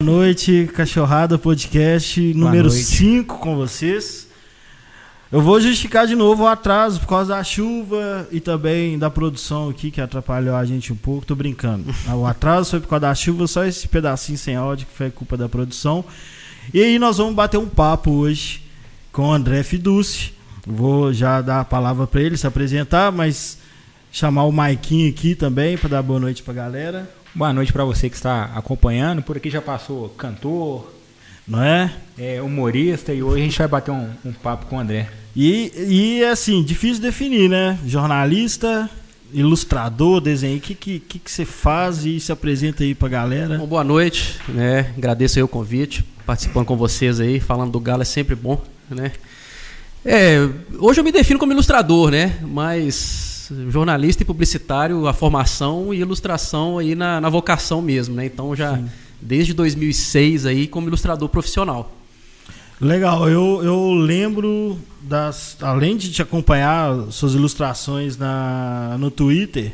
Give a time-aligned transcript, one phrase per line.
[0.00, 4.28] Boa noite, Cachorrada Podcast número 5 com vocês.
[5.32, 9.68] Eu vou justificar de novo o atraso por causa da chuva e também da produção
[9.68, 11.26] aqui que atrapalhou a gente um pouco.
[11.26, 11.92] Tô brincando.
[12.14, 15.36] O atraso foi por causa da chuva, só esse pedacinho sem áudio que foi culpa
[15.36, 16.04] da produção.
[16.72, 18.62] E aí nós vamos bater um papo hoje
[19.10, 20.32] com o André Fiduci.
[20.64, 23.58] Vou já dar a palavra para ele se apresentar, mas
[24.12, 27.17] chamar o Maiquinho aqui também para dar boa noite para a galera.
[27.38, 29.22] Boa noite para você que está acompanhando.
[29.22, 30.92] Por aqui já passou cantor,
[31.46, 31.94] não é?
[32.18, 35.08] é humorista e hoje a gente vai bater um, um papo com o André.
[35.36, 37.78] E, e assim, difícil definir, né?
[37.86, 38.90] Jornalista,
[39.32, 40.58] ilustrador, desenho.
[40.58, 43.56] O que, que, que, que você faz e se apresenta aí pra galera?
[43.56, 44.92] Bom, boa noite, né?
[44.98, 48.60] Agradeço aí o convite, participando com vocês aí, falando do Galo é sempre bom,
[48.90, 49.12] né?
[50.04, 50.38] É,
[50.80, 52.36] hoje eu me defino como ilustrador, né?
[52.42, 53.37] Mas
[53.68, 58.26] jornalista e publicitário, a formação e ilustração aí na, na vocação mesmo, né?
[58.26, 58.86] Então já Sim.
[59.20, 61.94] desde 2006 aí como ilustrador profissional.
[62.80, 65.56] Legal, eu, eu lembro das.
[65.60, 69.72] Além de te acompanhar suas ilustrações na, no Twitter,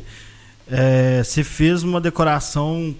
[0.70, 2.95] é, você fez uma decoração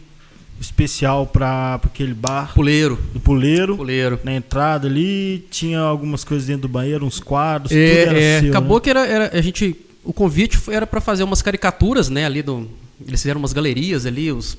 [0.61, 2.53] especial para aquele bar.
[2.55, 2.99] Puleiro.
[3.15, 3.77] Do Puleiro.
[3.77, 4.21] Puleiro.
[4.23, 8.41] Na entrada ali, tinha algumas coisas dentro do banheiro, uns quadros, é, tudo era é,
[8.41, 8.83] seu, Acabou né?
[8.83, 12.27] que era, era, a gente o convite era para fazer umas caricaturas, né?
[12.27, 12.69] Ali do,
[13.07, 14.57] eles fizeram umas galerias ali, os,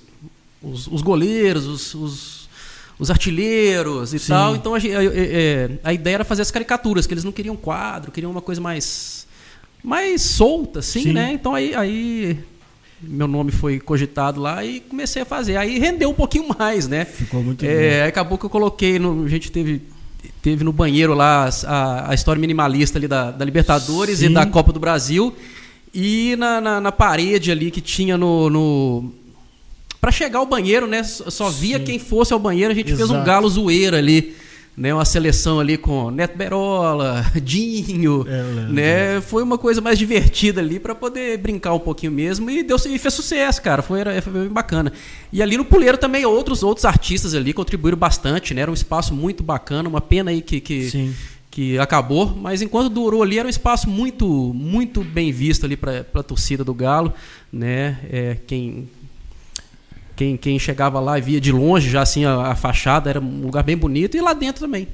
[0.62, 2.50] os, os goleiros, os, os,
[2.98, 4.30] os, artilheiros e Sim.
[4.30, 4.56] tal.
[4.56, 8.32] Então a, a, a, ideia era fazer as caricaturas, que eles não queriam quadro, queriam
[8.32, 9.26] uma coisa mais
[9.84, 11.14] mais solta, assim, Sim.
[11.14, 11.32] né?
[11.32, 12.40] Então aí, aí
[13.00, 15.58] meu nome foi cogitado lá e comecei a fazer.
[15.58, 17.06] Aí rendeu um pouquinho mais, né?
[17.06, 18.10] Ficou muito é, bom.
[18.10, 19.82] Acabou que eu coloquei, no, a gente teve
[20.46, 24.28] teve no banheiro lá a, a história minimalista ali da, da Libertadores Sim.
[24.28, 25.36] e da Copa do Brasil.
[25.92, 28.48] E na, na, na parede ali que tinha no.
[28.48, 29.12] no...
[30.00, 31.02] Para chegar ao banheiro, né?
[31.04, 31.86] Só via Sim.
[31.86, 33.08] quem fosse ao banheiro, a gente Exato.
[33.08, 34.36] fez um galo zoeira ali
[34.78, 39.22] né, uma seleção ali com Neto Berola, Dinho, é, né?
[39.22, 43.00] Foi uma coisa mais divertida ali para poder brincar um pouquinho mesmo e deu e
[43.00, 43.82] fez sucesso, cara.
[43.82, 44.92] Foi, era, foi bem bacana.
[45.32, 48.62] E ali no Puleiro também outros outros artistas ali contribuíram bastante, né?
[48.62, 51.14] Era um espaço muito bacana, uma pena aí que que,
[51.50, 56.06] que acabou, mas enquanto durou ali era um espaço muito muito bem visto ali para
[56.14, 57.14] a torcida do Galo,
[57.52, 57.98] né?
[58.12, 58.90] É, quem
[60.16, 63.42] quem, quem chegava lá e via de longe já assim a, a fachada, era um
[63.42, 64.88] lugar bem bonito, e lá dentro também.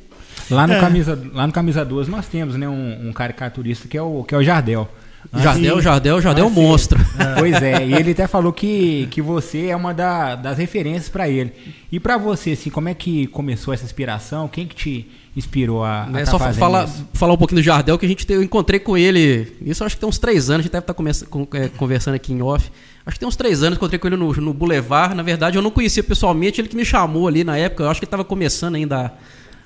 [0.50, 0.80] Lá no, é.
[0.80, 4.36] camisa, lá no Camisa 2 nós temos né, um, um caricaturista que é o, que
[4.36, 4.90] é o Jardel.
[5.34, 7.00] Jardel, Jardel, Jardel é um monstro.
[7.18, 7.32] É.
[7.42, 11.30] Pois é, e ele até falou que, que você é uma da, das referências para
[11.30, 11.54] ele.
[11.92, 14.48] E para você, assim, como é que começou essa inspiração?
[14.48, 17.98] Quem que te inspirou a, a é, tá Só falar, falar um pouquinho do Jardel,
[17.98, 20.64] que a gente eu encontrei com ele, isso acho que tem uns três anos, a
[20.64, 22.70] gente deve estar tá é, conversando aqui em off.
[23.06, 25.16] Acho que tem uns três anos, encontrei com ele no, no Boulevard.
[25.16, 27.84] Na verdade, eu não conhecia pessoalmente, ele que me chamou ali na época.
[27.84, 29.12] Eu acho que ele estava começando ainda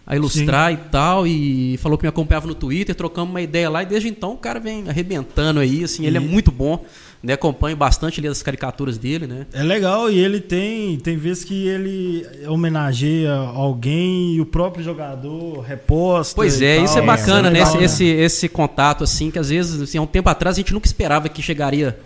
[0.08, 0.74] a, ilustrar Sim.
[0.74, 1.28] e tal.
[1.28, 3.84] E falou que me acompanhava no Twitter, trocamos uma ideia lá.
[3.84, 5.84] E desde então o cara vem arrebentando aí.
[5.84, 6.08] Assim, e...
[6.08, 6.86] ele é muito bom.
[7.24, 9.48] Né, acompanho bastante ali as caricaturas dele, né?
[9.52, 15.62] É legal e ele tem tem vezes que ele homenageia alguém e o próprio jogador
[15.62, 16.36] reposta.
[16.36, 17.60] Pois é, isso é bacana, é, né?
[17.64, 18.10] Legal, esse, né?
[18.12, 20.86] Esse, esse contato assim que às vezes assim, há um tempo atrás a gente nunca
[20.86, 21.98] esperava que chegaria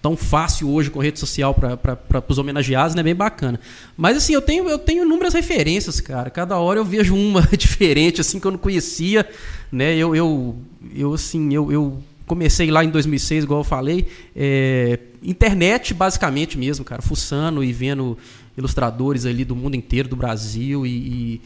[0.00, 3.02] tão fácil hoje com rede social para os homenageados, né?
[3.02, 3.58] Bem bacana.
[3.96, 6.30] Mas assim, eu tenho, eu tenho inúmeras referências, cara.
[6.30, 9.28] Cada hora eu vejo uma diferente, assim, que eu não conhecia,
[9.70, 9.96] né?
[9.96, 10.56] Eu, eu,
[10.94, 16.84] eu assim, eu, eu comecei lá em 2006, igual eu falei, é, internet basicamente mesmo,
[16.84, 18.18] cara, fuçando e vendo
[18.56, 21.40] ilustradores ali do mundo inteiro, do Brasil e, e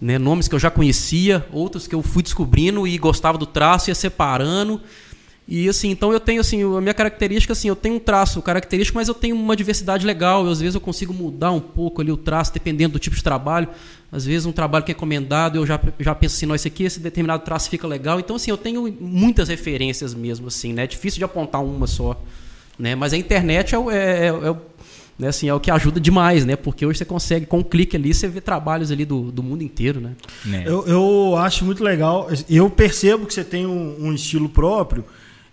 [0.00, 3.90] né, nomes que eu já conhecia, outros que eu fui descobrindo e gostava do traço,
[3.90, 4.80] ia separando
[5.46, 8.96] e assim, então eu tenho assim, a minha característica assim, eu tenho um traço característico,
[8.96, 12.16] mas eu tenho uma diversidade legal, às vezes eu consigo mudar um pouco ali o
[12.16, 13.68] traço dependendo do tipo de trabalho.
[14.10, 16.84] Às vezes um trabalho que é encomendado, eu já já penso assim, não, esse aqui,
[16.84, 18.18] esse determinado traço fica legal.
[18.18, 20.84] Então assim, eu tenho muitas referências mesmo assim, né?
[20.84, 22.18] É difícil de apontar uma só,
[22.78, 22.94] né?
[22.94, 24.56] Mas a internet é, é, é, é
[25.18, 26.56] né, assim, é o que ajuda demais, né?
[26.56, 29.62] Porque hoje você consegue, com um clique ali, você vê trabalhos ali do, do mundo
[29.62, 30.12] inteiro, né?
[30.44, 30.64] né?
[30.66, 32.28] Eu, eu acho muito legal.
[32.48, 35.04] Eu percebo que você tem um, um estilo próprio,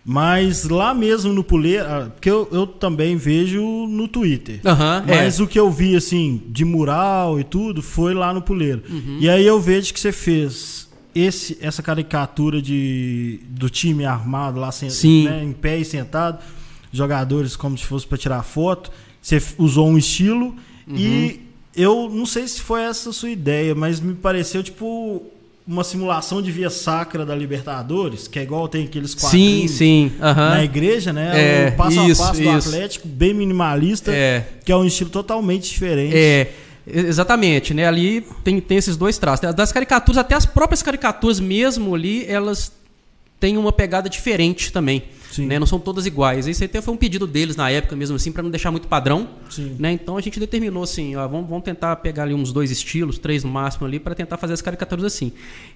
[0.04, 4.60] mas lá mesmo no Puleiro, ah, porque eu, eu também vejo no Twitter.
[4.66, 5.44] Uhum, mas é.
[5.44, 8.82] o que eu vi, assim, de mural e tudo, foi lá no Puleiro.
[8.90, 9.18] Uhum.
[9.20, 14.70] E aí eu vejo que você fez esse, essa caricatura de, do time armado lá,
[15.26, 16.40] né, em pé e sentado,
[16.92, 18.92] jogadores como se fosse para tirar foto.
[19.22, 20.56] Você usou um estilo
[20.88, 20.96] uhum.
[20.96, 21.42] e
[21.76, 25.24] eu não sei se foi essa a sua ideia, mas me pareceu tipo
[25.72, 30.12] uma simulação de via sacra da Libertadores, que é igual tem aqueles quadrinhos sim, sim.
[30.20, 30.36] Uhum.
[30.36, 31.32] na igreja, né?
[31.34, 32.52] É, o passo isso, a passo isso.
[32.52, 34.46] do Atlético, bem minimalista, é.
[34.66, 36.14] que é um estilo totalmente diferente.
[36.14, 36.52] É.
[36.86, 37.88] Exatamente, né?
[37.88, 39.54] Ali tem, tem esses dois traços.
[39.54, 42.72] Das caricaturas, até as próprias caricaturas mesmo ali, elas
[43.42, 45.04] têm uma pegada diferente também.
[45.40, 45.58] Né?
[45.58, 46.46] Não são todas iguais.
[46.46, 49.30] Isso até foi um pedido deles na época mesmo assim, para não deixar muito padrão.
[49.80, 49.94] Né?
[49.94, 53.44] Então a gente determinou assim, ó, vamos, vamos tentar pegar ali uns dois estilos, três
[53.44, 55.32] no máximo ali, para tentar fazer as caricaturas assim.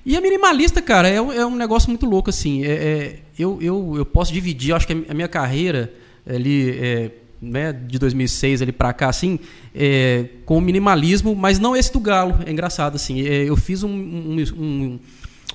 [0.06, 2.64] E a minimalista, cara, é, é um negócio muito louco assim.
[2.64, 5.92] É, é, eu, eu, eu posso dividir, eu acho que a minha carreira
[6.28, 7.12] ali é,
[7.42, 9.40] né, de 2006 ali para cá, assim,
[9.74, 12.40] é, com o minimalismo, mas não esse do Galo.
[12.46, 13.26] É engraçado, assim.
[13.26, 15.00] É, eu fiz um, um, um,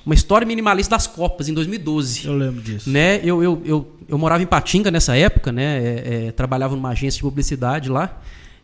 [0.05, 2.25] uma história minimalista das Copas em 2012.
[2.25, 2.89] Eu lembro disso.
[2.89, 3.19] Né?
[3.23, 5.77] Eu, eu, eu, eu morava em Patinga nessa época, né?
[5.77, 8.19] É, é, trabalhava numa agência de publicidade lá.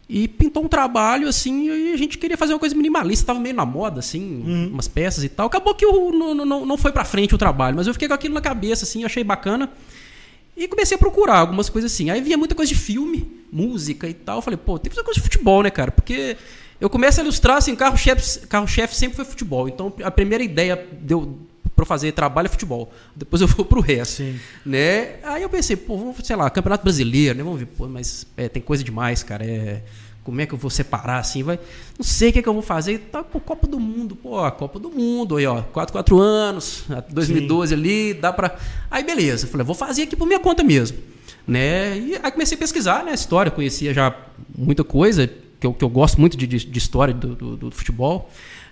[0.09, 3.53] E pintou um trabalho, assim, e a gente queria fazer uma coisa minimalista, tava meio
[3.53, 4.69] na moda, assim, uhum.
[4.71, 5.47] umas peças e tal.
[5.47, 8.13] Acabou que o, não, não, não foi pra frente o trabalho, mas eu fiquei com
[8.13, 9.69] aquilo na cabeça, assim, achei bacana.
[10.55, 12.09] E comecei a procurar algumas coisas assim.
[12.09, 14.37] Aí via muita coisa de filme, música e tal.
[14.37, 15.91] Eu falei, pô, tem que fazer coisa de futebol, né, cara?
[15.91, 16.37] Porque
[16.79, 19.67] eu começo a ilustrar, assim, carro-chefe carro -chefe sempre foi futebol.
[19.67, 21.39] Então, a primeira ideia deu
[21.75, 22.91] para fazer trabalho é futebol.
[23.15, 24.17] Depois eu vou pro resto.
[24.17, 24.39] Sim.
[24.65, 25.17] Né?
[25.23, 27.43] Aí eu pensei, pô, vamos, sei lá, Campeonato Brasileiro, né?
[27.43, 29.45] Vamos ver, pô, mas é, tem coisa demais, cara.
[29.45, 29.83] É
[30.27, 31.41] como é que eu vou separar assim?
[31.41, 31.57] Vai,
[31.97, 33.07] não sei o que, é que eu vou fazer.
[33.09, 36.83] Tá, pô, Copa do Mundo, pô, a Copa do Mundo, aí, ó, 4, 4 anos,
[37.09, 37.79] 2012 Sim.
[37.79, 38.57] ali, dá para
[38.91, 40.97] Aí beleza, falei, vou fazer aqui por minha conta mesmo.
[41.47, 41.97] Né?
[41.97, 44.13] E aí comecei a pesquisar, né, história, conhecia já
[44.53, 48.29] muita coisa, que eu, que eu gosto muito de, de, história do, do, do futebol.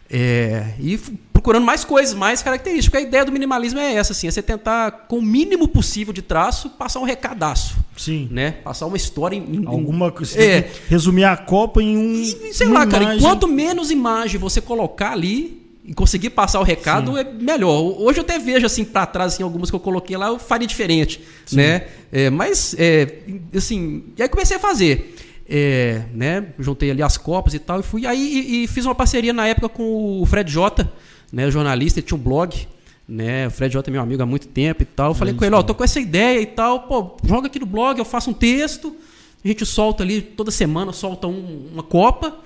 [0.09, 0.99] É, e
[1.33, 3.01] procurando mais coisas, mais características.
[3.01, 6.21] A ideia do minimalismo é essa, assim, é você tentar, com o mínimo possível de
[6.21, 7.77] traço, passar um recadaço.
[7.97, 8.27] Sim.
[8.31, 8.51] Né?
[8.51, 9.65] Passar uma história em.
[9.65, 10.39] Alguma coisa.
[10.41, 10.69] É.
[10.87, 12.13] Resumir a Copa em um.
[12.13, 13.07] E, sei lá, imagem.
[13.07, 17.19] cara, quanto menos imagem você colocar ali e conseguir passar o recado Sim.
[17.19, 17.79] é melhor.
[17.99, 20.67] Hoje eu até vejo assim para trás assim, algumas que eu coloquei lá, eu faria
[20.67, 21.57] diferente, Sim.
[21.57, 21.87] né?
[22.11, 23.19] É, mas é,
[23.55, 25.15] assim, e aí comecei a fazer.
[25.47, 28.07] É, né, juntei ali as copas e tal, e fui.
[28.07, 30.91] Aí e, e fiz uma parceria na época com o Fred Jota,
[31.31, 32.67] né, jornalista, ele tinha um blog.
[33.07, 35.11] Né, o Fred Jota é meu amigo há muito tempo e tal.
[35.11, 37.67] Eu falei com ele, ó, tô com essa ideia e tal, pô, joga aqui no
[37.67, 38.95] blog, eu faço um texto,
[39.43, 42.39] a gente solta ali toda semana, solta um, uma copa,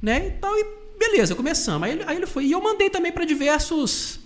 [0.00, 0.64] né, e tal, e
[0.96, 1.88] beleza, começamos.
[1.88, 2.44] Aí, aí ele foi.
[2.44, 4.20] E eu mandei também para diversos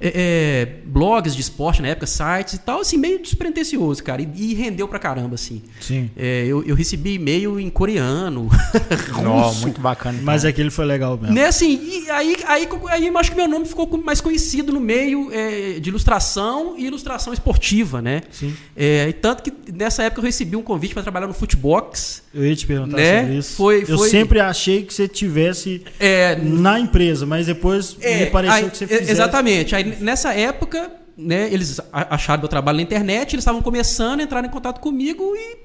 [0.00, 4.20] é, é, blogs de esporte na época, sites e tal, assim, meio despretensioso, cara.
[4.20, 5.62] E, e rendeu pra caramba, assim.
[5.80, 6.10] Sim.
[6.16, 8.48] É, eu, eu, recebi e-mail em coreano.
[9.22, 10.18] Nossa, muito bacana.
[10.22, 10.50] Mas então.
[10.50, 11.34] aquele foi legal mesmo.
[11.34, 14.80] Né, assim, e aí, aí, aí eu acho que meu nome ficou mais conhecido no
[14.80, 18.22] meio é, de ilustração e ilustração esportiva, né?
[18.30, 18.54] Sim.
[18.76, 22.22] É, e tanto que nessa época eu recebi um convite para trabalhar no Footbox.
[22.36, 23.20] Eu ia te perguntar né?
[23.22, 23.56] sobre isso.
[23.56, 24.10] Foi, eu foi...
[24.10, 28.86] sempre achei que você tivesse é, na empresa, mas depois me pareceu aí, que você
[28.86, 29.10] fizesse.
[29.10, 29.74] Exatamente.
[29.74, 34.50] Aí nessa época, né, eles acharam meu trabalho na internet, eles estavam começando, entraram em
[34.50, 35.56] contato comigo e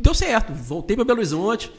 [0.00, 0.50] deu certo.
[0.54, 1.70] Voltei para Belo Horizonte,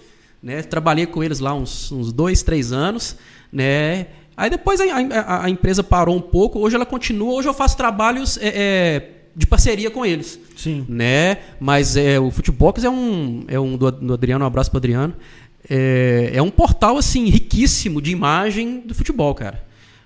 [0.44, 3.16] né, trabalhei com eles lá uns, uns dois, três anos,
[3.52, 4.06] né.
[4.38, 7.76] Aí depois a, a, a, empresa parou um pouco, hoje ela continua, hoje eu faço
[7.76, 9.10] trabalhos é, é,
[9.40, 10.38] de parceria com eles.
[10.54, 10.86] Sim.
[10.90, 11.38] Né?
[11.62, 15.14] Mas é, o Futebox é um, é um do, do Adriano, um abraço para Adriano.
[15.70, 19.64] É, é um portal assim riquíssimo de imagem do futebol, cara.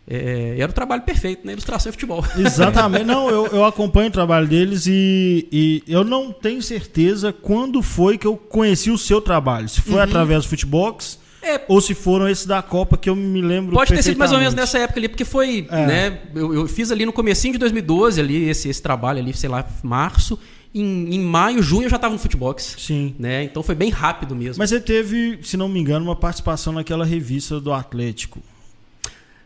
[0.07, 1.53] É, era o trabalho perfeito, na né?
[1.53, 2.23] Ilustração e futebol.
[2.37, 3.05] Exatamente.
[3.05, 8.19] Não, eu, eu acompanho o trabalho deles e, e eu não tenho certeza quando foi
[8.19, 9.67] que eu conheci o seu trabalho.
[9.67, 10.01] Se foi uhum.
[10.01, 13.93] através do Futebox é, ou se foram esses da Copa que eu me lembro Pode
[13.93, 15.85] ter sido mais ou menos nessa época ali, porque foi, é.
[15.85, 19.49] né, eu, eu, fiz ali no comecinho de 2012 ali esse, esse trabalho ali, sei
[19.49, 20.39] lá, março.
[20.73, 22.77] Em, em maio, junho eu já estava no Futebox.
[22.79, 23.13] Sim.
[23.19, 23.43] Né?
[23.43, 24.55] Então foi bem rápido mesmo.
[24.57, 28.39] Mas você teve, se não me engano, uma participação naquela revista do Atlético.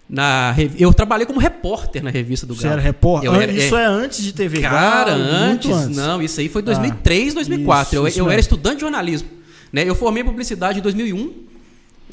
[0.09, 2.61] Na, eu trabalhei como repórter na revista do Galo.
[2.61, 3.33] Você era repórter?
[3.33, 6.61] Era, isso é, é, antes de TV Cara, Galo, antes, antes, Não, isso aí foi
[6.61, 7.87] 2003, ah, 2004.
[7.87, 9.27] Isso, eu, isso eu era estudante de jornalismo.
[9.71, 9.83] Né?
[9.87, 11.46] Eu formei publicidade em 2001.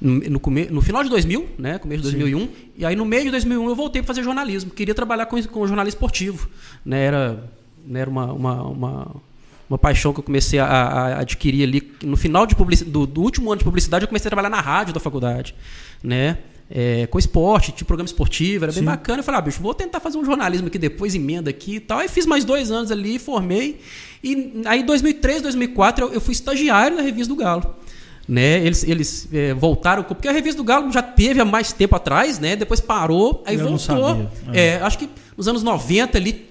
[0.01, 2.51] No, no, no, final de 2000, né, começo de 2001, Sim.
[2.77, 4.71] e aí no meio de 2001 eu voltei para fazer jornalismo.
[4.71, 6.49] Queria trabalhar com, com jornalismo esportivo.
[6.85, 7.51] Né, era
[7.87, 9.17] né, era uma, uma, uma,
[9.71, 11.93] uma, paixão que eu comecei a, a adquirir ali.
[12.03, 14.93] No final de do, do último ano de publicidade, eu comecei a trabalhar na rádio
[14.93, 15.55] da faculdade.
[16.03, 16.39] Né?
[16.71, 18.81] é, com esporte, tinha programa esportivo, era Sim.
[18.81, 19.21] bem bacana.
[19.21, 21.99] Eu falei, ah, bicho, vou tentar fazer um jornalismo aqui depois, emenda aqui e tal.
[21.99, 23.81] Aí fiz mais dois anos ali, formei.
[24.23, 27.75] E aí em 2003, 2004, eu, eu fui estagiário na Revista do Galo.
[28.27, 31.95] Né, eles, eles é, voltaram, porque a revista do Galo já teve há mais tempo
[31.95, 32.57] atrás, né?
[32.57, 34.31] Depois parou, aí eu voltou.
[34.51, 34.69] É.
[34.69, 34.77] é.
[34.81, 36.49] acho que nos anos 90 ali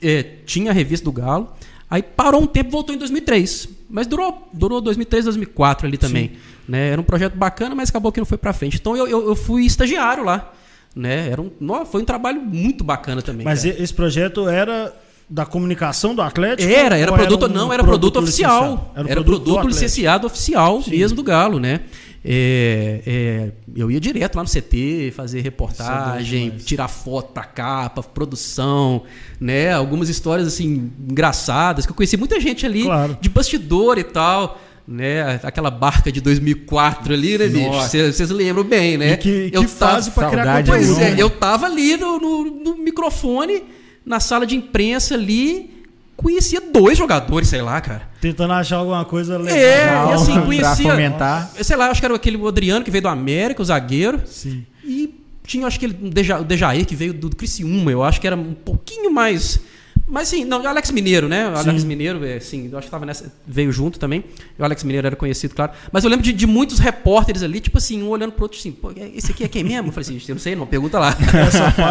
[0.00, 1.52] é, tinha a revista do Galo.
[1.90, 3.68] Aí parou um tempo, voltou em 2003.
[3.88, 6.32] Mas durou, durou 2003, 2004 ali também.
[6.68, 6.90] Né?
[6.90, 8.76] Era um projeto bacana, mas acabou que não foi para frente.
[8.76, 10.52] Então eu, eu, eu, fui estagiário lá.
[10.94, 11.28] Né?
[11.28, 11.50] Era um,
[11.84, 13.44] foi um trabalho muito bacana também.
[13.44, 13.82] Mas cara.
[13.82, 14.94] esse projeto era
[15.28, 16.70] da comunicação do Atlético?
[16.70, 18.92] Era, era produto, era um não, era produto, produto oficial.
[18.94, 20.90] Era, era produto, produto licenciado oficial Sim.
[20.90, 21.80] mesmo do Galo, né?
[22.28, 29.04] É, é, eu ia direto lá no CT, fazer reportagem, tirar foto pra capa, produção,
[29.40, 29.72] né?
[29.72, 33.16] Algumas histórias assim engraçadas, que eu conheci muita gente ali claro.
[33.20, 34.60] de bastidor e tal.
[34.88, 37.72] Né, aquela barca de 2004 ali, né, bicho?
[37.72, 39.14] Vocês lembram bem, né?
[39.14, 40.68] E que, eu que fase pra criar conteúdo.
[40.68, 43.64] Pois é, eu tava ali no, no, no microfone,
[44.06, 45.84] na sala de imprensa ali,
[46.16, 48.08] conhecia dois jogadores, sei lá, cara.
[48.20, 49.58] Tentando achar alguma coisa legal.
[49.58, 50.90] É, e assim, conhecia.
[50.90, 51.50] Fomentar.
[51.60, 54.22] Sei lá, acho que era aquele Adriano que veio do América, o zagueiro.
[54.24, 54.64] Sim.
[54.84, 55.12] E
[55.44, 55.98] tinha, acho que ele,
[56.40, 59.60] o Dejair que veio do, do Criciúma, eu acho que era um pouquinho mais.
[60.08, 61.48] Mas sim, não, o Alex Mineiro, né?
[61.48, 61.86] O Alex sim.
[61.86, 64.24] Mineiro, é, sim, eu acho que tava nessa, veio junto também.
[64.58, 65.72] O Alex Mineiro era conhecido, claro.
[65.90, 68.70] Mas eu lembro de, de muitos repórteres ali, tipo assim, um olhando pro outro assim,
[68.70, 69.88] pô, esse aqui é quem mesmo?
[69.88, 71.16] Eu falei assim, eu não sei, não, pergunta lá.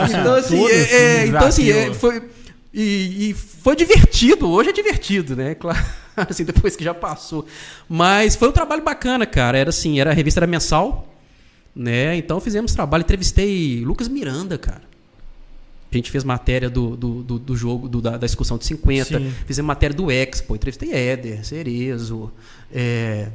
[0.08, 2.22] Então, assim, é, é, então, assim, é, foi
[2.78, 5.56] e, e, foi divertido, hoje é divertido, né?
[6.16, 7.46] Claro, assim, depois que já passou.
[7.90, 9.58] Mas foi um trabalho bacana, cara.
[9.58, 11.14] Era assim, era a revista era mensal,
[11.76, 12.16] né?
[12.16, 14.82] Então fizemos trabalho, entrevistei Lucas Miranda, cara.
[15.96, 19.20] A gente fez matéria do, do, do, do jogo, do, da, da excursão de 50,
[19.20, 19.34] Sim.
[19.46, 22.32] fizemos matéria do Expo, entrevistei Éder, Cerezo,
[22.74, 23.30] é,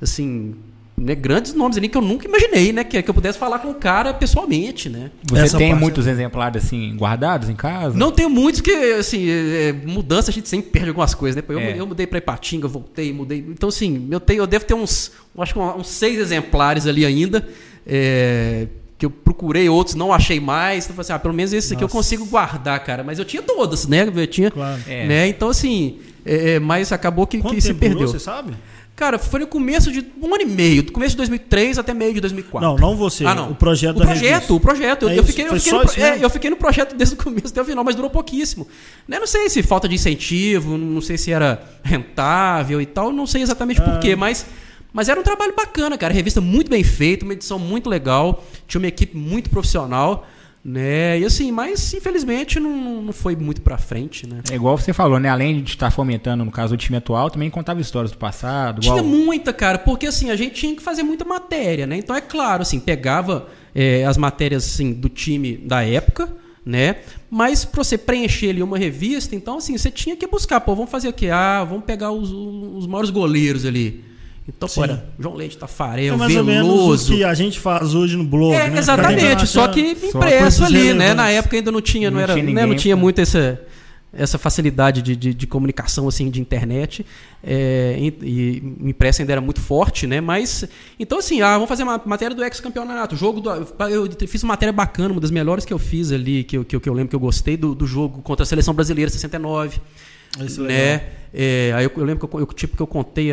[0.00, 0.54] assim,
[0.98, 2.82] né, grandes nomes ali que eu nunca imaginei, né?
[2.82, 5.10] Que, que eu pudesse falar com o cara pessoalmente, né?
[5.24, 7.96] Você Essa tem muitos exemplares assim guardados em casa?
[7.96, 11.42] Não tenho muitos, porque assim, é, é, mudança a gente sempre perde algumas coisas, né?
[11.48, 11.78] Eu, é.
[11.78, 13.44] eu mudei para Ipatinga, voltei, mudei.
[13.48, 17.46] Então, assim, eu, tenho, eu devo ter uns, acho que uns seis exemplares ali ainda.
[17.86, 18.66] É,
[18.98, 20.84] que eu procurei outros, não achei mais.
[20.84, 21.74] Então, assim, ah, pelo menos esse Nossa.
[21.74, 23.04] aqui eu consigo guardar, cara.
[23.04, 24.10] Mas eu tinha todas, né?
[24.14, 24.80] Eu tinha, claro.
[24.86, 25.28] né?
[25.28, 27.98] Então, assim, é, é mas acabou que, que se perdeu.
[27.98, 28.54] Durou, você sabe?
[28.98, 32.12] Cara, foi no começo de um ano e meio, do começo de 2003 até meio
[32.14, 32.68] de 2004.
[32.68, 33.24] Não, não você.
[33.24, 33.52] Ah, não.
[33.52, 34.52] O projeto o projeto, revista.
[34.54, 37.18] O projeto, é eu, fiquei, eu, fiquei no, é, eu fiquei no projeto desde o
[37.18, 38.66] começo até o final, mas durou pouquíssimo.
[39.06, 43.24] Né, não sei se falta de incentivo, não sei se era rentável e tal, não
[43.24, 44.44] sei exatamente por porquê, mas,
[44.92, 46.12] mas era um trabalho bacana, cara.
[46.12, 50.26] Revista muito bem feita, uma edição muito legal, tinha uma equipe muito profissional.
[50.64, 51.20] Né?
[51.20, 54.42] E assim, mas infelizmente não, não foi muito pra frente, né?
[54.50, 55.28] É igual você falou, né?
[55.28, 58.80] Além de estar fomentando, no caso, o time atual, também contava histórias do passado.
[58.80, 59.06] Tinha igual...
[59.06, 61.96] muita, cara, porque assim, a gente tinha que fazer muita matéria, né?
[61.96, 66.28] Então é claro, assim, pegava é, as matérias assim, do time da época,
[66.66, 66.96] né?
[67.30, 70.90] Mas para você preencher ali uma revista, então assim, você tinha que buscar, pô, vamos
[70.90, 71.30] fazer o quê?
[71.30, 74.07] Ah, vamos pegar os, os maiores goleiros ali.
[74.48, 74.80] Então, Sim.
[74.80, 76.50] olha, João Leite, Tafarel, é mais Veloso.
[76.50, 78.78] Ou menos o que a gente faz hoje no blog, é, né?
[78.78, 81.12] Exatamente, só que impresso ali, né?
[81.12, 82.64] Na época ainda não tinha, não, não era, tinha, né?
[82.64, 83.60] não tinha muito essa,
[84.10, 87.04] essa facilidade de, de, de, comunicação assim de internet
[87.44, 90.18] é, e, e impressa ainda era muito forte, né?
[90.18, 90.64] Mas
[90.98, 94.54] então assim, ah, vamos fazer uma matéria do ex campeonato, jogo do, eu fiz uma
[94.54, 96.94] matéria bacana, uma das melhores que eu fiz ali, que eu, que eu, que eu
[96.94, 99.78] lembro que eu gostei do, do jogo contra a seleção brasileira 69.
[100.40, 101.02] Isso né?
[101.32, 103.30] É, aí eu, eu, lembro que eu, eu, tipo que eu contei,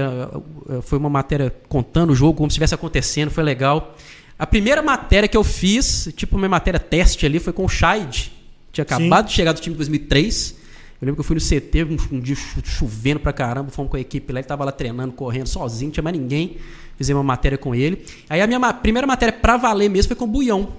[0.84, 3.96] foi uma matéria contando o jogo como se estivesse acontecendo, foi legal.
[4.38, 8.34] A primeira matéria que eu fiz, tipo uma matéria teste ali, foi com o Scheid.
[8.72, 9.30] Tinha acabado Sim.
[9.30, 10.56] de chegar do time de 2003.
[11.02, 13.98] Eu lembro que eu fui no CT, um, um dia chovendo pra caramba, fomos com
[13.98, 16.58] a equipe lá, ele tava lá treinando, correndo sozinho, não tinha mais ninguém.
[16.98, 18.06] Fizemos uma matéria com ele.
[18.30, 20.74] Aí a minha primeira matéria pra valer mesmo foi com o Buião.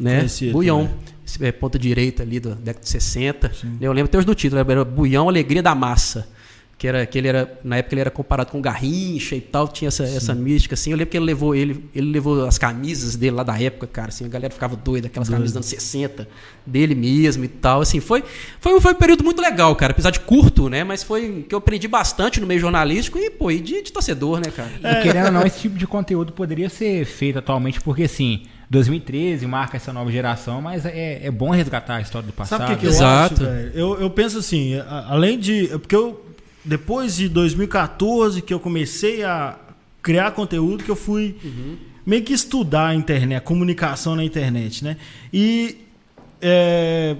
[0.00, 0.26] Né?
[0.52, 0.90] Buião.
[1.40, 3.52] É, ponta direita ali da década de 60.
[3.52, 3.78] Sim.
[3.80, 6.28] Eu lembro até hoje do título, era Buião Alegria da Massa.
[6.76, 9.88] Que era que ele era na época ele era comparado com Garrincha e tal, tinha
[9.88, 10.90] essa, essa mística assim.
[10.90, 14.08] Eu lembro que ele levou ele, ele levou as camisas dele lá da época, cara,
[14.08, 15.38] assim, a galera ficava doida, aquelas Doido.
[15.38, 16.28] camisas dos anos 60
[16.66, 18.24] dele mesmo e tal, assim, foi
[18.60, 21.58] foi, foi um período muito legal, cara, apesar de curto, né, mas foi que eu
[21.58, 24.72] aprendi bastante no meio jornalístico e pô, e de, de torcedor, né, cara.
[24.82, 24.98] É.
[24.98, 29.46] E querendo ou não, esse tipo de conteúdo poderia ser feito atualmente porque assim, 2013
[29.46, 32.60] marca essa nova geração, mas é, é bom resgatar a história do passado.
[32.60, 33.34] Sabe o que, que eu Exato.
[33.34, 33.72] acho, velho?
[33.74, 34.78] Eu, eu penso assim,
[35.08, 35.68] além de.
[35.68, 36.22] Porque eu.
[36.64, 39.56] Depois de 2014, que eu comecei a
[40.02, 41.76] criar conteúdo, que eu fui uhum.
[42.06, 44.96] meio que estudar a internet, a comunicação na internet, né?
[45.32, 45.78] E.
[46.40, 47.16] É,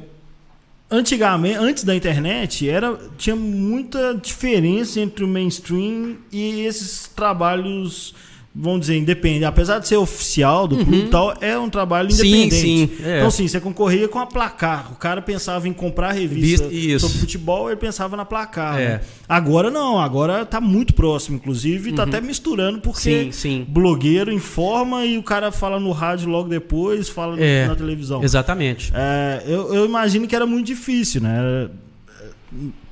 [0.90, 8.14] antigamente, antes da internet, era, tinha muita diferença entre o mainstream e esses trabalhos
[8.54, 9.44] vamos dizer, independente.
[9.44, 11.06] Apesar de ser oficial do clube uhum.
[11.06, 12.54] e tal, é um trabalho independente.
[12.54, 13.04] Sim, sim.
[13.04, 13.18] É.
[13.18, 14.92] Então, sim, você concorria com a placar.
[14.92, 18.78] O cara pensava em comprar revista Vist, sobre futebol, ele pensava na placar.
[18.78, 18.88] É.
[18.88, 19.00] Né?
[19.28, 22.10] Agora não, agora tá muito próximo, inclusive, tá uhum.
[22.10, 23.66] tá até misturando, porque sim, sim.
[23.68, 27.66] blogueiro informa e o cara fala no rádio logo depois, fala é.
[27.66, 28.22] na televisão.
[28.22, 28.92] Exatamente.
[28.94, 31.68] É, eu, eu imagino que era muito difícil, né?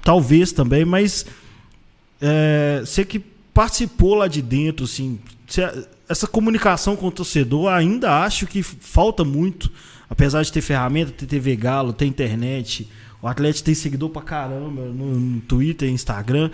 [0.02, 1.25] Talvez também, mas
[2.21, 3.21] é, você que
[3.54, 5.21] participou lá de dentro, assim,
[6.09, 9.71] essa comunicação com o torcedor ainda acho que falta muito,
[10.09, 12.88] apesar de ter ferramenta, ter TV Galo, ter internet,
[13.21, 16.50] O Atlético tem seguidor pra caramba no, no Twitter, Instagram.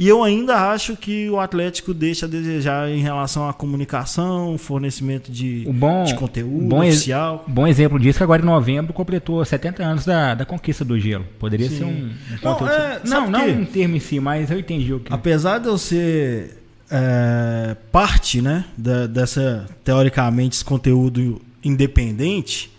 [0.00, 5.30] E eu ainda acho que o Atlético deixa a desejar em relação à comunicação, fornecimento
[5.30, 7.44] de, bom, de conteúdo bom oficial.
[7.46, 11.26] Bom exemplo disso que agora em novembro completou 70 anos da, da conquista do gelo.
[11.38, 11.76] Poderia Sim.
[11.76, 12.68] ser um, um não.
[12.68, 15.12] É, não, não um termo em si, mas eu entendi o que.
[15.12, 16.59] Apesar de eu ser
[16.90, 22.70] é, parte né, da, dessa, teoricamente, esse conteúdo independente,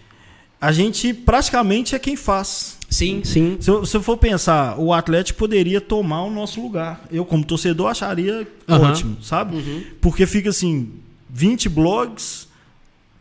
[0.59, 2.77] a gente praticamente é quem faz.
[2.89, 3.57] Sim, sim.
[3.59, 7.05] Se eu, se eu for pensar, o Atlético poderia tomar o nosso lugar.
[7.09, 8.81] Eu, como torcedor, acharia uhum.
[8.81, 9.55] ótimo, sabe?
[9.55, 9.83] Uhum.
[10.01, 10.91] Porque fica assim,
[11.29, 12.47] 20 blogs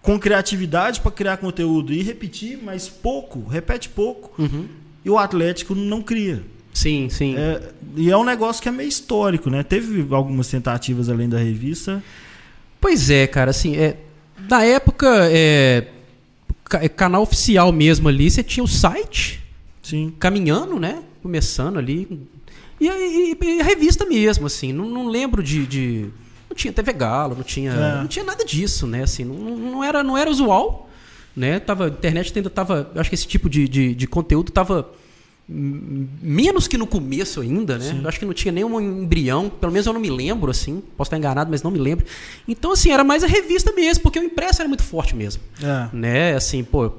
[0.03, 4.43] com criatividade para criar conteúdo e repetir, mas pouco, repete pouco.
[4.43, 4.67] Uhum.
[5.05, 6.43] E o Atlético não cria.
[6.73, 7.37] Sim, sim.
[7.37, 7.61] É,
[7.97, 9.63] e é um negócio que é meio histórico, né?
[9.63, 12.03] Teve algumas tentativas além da revista.
[12.81, 13.97] Pois é, cara, assim, é,
[14.49, 15.89] na época, é,
[16.75, 19.43] é canal oficial mesmo ali, você tinha o site,
[19.83, 20.15] Sim.
[20.19, 21.03] caminhando, né?
[21.23, 22.27] Começando ali.
[22.81, 24.73] E, e, e a revista mesmo, assim.
[24.73, 26.09] Não, não lembro de, de,
[26.49, 27.97] Não tinha TV Galo, não tinha, é.
[27.97, 29.03] não tinha nada disso, né?
[29.03, 30.89] Assim, não, não, era, não era usual.
[31.37, 31.61] Né?
[31.61, 32.91] Tava, a internet ainda estava.
[32.97, 34.91] Acho que esse tipo de, de, de conteúdo estava
[35.53, 37.99] menos que no começo ainda, né?
[38.01, 40.81] Eu acho que não tinha nenhum embrião, pelo menos eu não me lembro, assim.
[40.97, 42.07] Posso estar enganado, mas não me lembro.
[42.47, 45.43] Então, assim, era mais a revista mesmo, porque o impresso era muito forte mesmo.
[45.61, 45.89] É.
[45.93, 46.37] Né?
[46.37, 46.93] Assim, pô,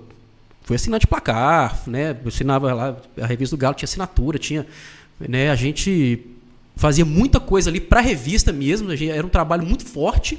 [0.63, 2.17] fui assinante placar, né?
[2.21, 4.67] Eu assinava lá, a revista do Galo tinha assinatura, tinha.
[5.19, 5.49] Né?
[5.49, 6.19] A gente
[6.75, 10.37] fazia muita coisa ali para revista mesmo, gente, era um trabalho muito forte.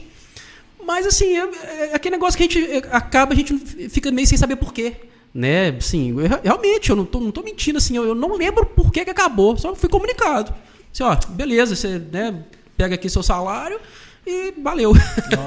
[0.84, 1.48] Mas assim, é,
[1.92, 3.56] é, aquele negócio que a gente é, acaba, a gente
[3.88, 4.96] fica meio sem saber porquê.
[5.34, 5.68] Né?
[5.70, 8.90] Assim, eu, realmente, eu não tô, não tô mentindo, assim, eu, eu não lembro por
[8.92, 10.54] que, que acabou, só fui comunicado.
[10.92, 12.44] Assim, ó, beleza, você né,
[12.76, 13.80] pega aqui seu salário,
[14.24, 14.92] e valeu.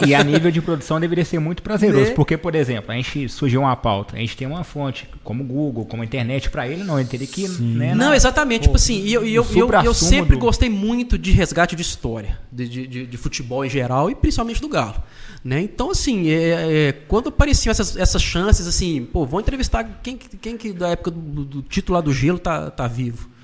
[0.05, 2.12] E a nível de produção deveria ser muito prazeroso, né?
[2.12, 5.86] porque, por exemplo, a gente surgiu uma pauta, a gente tem uma fonte, como Google,
[5.86, 7.48] como internet, para ele não, ele teria que.
[7.48, 10.41] Né, não, na, exatamente, pô, tipo assim, e eu, eu, eu, eu, sempre do...
[10.41, 14.67] gostei muito de resgate de história, de, de, de, futebol em geral e principalmente do
[14.67, 15.01] Galo.
[15.44, 15.62] Né?
[15.62, 20.58] Então, assim, é, é, quando apareciam essas, essas chances, assim, pô, vou entrevistar quem, quem
[20.58, 23.34] que da época do, do título lá do gelo tá, tá vivo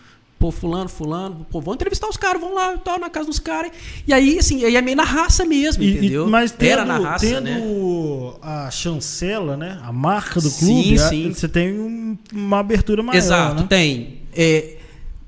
[0.41, 3.71] pô, fulano, fulano, pô, vão entrevistar os caras, vão lá, tal, na casa dos caras.
[4.08, 6.27] E aí, assim, aí é meio na raça mesmo, e, entendeu?
[6.27, 8.34] Mas tendo, Era na raça, tendo né?
[8.41, 9.80] a chancela, né?
[9.84, 11.34] A marca do clube, sim, sim.
[11.34, 13.19] você tem um, uma abertura maior.
[13.19, 13.67] Exato, né?
[13.69, 14.21] tem.
[14.36, 14.77] É,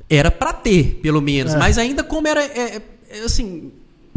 [0.10, 1.54] era para ter, pelo menos.
[1.54, 1.58] É.
[1.60, 2.44] Mas ainda como era.
[2.44, 3.72] É, é assim,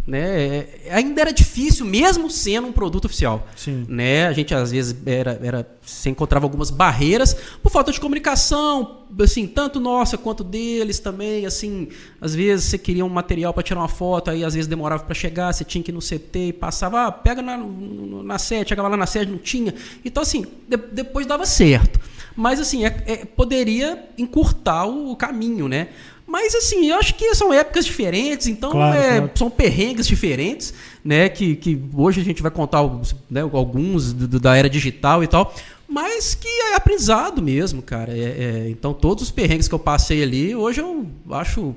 [0.06, 0.66] né?
[0.90, 3.46] Ainda era difícil, mesmo sendo um produto oficial.
[3.56, 3.84] Sim.
[3.88, 4.28] Né?
[4.28, 9.48] A gente às vezes era, era, se encontrava algumas barreiras por falta de comunicação, assim,
[9.48, 11.44] tanto nossa quanto deles também.
[11.44, 11.88] Assim,
[12.20, 15.14] às vezes você queria um material para tirar uma foto, aí às vezes demorava para
[15.14, 18.88] chegar, você tinha que ir no CT e passava, ah, pega na, na sede, chegava
[18.88, 19.74] lá na sede, não tinha.
[20.04, 21.98] Então, assim, de, depois dava certo.
[22.36, 25.88] Mas assim, é, é, poderia encurtar o, o caminho, né?
[26.26, 29.30] Mas assim, eu acho que são épocas diferentes, então claro, é, claro.
[29.34, 31.28] são perrengues diferentes, né?
[31.28, 32.82] Que, que hoje a gente vai contar
[33.30, 35.54] né, alguns do, da era digital e tal,
[35.88, 38.12] mas que é aprendizado mesmo, cara.
[38.12, 41.76] É, é, então todos os perrengues que eu passei ali, hoje eu acho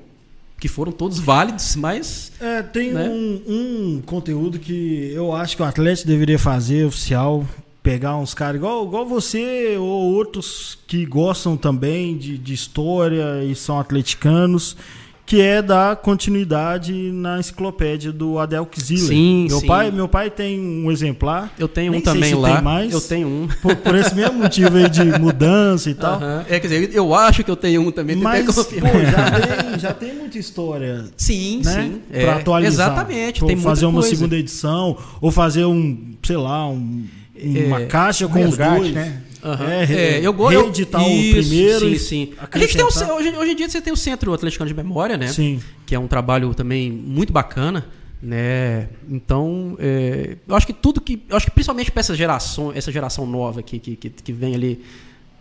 [0.58, 2.32] que foram todos válidos, mas.
[2.40, 3.08] É, tem né?
[3.08, 7.46] um, um conteúdo que eu acho que o Atlético deveria fazer oficial,
[7.82, 13.54] pegar uns caras igual, igual você ou outros que gostam também de, de história e
[13.54, 14.76] são atleticanos,
[15.24, 19.06] que é dar continuidade na enciclopédia do Adel Kziller.
[19.06, 19.66] Sim, meu sim.
[19.66, 21.52] pai, meu pai tem um exemplar.
[21.56, 22.60] Eu tenho um também lá.
[22.60, 23.48] mais, eu tenho um.
[23.62, 26.20] Por, por, esse mesmo motivo aí de mudança e tal.
[26.48, 28.16] É, quer dizer, eu acho que eu tenho um também.
[28.16, 29.30] Mas pô, já,
[29.70, 31.04] tem, já tem muita história.
[31.16, 31.74] Sim, né?
[31.74, 32.00] sim.
[32.10, 32.88] Para é, atualizar.
[32.88, 33.44] Exatamente.
[33.44, 34.16] Tem fazer uma coisa.
[34.16, 37.04] segunda edição ou fazer um, sei lá, um
[37.42, 38.92] uma é, caixa com os dois.
[38.92, 39.22] Né?
[39.42, 39.68] Uhum.
[39.68, 40.60] É, é, eu gosto.
[40.60, 41.88] Reeditar o primeiro.
[41.90, 42.32] Sim, sim.
[42.50, 45.16] A gente tem o, hoje, hoje em dia você tem o Centro Atleticano de Memória,
[45.16, 45.28] né?
[45.28, 45.60] Sim.
[45.86, 47.86] Que é um trabalho também muito bacana.
[48.22, 48.88] Né?
[49.08, 51.22] Então, é, eu acho que tudo que.
[51.28, 54.82] Eu acho que principalmente para essa geração, essa geração nova que, que, que vem ali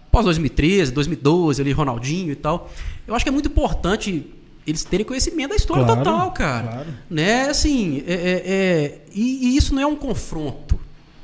[0.09, 2.71] pós 2013, 2012, ali, Ronaldinho e tal.
[3.05, 4.25] Eu acho que é muito importante
[4.65, 6.67] eles terem conhecimento da história claro, total, cara.
[6.67, 6.88] Claro.
[7.09, 7.49] Né?
[7.49, 10.79] Assim, é, é, é e, e, isso não é um confronto.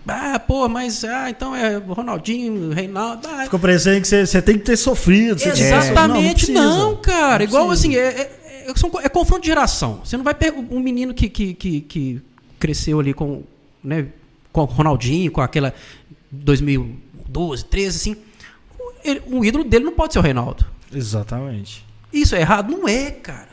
[0.08, 3.28] Ah, pô, mas ah, então é Ronaldinho, Reinaldo.
[3.28, 5.42] Ah, Ficou parecendo que você, tem que ter sofrido.
[5.42, 7.40] Exatamente, não, não, não, cara.
[7.40, 8.72] Não Igual assim, é, é, é,
[9.04, 10.02] é, confronto de geração.
[10.04, 12.22] Você não vai pegar um menino que, que, que, que
[12.60, 13.44] cresceu ali com,
[13.84, 14.08] né,
[14.52, 15.74] com o Ronaldinho, com aquela
[16.32, 18.16] 2012, 13, assim.
[19.04, 20.66] Ele, um ídolo dele não pode ser o Reinaldo.
[20.94, 21.84] Exatamente.
[22.14, 22.72] Isso é errado?
[22.72, 23.50] Não é, cara.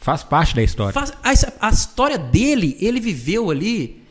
[0.00, 0.92] Faz parte da história.
[0.92, 4.05] Faz, a, a história dele, ele viveu ali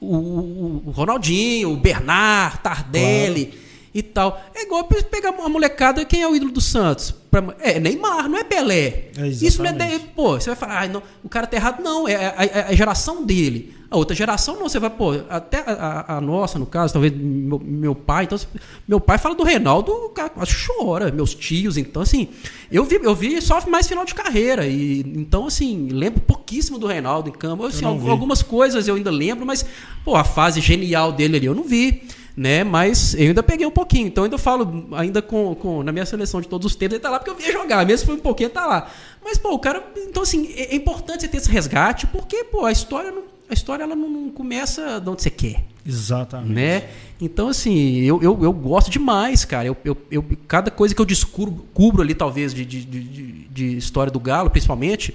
[0.00, 3.46] o, o, Ronaldinho, o Bernard, Tardelli.
[3.46, 3.66] Claro.
[3.94, 4.44] e tal.
[4.54, 7.14] É igual pegar uma molecada, quem é o ídolo do Santos?
[7.60, 9.10] É Neymar, não é Pelé.
[9.16, 9.72] É Isso não é.
[9.72, 11.82] De, pô, você vai falar, ah, não, o cara tá errado.
[11.82, 13.75] Não, é a, a, a, geração dele.
[13.90, 17.58] A outra geração não, você vai, pô, até a, a nossa, no caso, talvez meu,
[17.58, 18.24] meu, pai.
[18.24, 18.38] Então,
[18.86, 21.76] meu pai fala do Reinaldo, o cara chora, meus tios.
[21.76, 22.28] Então, assim,
[22.70, 24.66] eu vi, eu vi só mais final de carreira.
[24.66, 27.64] E, então, assim, lembro pouquíssimo do Reinaldo em campo.
[27.64, 29.64] Assim, algumas coisas eu ainda lembro, mas,
[30.04, 32.02] pô, a fase genial dele ali eu não vi
[32.36, 32.62] né?
[32.62, 34.08] Mas eu ainda peguei um pouquinho.
[34.08, 37.02] Então eu ainda falo, ainda com, com na minha seleção de todos os tempos, ele
[37.02, 38.90] tá lá porque eu via jogar, mesmo se foi um pouquinho, tá lá.
[39.24, 39.82] Mas, pô, o cara.
[39.96, 43.54] Então, assim, é, é importante você ter esse resgate, porque, pô, a história não, a
[43.54, 45.64] história ela não, não, começa de onde você quer.
[45.84, 46.52] Exatamente.
[46.52, 46.88] Né?
[47.20, 49.68] Então, assim, eu, eu, eu gosto demais, cara.
[49.68, 53.76] Eu, eu, eu, cada coisa que eu descubro cubro ali, talvez, de, de, de, de
[53.76, 55.14] história do Galo, principalmente.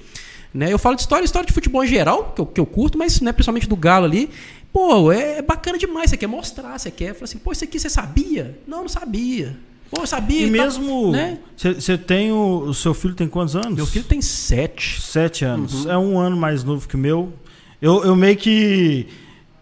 [0.54, 0.72] Né?
[0.72, 3.22] Eu falo de história, história de futebol em geral, que eu, que eu curto, mas
[3.22, 4.30] né, principalmente do Galo ali.
[4.72, 6.10] Pô, é bacana demais.
[6.10, 8.58] Você quer mostrar, você quer falar assim, pô, isso aqui você sabia?
[8.66, 9.58] Não, não sabia.
[9.92, 10.48] Pô, eu sabia.
[10.48, 11.12] E mesmo.
[11.58, 11.98] Você né?
[11.98, 12.74] tem o, o.
[12.74, 13.76] seu filho tem quantos anos?
[13.76, 15.02] Meu filho tem sete.
[15.02, 15.86] Sete anos.
[15.86, 15.92] Uhum.
[15.92, 17.34] É um ano mais novo que o meu.
[17.82, 19.08] Eu, eu meio que.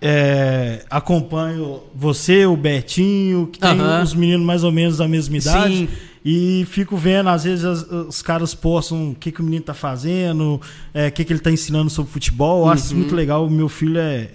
[0.01, 4.01] É, acompanho você, o Betinho, que tem uhum.
[4.01, 5.73] os meninos mais ou menos da mesma idade.
[5.73, 5.89] Sim.
[6.23, 9.73] E fico vendo, às vezes as, os caras postam o que, que o menino tá
[9.73, 10.61] fazendo, o
[10.93, 12.59] é, que, que ele tá ensinando sobre futebol.
[12.59, 12.71] Eu uhum.
[12.71, 13.45] acho muito legal.
[13.45, 14.29] O meu filho é,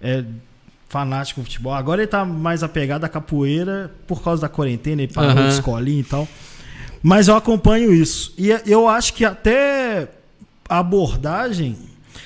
[0.00, 0.24] é
[0.88, 1.72] fanático no futebol.
[1.72, 5.48] Agora ele tá mais apegado à capoeira por causa da quarentena, ele parou uhum.
[5.48, 6.28] de escolinha e tal.
[7.02, 8.32] Mas eu acompanho isso.
[8.38, 10.08] E eu acho que até
[10.68, 11.76] a abordagem.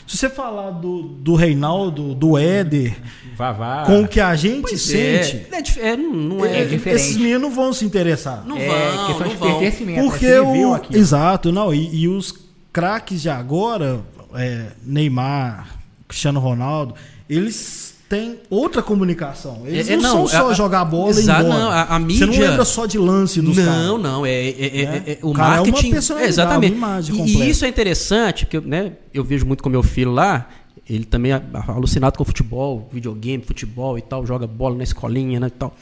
[0.09, 2.97] Se você falar do, do Reinaldo, do Éder,
[3.37, 3.85] Vavá.
[3.85, 5.23] com o que a gente pois é.
[5.23, 5.81] sente.
[5.81, 7.03] É, é, não é, é diferente.
[7.03, 8.43] Esses meninos vão se interessar.
[8.47, 9.07] Não é, vão.
[9.07, 9.59] Questão não de vão.
[9.61, 10.01] pertencimento.
[10.01, 10.09] Né?
[10.09, 10.97] Porque o.
[10.97, 11.75] Exato, não.
[11.75, 12.35] E, e os
[12.73, 14.01] craques de agora,
[14.35, 16.95] é, Neymar, Cristiano Ronaldo,
[17.29, 19.63] eles têm outra comunicação.
[19.67, 21.61] Eles é, não, não, são só a, jogar bola exato, e embora.
[21.61, 22.27] Não, a, a mídia...
[22.27, 23.83] Você não lembra só de lance dos não, caras.
[23.83, 24.27] Não, não.
[24.27, 25.03] É, é, é, né?
[25.07, 25.95] é, o cara marketing...
[25.95, 26.73] É uma exatamente.
[26.73, 30.11] Uma imagem e, e isso é interessante, porque né, eu vejo muito com meu filho
[30.11, 30.49] lá,
[30.89, 35.49] ele também é alucinado com futebol, videogame, futebol e tal, joga bola na escolinha né,
[35.49, 35.77] e tal.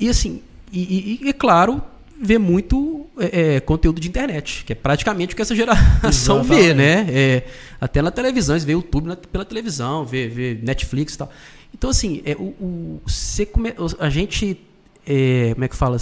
[0.00, 0.40] E assim,
[0.72, 1.82] e, e, e claro,
[2.24, 6.48] vê muito é, é, conteúdo de internet, que é praticamente o que essa geração Exatamente.
[6.48, 7.06] vê, né?
[7.10, 7.42] É,
[7.80, 11.30] até na televisão, eles vê YouTube na, pela televisão, vê, vê Netflix e tal.
[11.74, 13.02] Então, assim, é, o, o,
[13.50, 14.56] come, a gente,
[15.04, 15.96] é, como é que fala?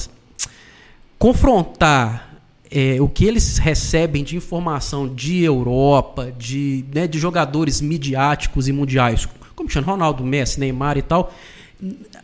[1.18, 2.38] Confrontar
[2.70, 8.72] é, o que eles recebem de informação de Europa, de, né, de jogadores midiáticos e
[8.72, 11.32] mundiais, como Cristiano Ronaldo, Messi, Neymar e tal,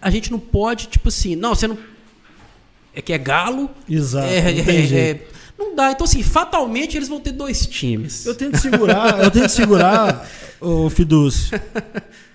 [0.02, 1.78] a gente não pode, tipo assim, não, você não
[2.96, 3.70] é que é galo.
[3.88, 4.26] Exato.
[4.26, 5.20] É, não, é, é,
[5.58, 5.92] não dá.
[5.92, 8.24] Então, assim, fatalmente eles vão ter dois times.
[8.24, 10.26] Eu tento segurar, eu tento segurar,
[10.60, 11.60] o Fidúcio.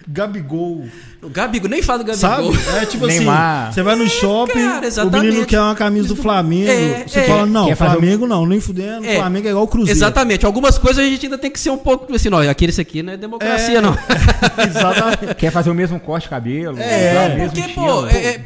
[0.08, 0.86] Gabigol.
[1.22, 2.56] O Gabigol, nem fala do Gabigol.
[2.56, 2.78] Sabe?
[2.78, 3.68] É tipo assim, Neymar.
[3.68, 6.70] assim, você vai no shopping, cara, o menino quer uma camisa do Flamengo.
[6.70, 9.98] É, você é, fala, não, Flamengo não, nem fudendo, é, Flamengo é igual o Cruzeiro.
[9.98, 10.46] Exatamente.
[10.46, 13.04] Algumas coisas a gente ainda tem que ser um pouco assim, não, aquele esse aqui
[13.04, 13.82] não é democracia, é.
[13.82, 13.96] não.
[14.68, 15.36] Exatamente.
[15.36, 16.80] Quer fazer o mesmo corte de cabelo.
[16.80, 18.42] É, porque, pô, é,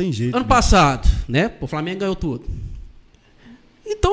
[0.00, 0.34] tem jeito.
[0.34, 0.48] Ano né?
[0.48, 1.52] passado, né?
[1.60, 2.44] O Flamengo ganhou tudo.
[3.86, 4.12] Então.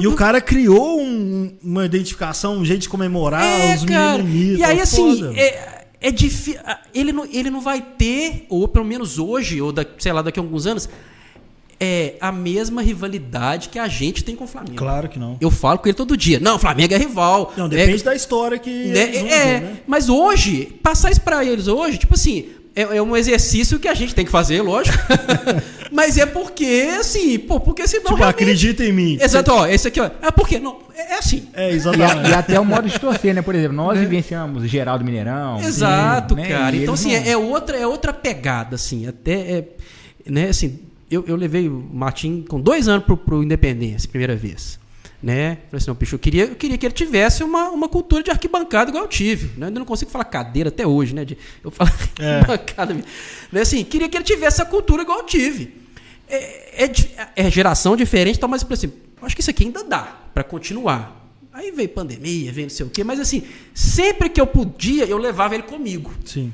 [0.00, 4.60] E o cara criou um, uma identificação, um jeito de comemorar é, os cara, meninos.
[4.60, 6.60] E aí, assim, é, é difícil.
[6.94, 10.38] Ele não, ele não vai ter, ou pelo menos hoje, ou da, sei lá, daqui
[10.38, 10.88] a alguns anos,
[11.80, 14.76] é a mesma rivalidade que a gente tem com o Flamengo.
[14.76, 15.36] Claro que não.
[15.40, 16.38] Eu falo com ele todo dia.
[16.40, 17.52] Não, o Flamengo é rival.
[17.56, 18.70] Não, depende é, da história que.
[18.70, 19.76] Né, é, ver, né?
[19.86, 23.94] mas hoje, passar isso pra eles hoje, tipo assim, é, é, um exercício que a
[23.94, 24.96] gente tem que fazer, lógico.
[25.90, 28.04] Mas é porque, assim, pô, porque senão.
[28.04, 28.42] Tipo, realmente...
[28.42, 29.18] acredita em mim.
[29.20, 30.08] Exato, ó, esse aqui, ó.
[30.22, 31.48] É porque, não, é, é assim.
[31.54, 32.28] É, exatamente.
[32.28, 33.42] E, e, até o modo de torcer, né?
[33.42, 34.02] Por exemplo, nós é.
[34.02, 35.60] vivenciamos Geraldo Mineirão.
[35.60, 36.46] Exato, né?
[36.46, 36.76] cara.
[36.76, 39.08] Então, assim, é, é, outra, é outra pegada, assim.
[39.08, 39.68] Até, é,
[40.26, 40.78] né, assim,
[41.10, 44.78] eu, eu levei o Martim com dois anos pro, pro Independência, primeira vez
[45.22, 45.58] né?
[45.68, 48.30] Falei assim, não, bicho, eu queria, eu queria que ele tivesse uma, uma cultura de
[48.30, 49.48] arquibancada igual eu tive.
[49.58, 49.64] Né?
[49.64, 51.24] Eu ainda não consigo falar cadeira até hoje, né?
[51.24, 52.36] De, eu falo é.
[52.36, 52.94] arquibancada.
[53.52, 53.60] Né?
[53.60, 55.74] Assim, queria que ele tivesse essa cultura igual eu tive.
[56.28, 56.92] É, é,
[57.36, 61.16] é geração diferente, tal, mas eu assim, acho que isso aqui ainda dá para continuar.
[61.52, 63.42] Aí veio pandemia, veio não sei o quê, mas assim,
[63.74, 66.12] sempre que eu podia, eu levava ele comigo.
[66.24, 66.52] Sim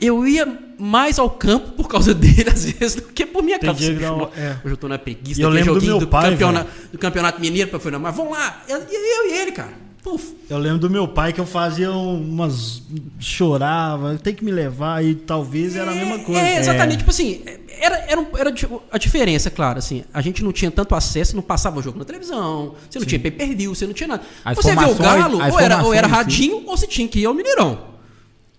[0.00, 0.46] eu ia
[0.78, 3.92] mais ao campo por causa dele, às vezes, do que por minha causa.
[3.92, 4.56] Não, é.
[4.64, 7.70] Hoje eu tô na preguiça, eu lembro do, meu do, pai, campeonato, do campeonato mineiro,
[7.70, 8.62] para mas vamos lá.
[8.68, 9.88] Eu, eu, e ele, cara.
[10.02, 10.34] Puf.
[10.48, 12.82] Eu lembro do meu pai que eu fazia umas.
[13.18, 16.40] chorava, tem que me levar, e talvez era a mesma é, coisa.
[16.40, 16.98] É, exatamente, é.
[16.98, 17.42] tipo assim,
[17.80, 18.54] era, era, era
[18.90, 22.04] a diferença, claro, assim, a gente não tinha tanto acesso, não passava o jogo na
[22.04, 23.08] televisão, você não Sim.
[23.08, 24.22] tinha pay-per-view, você não tinha nada.
[24.44, 27.26] As você vê o Galo, ou era, ou era radinho, ou você tinha que ir
[27.26, 27.97] ao Mineirão.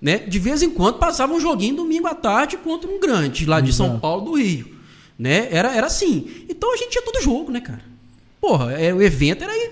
[0.01, 0.17] Né?
[0.19, 3.73] De vez em quando passava um joguinho domingo à tarde contra um grande lá de
[3.73, 4.65] São Paulo do Rio.
[5.17, 5.49] né?
[5.51, 6.45] Era, era assim.
[6.47, 7.81] Então a gente tinha todo jogo, né, cara?
[8.39, 9.71] Porra, é, o evento era aí,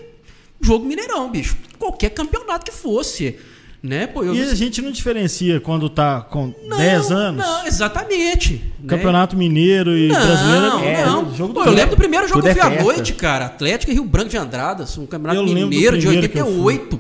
[0.60, 1.56] jogo Mineirão, bicho.
[1.80, 3.38] Qualquer campeonato que fosse.
[3.82, 4.08] Né?
[4.08, 7.46] Pô, eu e a gente não diferencia quando tá com não, 10 anos?
[7.46, 8.56] Não, exatamente.
[8.80, 8.88] Né?
[8.88, 9.40] Campeonato né?
[9.40, 11.36] Mineiro e não, brasileiro é, não.
[11.36, 13.46] Jogo Pô, eu lembro do primeiro jogo que eu fui à noite, cara.
[13.46, 17.00] Atlético e Rio Branco de Andradas, um campeonato eu mineiro de 88.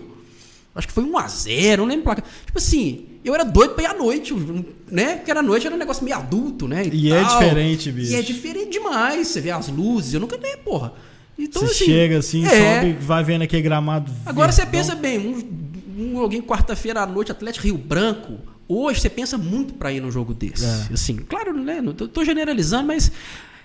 [0.77, 2.23] Acho que foi 1x0, não lembro placa.
[2.45, 4.33] Tipo assim, eu era doido pra ir à noite,
[4.89, 5.15] né?
[5.15, 6.85] Porque era noite, era um negócio meio adulto, né?
[6.85, 8.11] E, e é diferente, bicho.
[8.11, 9.27] E é diferente demais.
[9.27, 10.93] Você vê as luzes, eu nunca vi, porra.
[11.37, 12.79] Então, você assim, chega assim, é...
[12.79, 14.11] sobe, vai vendo aquele gramado.
[14.25, 14.65] Agora verdão.
[14.65, 18.37] você pensa bem, um, um alguém quarta-feira à noite, Atlético Rio Branco.
[18.67, 20.65] Hoje você pensa muito para ir num jogo desse.
[20.65, 20.93] É.
[20.93, 21.79] Assim, claro, né?
[21.81, 23.11] Não tô, tô generalizando, mas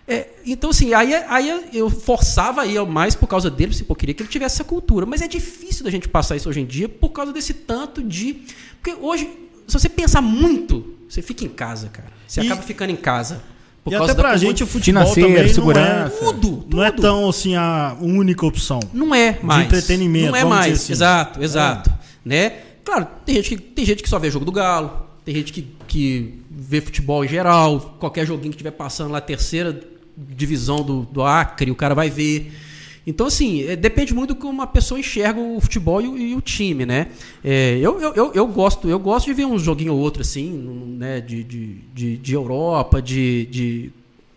[0.07, 4.15] é, então, assim, aí, aí eu forçava aí mais por causa dele, assim, eu queria
[4.15, 5.07] que ele tivesse essa cultura.
[5.07, 8.43] Mas é difícil da gente passar isso hoje em dia por causa desse tanto de.
[8.81, 9.29] Porque hoje,
[9.67, 12.09] se você pensar muito, você fica em casa, cara.
[12.27, 13.43] Você e, acaba ficando em casa.
[13.85, 16.15] Por e até pra gente o futebol também segurança.
[16.21, 18.81] Não é, tudo, tudo, Não é tão assim a única opção.
[18.93, 19.61] Não é mais.
[19.61, 20.31] De entretenimento.
[20.31, 20.81] Não é mais.
[20.81, 20.93] Assim.
[20.93, 21.91] Exato, exato.
[21.91, 22.03] É.
[22.25, 22.53] Né?
[22.85, 25.69] Claro, tem gente, que, tem gente que só vê jogo do Galo, tem gente que,
[25.87, 29.81] que vê futebol em geral, qualquer joguinho que estiver passando lá, terceira
[30.17, 32.53] divisão do, do Acre, o cara vai ver.
[33.07, 36.35] Então, assim, é, depende muito do como uma pessoa enxerga o futebol e o, e
[36.37, 37.09] o time, né?
[37.43, 40.51] É, eu, eu, eu, eu, gosto, eu gosto de ver um joguinho ou outro, assim,
[40.99, 41.21] né?
[41.21, 43.91] De, de, de, de Europa, de, de.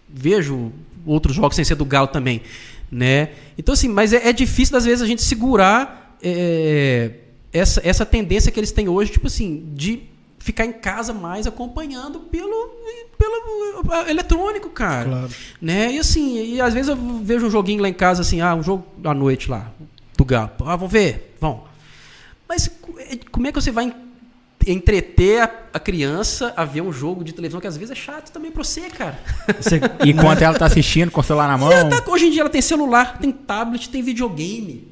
[0.10, 0.72] Vejo
[1.06, 2.42] outros jogos sem ser do Galo também,
[2.90, 3.30] né?
[3.58, 7.12] Então, assim, mas é, é difícil, às vezes, a gente segurar é,
[7.54, 10.02] essa, essa tendência que eles têm hoje, tipo assim, de
[10.46, 12.70] ficar em casa mais acompanhando pelo,
[13.18, 15.10] pelo eletrônico, cara.
[15.10, 15.30] Claro.
[15.60, 15.94] Né?
[15.94, 18.62] E assim, e às vezes eu vejo um joguinho lá em casa, assim, ah, um
[18.62, 19.72] jogo à noite lá,
[20.16, 20.52] do Galo.
[20.60, 21.36] Ah, vamos ver?
[21.42, 21.62] Vamos.
[22.48, 23.92] Mas é, como é que você vai
[24.68, 28.32] entreter a, a, criança a ver um jogo de televisão que às vezes é chato
[28.32, 29.20] também pra você, cara.
[29.60, 31.90] Você, enquanto ela tá assistindo com o celular na mão.
[31.90, 34.88] Tá, hoje em dia ela tem celular, tem tablet, tem videogame.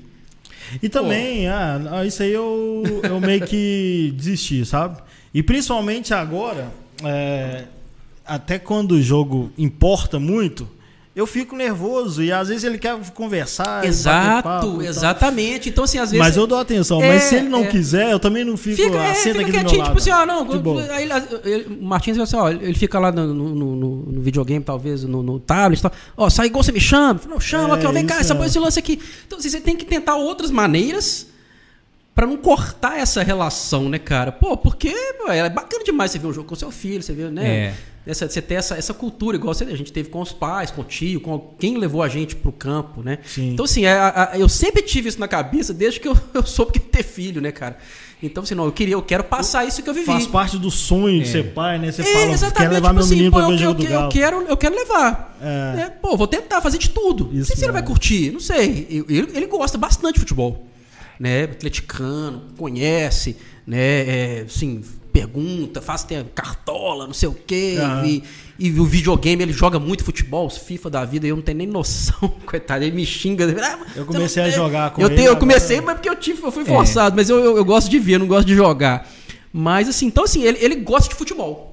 [0.82, 4.98] E também, ah, isso aí eu, eu meio que desisti, sabe?
[5.34, 6.72] E principalmente agora,
[7.04, 7.66] é,
[8.26, 10.70] até quando o jogo importa muito,
[11.16, 13.86] eu fico nervoso e às vezes ele quer conversar.
[13.86, 15.70] Exato, papo, exatamente.
[15.70, 16.26] Então, assim, às vezes.
[16.26, 17.04] Mas eu dou atenção.
[17.04, 18.78] É, mas se ele não é, quiser, eu também não fico.
[18.78, 20.48] Fica, é, fica quietinho, tipo assim, ó, não.
[20.92, 21.08] Aí,
[21.44, 25.22] ele, o Martins assim, ó, ele fica lá no, no, no, no videogame, talvez, no,
[25.22, 25.82] no tablet.
[25.84, 25.92] Tal.
[26.18, 27.20] Ó, sai igual você me chama.
[27.30, 29.00] Não, chama, é, aqui, vem cá, essa, esse lance aqui.
[29.28, 31.28] Então, assim, você tem que tentar outras maneiras
[32.16, 34.32] para não cortar essa relação, né, cara?
[34.32, 37.30] Pô, porque pô, é bacana demais você ver um jogo com seu filho, você vê,
[37.30, 37.48] né?
[37.48, 37.74] É.
[38.06, 40.84] Essa, você ter essa, essa cultura, igual a gente teve com os pais, com o
[40.84, 43.20] tio, com quem levou a gente pro campo, né?
[43.26, 43.54] Sim.
[43.54, 46.46] Então, assim, a, é, a, eu sempre tive isso na cabeça desde que eu, eu
[46.46, 47.78] soube que ter filho, né, cara?
[48.22, 50.06] Então, assim, não, eu queria, eu quero passar isso que eu vivi.
[50.06, 51.24] Faz parte do sonho é.
[51.24, 51.92] de ser pai, né?
[51.92, 53.82] Você é, fala, exatamente, quer levar tipo meu assim, menino pô, pra ver o jogo
[53.82, 54.06] do Galo.
[54.06, 55.38] Eu quero, eu quero levar.
[55.42, 55.82] É.
[55.82, 57.30] É, pô, vou tentar fazer de tudo.
[57.32, 58.88] Isso não sei se ele vai curtir, não sei.
[59.10, 60.73] Ele, ele gosta bastante de futebol
[61.24, 64.82] né, atleticano, conhece, né, é, assim,
[65.14, 68.06] pergunta, faz tem cartola, não sei o quê, uhum.
[68.06, 68.24] e,
[68.60, 71.68] e, o videogame ele joga muito futebol, os FIFA da vida, eu não tenho nem
[71.68, 73.56] noção, coitado, ele me xinga.
[73.58, 75.16] Ah, eu comecei a jogar com eu ele.
[75.16, 76.66] Tenho, eu comecei, mas porque eu tive, eu fui é.
[76.66, 77.16] forçado, é.
[77.16, 79.10] mas eu, eu, eu, gosto de ver, eu não gosto de jogar.
[79.54, 81.73] Mas assim, então assim, ele, ele gosta de futebol.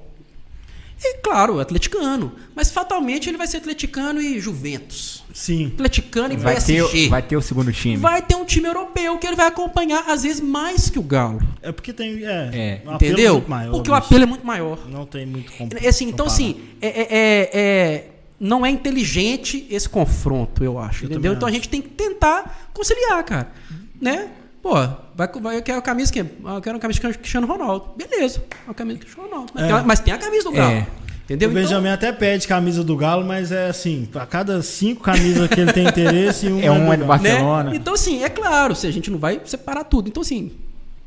[1.03, 2.31] E claro, atleticano.
[2.55, 5.23] Mas fatalmente ele vai ser atleticano e Juventus.
[5.33, 5.71] Sim.
[5.73, 6.91] Atleticano e vai PSG.
[6.91, 7.97] Ter, vai ter o segundo time.
[7.97, 11.41] Vai ter um time europeu que ele vai acompanhar, às vezes, mais que o Galo.
[11.61, 12.23] É porque tem.
[12.23, 12.81] É.
[12.85, 12.89] é.
[12.89, 13.43] Um Entendeu?
[13.47, 14.87] Maior, porque o apelo é muito maior.
[14.87, 15.71] Não tem muito como.
[15.81, 18.07] É assim, então, assim, é, é, é, é,
[18.39, 21.05] não é inteligente esse confronto, eu acho.
[21.05, 21.33] Eu entendeu?
[21.33, 21.55] Então acho.
[21.55, 23.51] a gente tem que tentar conciliar, cara.
[23.99, 24.29] Né?
[24.61, 24.73] Pô,
[25.15, 27.89] vai, vai, eu quero a camisa que Eu quero a camisa de Cristiano Ronaldo.
[27.97, 29.51] Beleza, a camisa de Cristiano Ronaldo.
[29.55, 29.67] Mas, é.
[29.67, 30.71] tem, mas tem a camisa do Galo.
[30.71, 30.87] É.
[31.23, 31.49] Entendeu?
[31.49, 31.93] O Benjamin então...
[31.93, 35.87] até pede camisa do Galo, mas é assim, a cada cinco camisas que ele tem
[35.87, 37.71] interesse, um é, é um é do Barcelona.
[37.71, 37.77] Né?
[37.77, 40.09] Então, assim, é claro, se a gente não vai separar tudo.
[40.09, 40.51] Então, assim,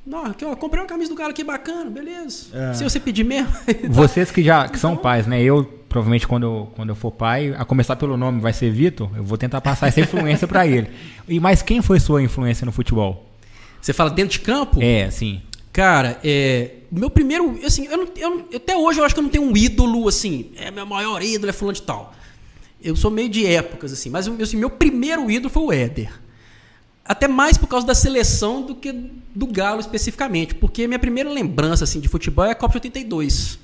[0.06, 2.46] não, aqui, ó, comprei uma camisa do Galo aqui bacana, beleza.
[2.52, 2.74] É.
[2.74, 3.52] Se você pedir mesmo.
[3.88, 5.42] Vocês que já que são então, pais, né?
[5.42, 9.10] Eu, provavelmente, quando eu, quando eu for pai, a começar pelo nome vai ser Vitor,
[9.16, 10.88] eu vou tentar passar essa influência para ele.
[11.28, 13.33] E Mas quem foi sua influência no futebol?
[13.84, 14.80] Você fala dentro de campo?
[14.80, 15.42] É, sim.
[15.70, 19.28] Cara, é, meu primeiro, assim, eu, não, eu até hoje eu acho que eu não
[19.28, 22.14] tenho um ídolo assim, é meu maior ídolo é fulano de tal.
[22.82, 26.10] Eu sou meio de épocas assim, mas assim, meu primeiro ídolo foi o Éder.
[27.04, 28.90] Até mais por causa da seleção do que
[29.34, 33.58] do Galo especificamente, porque minha primeira lembrança assim de futebol é a Copa de 82.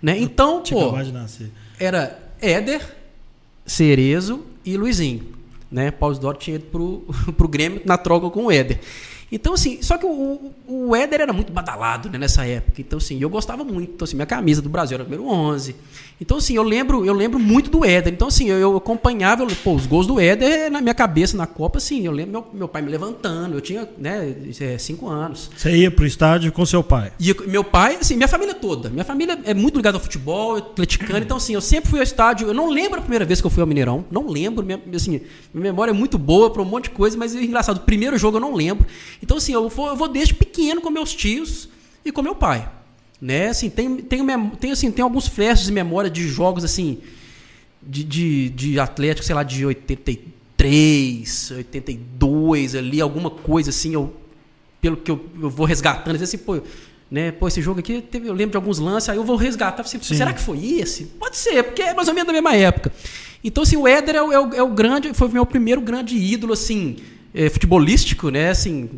[0.00, 0.18] Né?
[0.20, 0.94] Então, pô,
[1.78, 2.96] era Éder,
[3.66, 5.34] Cerezo e Luizinho,
[5.70, 5.90] né?
[5.90, 7.04] Paulo Doro tinha ido pro,
[7.36, 8.80] pro Grêmio na troca com o Éder.
[9.34, 12.80] Então, assim, só que o, o Éder era muito badalado né, nessa época.
[12.80, 13.90] Então, assim, eu gostava muito.
[13.94, 15.74] Então, assim, minha camisa do Brasil era o número 11.
[16.20, 18.12] Então, assim, eu lembro, eu lembro muito do Éder.
[18.12, 21.48] Então, assim, eu, eu acompanhava eu, pô, os gols do Éder na minha cabeça na
[21.48, 22.06] Copa, assim.
[22.06, 23.56] Eu lembro meu, meu pai me levantando.
[23.56, 25.50] Eu tinha, né, é, cinco anos.
[25.56, 27.12] Você ia pro estádio com seu pai?
[27.18, 28.88] E meu pai, assim, minha família toda.
[28.88, 31.18] Minha família é muito ligada ao futebol, atleticano.
[31.18, 32.46] Então, assim, eu sempre fui ao estádio.
[32.46, 34.04] Eu não lembro a primeira vez que eu fui ao Mineirão.
[34.12, 34.64] Não lembro.
[34.64, 35.20] Minha, assim,
[35.52, 37.78] minha memória é muito boa para um monte de coisa, mas é engraçado.
[37.78, 38.86] O primeiro jogo eu não lembro.
[39.24, 41.66] Então, assim, eu vou, eu vou desde pequeno com meus tios
[42.04, 42.70] e com meu pai.
[43.18, 43.48] Né?
[43.48, 44.20] Assim, tem, tem,
[44.60, 47.00] tem, assim, tem alguns flashes de memória de jogos assim
[47.82, 54.14] de, de, de Atlético, sei lá, de 83, 82 ali, alguma coisa assim, eu,
[54.78, 56.60] pelo que eu, eu vou resgatando, assim, pô,
[57.10, 59.80] né, pô, esse jogo aqui, teve, eu lembro de alguns lances, aí eu vou resgatar,
[59.80, 61.04] assim, será que foi esse?
[61.04, 62.92] Pode ser, porque é mais ou menos da mesma época.
[63.42, 65.80] Então, assim, o Éder é o, é o, é o grande, foi o meu primeiro
[65.80, 66.96] grande ídolo, assim,
[67.34, 68.50] é, futebolístico, né?
[68.50, 68.88] Assim,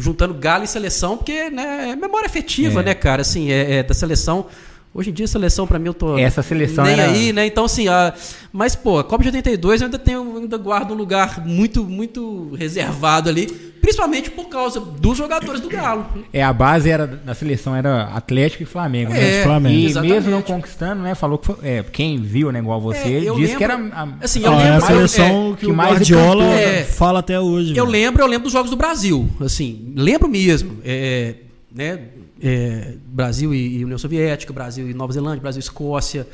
[0.00, 2.84] juntando galo e seleção, porque né, é memória afetiva, é.
[2.84, 3.22] né, cara?
[3.22, 4.46] Assim, é, é, da seleção.
[4.92, 6.18] Hoje em dia, a seleção, para mim, eu tô.
[6.18, 7.12] Essa seleção nem era...
[7.12, 7.46] aí, né?
[7.46, 8.12] Então, assim, a...
[8.52, 12.52] mas, pô, a Copa de 82 eu ainda tenho, ainda guardo um lugar muito, muito
[12.54, 16.06] reservado ali, principalmente por causa dos jogadores do Galo.
[16.32, 19.40] É, a base era da seleção era Atlético e Flamengo, né?
[19.40, 19.74] É, Flamengo.
[19.76, 20.12] E exatamente.
[20.12, 21.14] mesmo não conquistando, né?
[21.14, 24.08] Falou que foi, é, quem viu, né, igual você, é, disse lembro, que era a,
[24.20, 27.20] assim, eu ah, lembro, é a seleção é, que, que o mais Guardiola é, fala
[27.20, 27.76] até hoje.
[27.76, 31.36] Eu lembro, eu lembro dos jogos do Brasil, assim, lembro mesmo, é,
[31.72, 32.00] né?
[32.42, 36.26] É, Brasil e, e, União Soviética, Brasil e Nova Zelândia, Brasil e Escócia,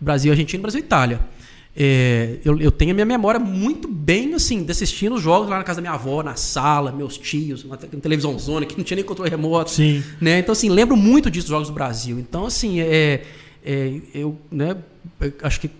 [0.00, 1.20] Brasil e Argentina, Brasil e Itália.
[1.78, 5.58] É, eu, eu, tenho a minha memória muito bem assim, de assistir os jogos lá
[5.58, 8.84] na casa da minha avó, na sala, meus tios, na, na televisão zona, que não
[8.84, 9.70] tinha nem controle remoto.
[9.70, 10.02] Sim.
[10.18, 10.38] Né?
[10.38, 12.18] Então, assim, lembro muito disso dos jogos do Brasil.
[12.18, 13.22] Então, assim, é,
[13.62, 14.74] é eu né,
[15.42, 15.70] acho que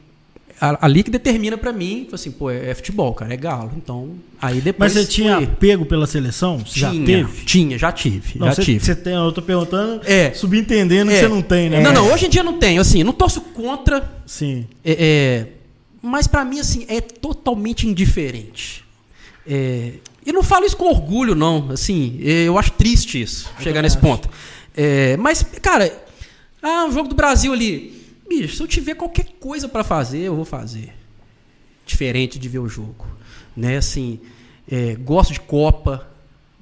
[0.61, 3.73] ali que determina para mim, assim, pô, é, é, futebol, cara, é galo.
[3.77, 4.95] Então, aí depois.
[4.95, 5.47] Mas você tinha foi...
[5.47, 6.63] pego pela seleção?
[6.63, 7.45] Tinha, já teve?
[7.45, 8.39] Tinha, já tive.
[8.39, 8.85] Não, já você, tive.
[8.85, 11.81] Você tem, eu tô perguntando, é, subentendendo é, que você não tem, né?
[11.81, 12.81] Não, não, hoje em dia não tenho.
[12.81, 14.11] Assim, não torço contra.
[14.25, 14.67] Sim.
[14.85, 15.47] É, é
[16.03, 18.85] mas para mim, assim, é totalmente indiferente.
[19.47, 21.71] É, e não falo isso com orgulho, não.
[21.71, 24.07] Assim, é, eu acho triste isso, eu chegar nesse acho.
[24.07, 24.31] ponto.
[24.77, 25.93] É, mas, cara,
[26.63, 27.96] ah, um jogo do Brasil ali
[28.29, 30.93] bicho, se eu tiver qualquer coisa para fazer, eu vou fazer.
[31.85, 33.07] Diferente de ver o jogo.
[33.57, 33.77] Né?
[33.77, 34.21] Assim,
[34.71, 36.07] é, gosto de Copa,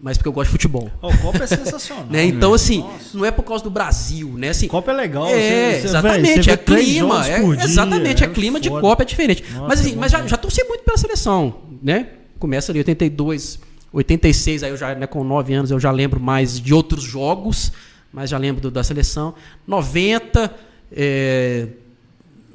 [0.00, 0.90] mas porque eu gosto de futebol.
[1.00, 2.06] O Copa é sensacional.
[2.10, 2.24] né?
[2.24, 3.16] Então, assim, Nossa.
[3.16, 4.50] não é por causa do Brasil, né?
[4.50, 5.26] Assim, Copa é legal.
[5.28, 6.42] É, você, exatamente.
[6.42, 7.26] Você é clima.
[7.26, 8.70] É, dia, exatamente, é, é clima foda.
[8.76, 9.44] de Copa, é diferente.
[9.52, 12.08] Nossa, mas, assim, é mas já, já torci muito pela seleção, né?
[12.38, 13.58] Começa ali 82,
[13.92, 17.72] 86, aí eu já, né, com 9 anos, eu já lembro mais de outros jogos,
[18.12, 19.34] mas já lembro do, da seleção.
[19.66, 20.52] 90
[20.94, 21.66] é,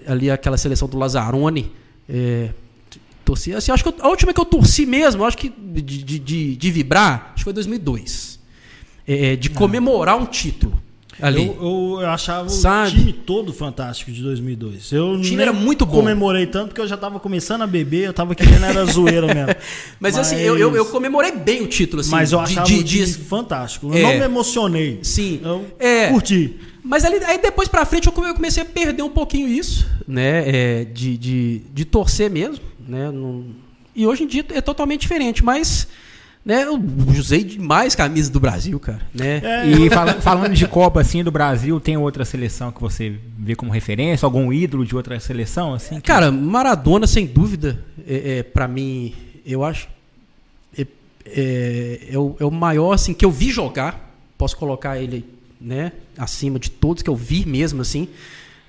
[0.08, 1.71] ali aquela seleção do Lazzaroni.
[2.08, 2.49] É,
[3.23, 6.19] torci, assim, acho que eu, a última que eu torci mesmo, acho que de, de,
[6.19, 8.39] de, de vibrar, acho que foi 2002.
[9.06, 10.80] É, de comemorar um título.
[11.21, 11.47] Ali.
[11.47, 12.91] Eu, eu, eu achava Sabe?
[12.91, 14.91] o time todo fantástico de 2002.
[14.93, 15.95] Eu o time era muito bom.
[15.95, 19.47] comemorei tanto porque eu já estava começando a beber, eu estava querendo era zoeira mesmo.
[19.99, 21.99] mas, mas, assim, eu, eu, eu, comemorei bem o título.
[21.99, 23.13] Assim, mas eu achava de, de, de...
[23.13, 23.88] fantástico.
[23.88, 24.99] Eu é, não me emocionei.
[25.04, 25.41] Sim.
[25.43, 26.58] Eu é, curti.
[26.83, 30.43] Mas ali, aí depois pra frente eu comecei a perder um pouquinho isso, né?
[30.47, 33.11] É, de, de, de torcer mesmo, né?
[33.11, 33.45] Não...
[33.95, 35.87] E hoje em dia é totalmente diferente, mas
[36.45, 36.81] né, eu
[37.17, 39.01] usei demais camisa do Brasil, cara.
[39.13, 39.41] Né?
[39.43, 39.67] É.
[39.67, 43.71] E fala, falando de Copa assim do Brasil, tem outra seleção que você vê como
[43.71, 45.95] referência, algum ídolo de outra seleção assim?
[45.95, 46.01] Que...
[46.01, 49.13] Cara, Maradona sem dúvida, é, é para mim,
[49.45, 49.87] eu acho
[50.77, 50.87] é,
[51.25, 54.07] é, é, o, é o maior assim que eu vi jogar.
[54.37, 55.25] Posso colocar ele
[55.59, 58.07] né, acima de todos que eu vi mesmo, assim,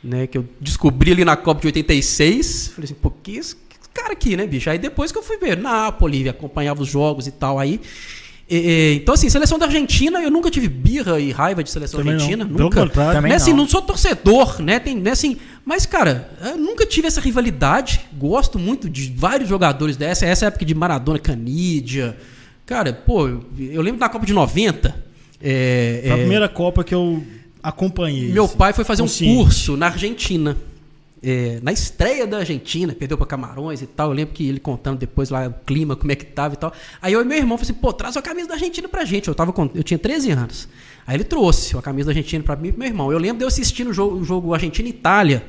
[0.03, 2.69] né, que eu descobri ali na Copa de 86.
[2.75, 3.57] Falei assim, pô, que esse
[3.93, 4.71] cara aqui, né, bicho?
[4.71, 7.81] Aí depois que eu fui ver Nápoles, acompanhava os jogos e tal, aí.
[8.49, 12.01] E, e, então, assim, seleção da Argentina, eu nunca tive birra e raiva de seleção
[12.01, 12.45] Também argentina.
[12.45, 12.65] Não.
[12.65, 12.89] Nunca.
[12.89, 13.59] Também né, assim, não.
[13.59, 14.81] não sou torcedor, né?
[14.81, 18.01] Tem, né, assim, mas, cara, eu nunca tive essa rivalidade.
[18.13, 20.27] Gosto muito de vários jogadores dessa.
[20.27, 22.17] Essa época de Maradona, Canídia.
[22.67, 25.10] Cara, pô, eu lembro da Copa de 90.
[25.41, 27.23] É, Foi a é, primeira Copa que eu
[27.63, 28.31] acompanhei.
[28.31, 29.33] Meu assim, pai foi fazer consciente.
[29.33, 30.57] um curso na Argentina.
[31.23, 34.09] É, na estreia da Argentina, perdeu para Camarões e tal.
[34.09, 36.73] Eu lembro que ele contando depois lá o clima, como é que tava e tal.
[37.01, 39.29] Aí eu e meu irmão falei assim: pô, traz a camisa da Argentina pra gente.
[39.29, 40.69] Eu, tava eu tinha 13 anos.
[41.07, 43.13] Aí ele trouxe a camisa da Argentina para mim e pro meu irmão.
[43.13, 45.45] Eu lembro de eu assistindo o jogo, o jogo Argentina-Itália,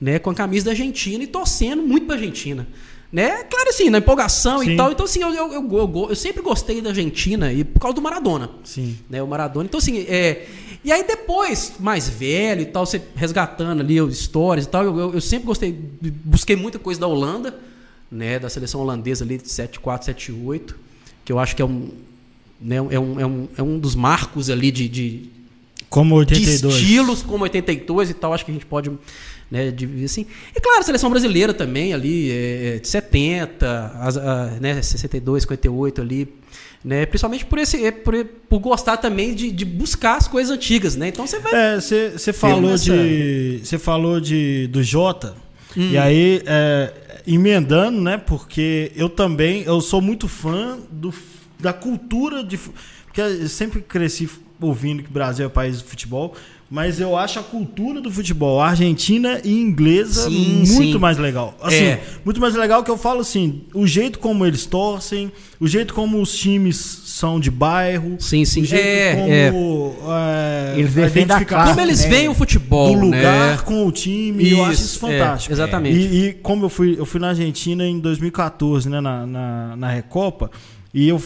[0.00, 2.66] né, com a camisa da Argentina e torcendo muito pra Argentina.
[3.14, 3.44] Né?
[3.44, 4.72] Claro, assim, na empolgação Sim.
[4.72, 4.90] e tal.
[4.90, 8.50] Então, assim, eu, eu, eu, eu, sempre gostei da Argentina e por causa do Maradona.
[8.64, 8.98] Sim.
[9.08, 9.22] Né?
[9.22, 9.66] O Maradona.
[9.66, 10.48] Então, assim, é.
[10.82, 15.14] E aí depois, mais velho e tal, você resgatando ali os stories e tal, eu,
[15.14, 15.72] eu, sempre gostei,
[16.24, 17.56] busquei muita coisa da Holanda,
[18.10, 18.40] né?
[18.40, 20.76] Da seleção holandesa ali de 74, 78,
[21.24, 21.90] que eu acho que é um.
[22.60, 25.30] né, é, um, é, um, é um dos marcos ali de, de,
[25.88, 26.60] como 82.
[26.60, 28.34] de estilos como 82 e tal.
[28.34, 28.90] Acho que a gente pode
[29.50, 30.26] né, dividir assim.
[30.54, 36.00] E claro, a seleção brasileira também ali, é, de 70, as, a, né, 62, 58
[36.00, 36.28] ali.
[36.84, 41.08] Né, principalmente por esse por, por gostar também de, de buscar as coisas antigas, né?
[41.08, 41.52] Então você vai.
[41.54, 45.34] É, você falou nessa- de você falou de do Jota
[45.74, 45.90] Hum.
[45.90, 46.92] e aí é,
[47.26, 48.18] emendando, né?
[48.18, 51.12] Porque eu também eu sou muito fã do,
[51.58, 52.58] da cultura de
[53.06, 54.28] porque eu sempre cresci
[54.60, 56.34] ouvindo que o Brasil é país de futebol,
[56.70, 60.98] mas eu acho a cultura do futebol argentina e inglesa Sim, muito sim.
[60.98, 61.56] mais legal.
[61.62, 62.00] Assim, É.
[62.24, 66.20] muito mais legal que eu falo assim, o jeito como eles torcem, o jeito como
[66.20, 68.62] os times são de bairro, Sim, sim.
[68.62, 69.14] o jeito É,
[69.50, 72.08] como é, Eles defendem a classe, Como eles né?
[72.08, 73.62] veem o futebol, do lugar né?
[73.64, 75.52] com o time, eu acho isso Isso, é, fantástico.
[75.54, 75.96] exatamente.
[75.96, 79.88] E, e como eu fui, eu fui na Argentina em 2014, né, na, na, na
[79.90, 80.50] Recopa,
[80.92, 81.20] e eu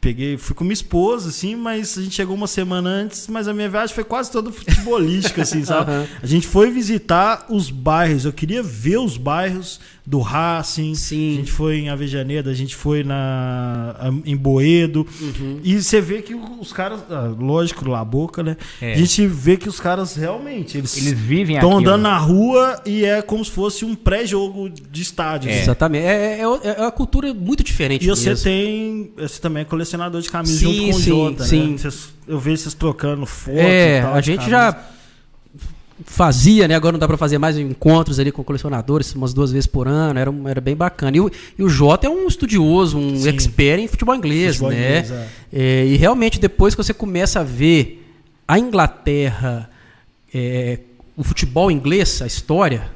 [0.00, 3.52] peguei, fui com minha esposa, assim, mas a gente chegou uma semana antes, mas a
[3.52, 5.90] minha viagem foi quase toda futebolística, assim, sabe?
[5.92, 6.06] Aham.
[6.22, 9.78] A gente foi visitar os bairros, eu queria ver os bairros
[10.10, 11.34] do Racing, Sim.
[11.34, 13.94] a gente foi em Avejaneda, a gente foi na,
[14.26, 15.60] em Boedo, Uhum.
[15.62, 18.56] e você vê que os caras, ah, lógico, lá boca, né?
[18.82, 18.94] É.
[18.94, 23.04] A gente vê que os caras realmente, eles Eles vivem estão andando na rua e
[23.04, 25.48] é como se fosse um pré-jogo de estádio.
[25.48, 25.52] É.
[25.52, 25.62] assim.
[25.62, 26.04] Exatamente.
[26.04, 28.04] É, é, é uma cultura muito diferente.
[28.04, 28.44] E você mesmo.
[28.44, 29.12] tem.
[29.16, 31.76] Você também é colecionador de camisas Sim, junto com o sim, Jota, sim.
[31.84, 31.90] né?
[32.26, 34.14] Eu vejo vocês trocando fotos É, e tal.
[34.14, 34.50] a gente camisa.
[34.50, 34.76] já
[36.04, 36.74] fazia, né?
[36.74, 40.18] Agora não dá pra fazer mais encontros ali com colecionadores, umas duas vezes por ano,
[40.18, 41.16] era, era bem bacana.
[41.16, 43.28] E o, e o Jota é um estudioso, um Sim.
[43.28, 44.98] expert em futebol inglês, Futebol né?
[45.00, 45.28] inglês, é.
[45.52, 48.06] É, e realmente depois que você começa a ver
[48.46, 49.70] a Inglaterra,
[50.34, 50.78] é,
[51.16, 52.90] o futebol inglês, a história,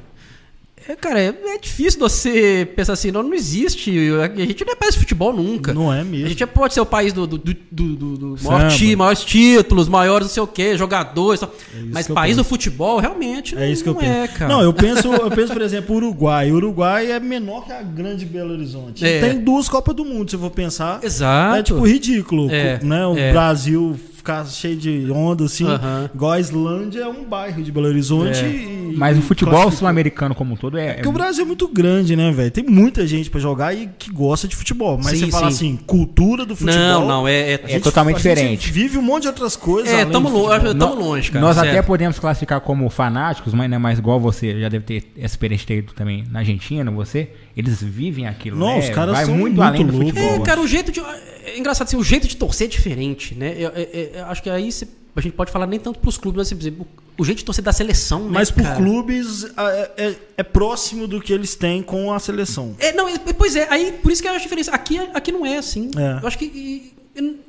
[0.87, 4.75] é, cara, é, é difícil você pensar assim, não, não existe, a gente não é
[4.75, 5.73] país de futebol nunca.
[5.73, 6.27] Não é A mesmo.
[6.27, 10.27] gente pode ser o país do, do, do, do- do- maior time, maiores títulos, maiores
[10.27, 11.41] não sei o quê, jogadores.
[11.41, 11.51] isso
[11.91, 12.43] mas país penso.
[12.43, 14.13] do futebol, realmente, É isso que eu não penso.
[14.13, 14.53] é, cara.
[14.53, 16.51] Não, eu penso, eu penso, por exemplo, Uruguai.
[16.51, 19.05] O Uruguai é menor que a grande Belo Horizonte.
[19.05, 19.21] É.
[19.21, 20.99] Tem duas Copas do Mundo, se eu for pensar.
[21.03, 21.57] Exato.
[21.57, 23.05] É tipo ridículo, É, né?
[23.07, 23.31] O é.
[23.31, 25.65] Brasil ficar cheio de onda assim.
[25.67, 26.09] Aham.
[26.13, 28.39] Igual a Islândia é um bairro de Belo Horizonte.
[28.39, 28.47] É.
[28.47, 30.93] e- Mas o futebol sul-americano como um todo é.
[30.93, 32.49] Porque o Brasil é muito grande, né, velho?
[32.49, 34.97] Tem muita gente pra jogar e que gosta de futebol.
[34.97, 35.55] Mas Sim, você fala sim.
[35.73, 36.79] assim, cultura do futebol.
[36.81, 37.53] Não, não, é.
[37.53, 38.71] é, gente- totalmente a gente diferente.
[38.71, 39.93] vive um monte de outras coisas.
[39.93, 41.45] é do longe, tamo longe, cara.
[41.45, 41.69] Nós certo.
[41.69, 45.33] até podemos classificar como fanáticos, mas não é mais igual você, já deve ter essa
[45.33, 47.29] experiência de ter ido também na Argentina, você.
[47.55, 48.79] Eles vivem aquilo, Não, né?
[48.79, 50.09] os caras Vai são muito, muito além do loucos.
[50.19, 50.35] futebol.
[50.35, 50.99] É, cara, o jeito de.
[50.99, 53.53] É engraçado assim, o jeito de torcer é diferente, né?
[53.57, 56.17] Eu, eu- eu- eu acho que aí você- a gente pode falar nem tanto pros
[56.17, 56.75] clubes, mas assim,
[57.17, 58.29] o jeito de torcer da seleção, né?
[58.31, 58.75] Mas por cara?
[58.75, 62.75] clubes é, é- é próximo do que eles têm com a seleção.
[62.77, 64.71] É, não, é- pois é, aí por isso que eu acho a diferença.
[64.71, 65.89] Aqui, aqui não é assim.
[65.97, 66.19] É.
[66.23, 66.45] Eu acho que.
[66.45, 66.95] e-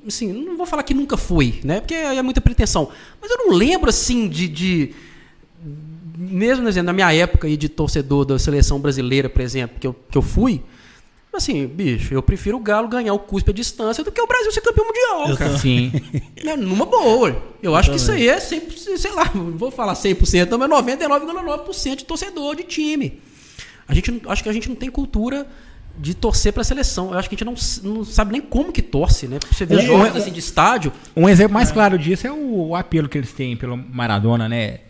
[0.07, 1.81] Assim, não vou falar que nunca foi, né?
[1.81, 2.89] Porque aí é muita pretensão.
[3.21, 4.47] Mas eu não lembro, assim, de.
[4.47, 4.95] de-
[6.17, 9.95] mesmo exemplo, na minha época aí de torcedor da seleção brasileira, por exemplo, que eu,
[10.11, 10.63] que eu fui.
[11.33, 14.51] Assim, bicho, eu prefiro o Galo ganhar o cuspe à distância do que o Brasil
[14.53, 15.59] ser campeão mundial, Eu cara.
[15.59, 15.93] Sim.
[16.43, 17.37] Né, Numa boa.
[17.63, 21.97] Eu acho que isso aí é 100%, sei lá, vou falar 100%, não, mas 99,9%
[21.97, 23.21] de torcedor de time.
[23.87, 25.47] A gente não- acho que a gente não tem cultura
[25.99, 27.13] de torcer pra seleção.
[27.13, 27.45] Eu acho que a gente
[27.85, 29.39] não, não sabe nem como que torce, né?
[29.53, 30.91] Você vê É, jogos é, assim de estádio.
[31.15, 34.81] Um exemplo mais claro disso é o, o apelo que eles têm pelo Maradona, né?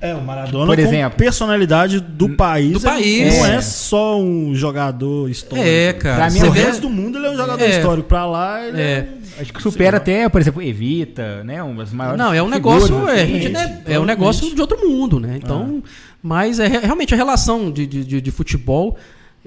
[0.00, 1.16] É, o Maradona Por como exemplo.
[1.16, 2.72] personalidade do país.
[2.72, 3.38] Do país.
[3.38, 3.54] Não É.
[3.56, 5.66] é só um jogador histórico.
[5.66, 6.16] É, cara.
[6.16, 7.70] Pra mim, vê- resto do mundo ele é um jogador É.
[7.78, 8.08] histórico.
[8.08, 8.84] Pra lá ele é.
[8.84, 9.08] É.
[9.40, 11.62] Acho que supera até, por exemplo, Evita, né?
[11.62, 13.48] Umas maiores Não, é um figuras, negócio, é, assim.
[13.48, 15.40] né, é um negócio de outro mundo, né?
[15.42, 15.82] Então,
[16.22, 18.96] mas é re- realmente a relação de, de, de- de futebol.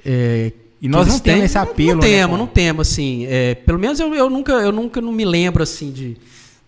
[0.06, 2.38] é, E nós não temos esse não- apelo, Não né, temos, cara?
[2.38, 3.26] não temos, assim.
[3.30, 6.18] é, pelo menos eu, eu nunca, eu nunca não me lembro assim de,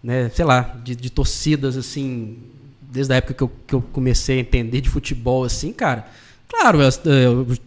[0.03, 2.37] né, sei lá, de, de torcidas assim,
[2.89, 6.07] desde a época que eu, que eu comecei a entender de futebol, assim, cara.
[6.47, 6.79] Claro,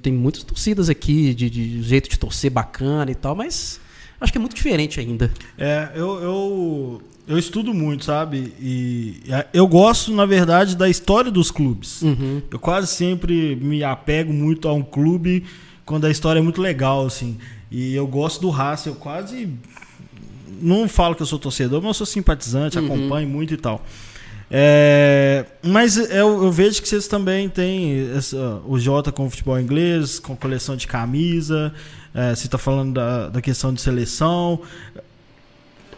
[0.03, 3.81] tem muitas torcidas aqui de, de jeito de torcer bacana e tal, mas
[4.21, 5.33] acho que é muito diferente ainda.
[5.57, 8.53] É, eu, eu, eu estudo muito, sabe?
[8.61, 12.03] E eu gosto, na verdade, da história dos clubes.
[12.03, 12.43] Uhum.
[12.51, 15.45] Eu quase sempre me apego muito a um clube
[15.87, 17.39] quando a história é muito legal, assim.
[17.71, 19.49] E eu gosto do Racing, eu quase.
[20.61, 22.87] Não falo que eu sou torcedor, mas eu sou simpatizante, Uhum.
[22.87, 23.85] acompanho muito e tal.
[24.55, 30.19] É, mas eu, eu vejo que vocês também têm essa- o Jota com futebol inglês,
[30.19, 31.73] com coleção de camisa.
[32.15, 34.61] é, você está falando da, da questão de seleção.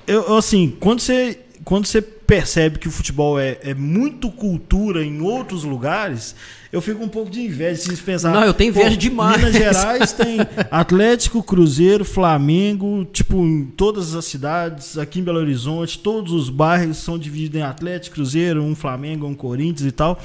[0.07, 5.21] Eu, assim, quando você, quando você percebe que o futebol é, é muito cultura em
[5.21, 6.35] outros lugares,
[6.73, 8.33] eu fico um pouco de inveja de pensar.
[8.33, 9.39] Não, eu tenho inveja demais.
[9.39, 10.39] Minas Gerais tem
[10.71, 16.99] Atlético, Cruzeiro, Flamengo, tipo, em todas as cidades, aqui em Belo Horizonte, todos os bairros
[16.99, 20.21] são divididos em Atlético, Cruzeiro, um Flamengo, um Corinthians e tal.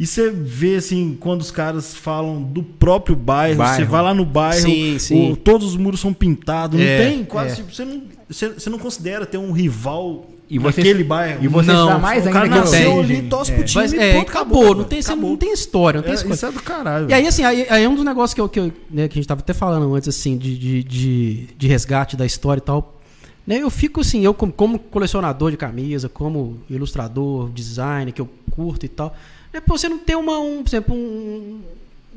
[0.00, 3.76] E você vê, assim, quando os caras falam do próprio bairro, bairro.
[3.76, 5.32] você vai lá no bairro, sim, sim.
[5.32, 7.52] O, todos os muros são pintados, é, não tem quase.
[7.52, 7.56] É.
[7.56, 11.44] Tipo, você, não, você, você, não considera ter um rival e você, naquele bairro.
[11.44, 14.30] E você não, dá mais ainda que nasceu ali, tosse pro time Mas, é, ponto,
[14.30, 15.30] acabou, acabou, não, tem, acabou.
[15.30, 16.34] não tem história, não tem é, história.
[16.34, 17.08] Isso é do caralho.
[17.08, 19.16] E aí, assim, aí, aí é um dos negócios que, eu, que, eu, né, que
[19.16, 22.64] a gente tava até falando antes, assim, de, de, de, de resgate da história e
[22.64, 23.00] tal.
[23.46, 28.28] Né, eu fico assim, eu como, como colecionador de camisa, como ilustrador, designer, que eu
[28.50, 29.14] curto e tal.
[29.54, 31.60] Né, você não tem uma, um, por exemplo, um,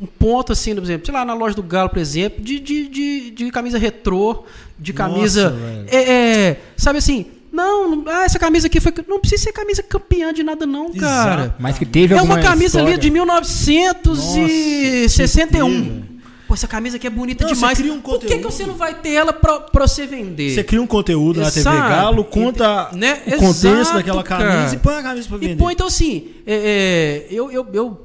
[0.01, 2.87] um ponto assim, por exemplo, sei lá, na loja do Galo, por exemplo, de, de,
[2.87, 4.43] de, de camisa retrô,
[4.79, 5.51] de camisa.
[5.51, 8.91] Nossa, é, é, sabe assim, não, ah, essa camisa aqui foi.
[9.07, 11.43] Não precisa ser camisa campeã de nada, não, cara.
[11.43, 11.55] Exato.
[11.59, 12.87] Mas que teve É uma camisa história.
[12.87, 15.69] ali de 1961.
[15.69, 16.03] Nossa,
[16.47, 17.79] Pô, essa camisa aqui é bonita não, demais.
[17.79, 20.55] Um Por que, que você não vai ter ela pra, pra você vender?
[20.55, 23.21] Você cria um conteúdo na TV Galo, conta né?
[23.27, 24.73] o contexto Exato, daquela camisa cara.
[24.73, 25.53] e põe a camisa pra vender.
[25.53, 28.01] E põe, então assim, é, é, eu, eu, eu,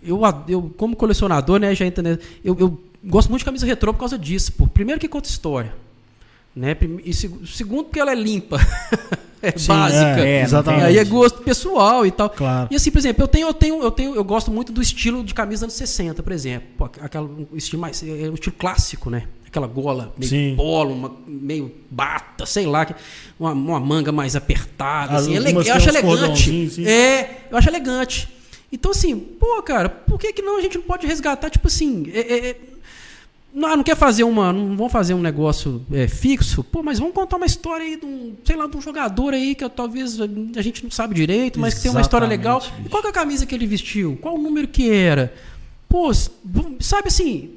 [0.00, 3.98] eu, eu, como colecionador, né, já entendeu, eu, eu gosto muito de camisa retrô por
[3.98, 4.52] causa disso.
[4.52, 4.68] Pô.
[4.68, 5.74] Primeiro que conta história.
[6.54, 6.76] Né?
[7.04, 8.58] E segundo porque ela é limpa.
[9.40, 10.20] é Sim, básica.
[10.20, 10.84] É, é, exatamente.
[10.84, 12.28] Aí é gosto pessoal e tal.
[12.28, 12.68] Claro.
[12.70, 15.24] E assim, por exemplo, eu tenho, eu tenho, eu tenho, eu gosto muito do estilo
[15.24, 16.90] de camisa dos anos 60, por exemplo.
[17.00, 18.02] Aquela, um estilo mais.
[18.02, 19.24] É um estilo clássico, né?
[19.46, 20.54] Aquela gola meio Sim.
[20.56, 22.86] polo, uma, meio bata, sei lá,
[23.38, 25.16] uma, uma manga mais apertada.
[25.16, 26.88] Assim, eu acho elegante.
[26.88, 28.28] É, eu acho elegante.
[28.72, 32.10] Então, assim, pô, cara, por que, que não a gente não pode resgatar, tipo assim,
[32.14, 32.56] é, é, é
[33.54, 34.52] não, não quer fazer uma.
[34.52, 38.06] Não vão fazer um negócio é, fixo, pô, mas vamos contar uma história aí de
[38.06, 41.74] um, sei lá, de um jogador aí que talvez a gente não sabe direito, mas
[41.74, 41.76] Exatamente.
[41.76, 42.60] que tem uma história legal.
[42.60, 42.72] Bicho.
[42.86, 44.18] E qual é a camisa que ele vestiu?
[44.20, 45.34] Qual o número que era?
[45.88, 47.50] Pô, sabe assim,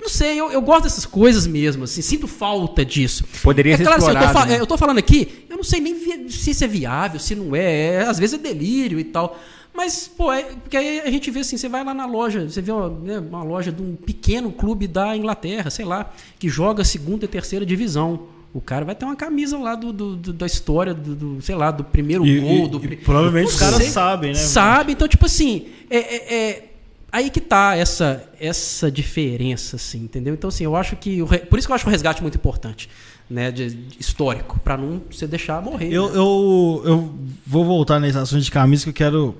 [0.00, 3.24] não sei, eu, eu, gosto dessas coisas mesmo, assim, sinto falta disso.
[3.42, 4.60] Poderia é ser claro, assim, eu, tô, né?
[4.60, 7.96] eu tô falando aqui, eu não sei nem se isso é viável, se não é,
[7.96, 9.38] é às vezes é delírio e tal.
[9.74, 12.62] Mas, pô, é, porque aí a gente vê assim, você vai lá na loja, você
[12.62, 16.84] vê uma, né, uma loja de um pequeno clube da Inglaterra, sei lá, que joga
[16.84, 18.28] segunda e terceira divisão.
[18.52, 21.56] O cara vai ter uma camisa lá do, do, do da história, do, do, sei
[21.56, 22.68] lá, do primeiro e, gol.
[22.68, 24.38] Do, e, provavelmente os caras sabem, né?
[24.38, 26.64] Sabe, então, tipo assim, é, é, é,
[27.10, 30.34] aí que tá essa, essa diferença, assim, entendeu?
[30.34, 31.20] Então, assim, eu acho que.
[31.20, 32.88] O, por isso que eu acho o resgate muito importante
[33.28, 35.92] né, de, de histórico, para não você deixar morrer.
[35.92, 36.16] Eu, né?
[36.16, 37.14] eu, eu
[37.44, 39.34] vou voltar nesse assunto de camisa que eu quero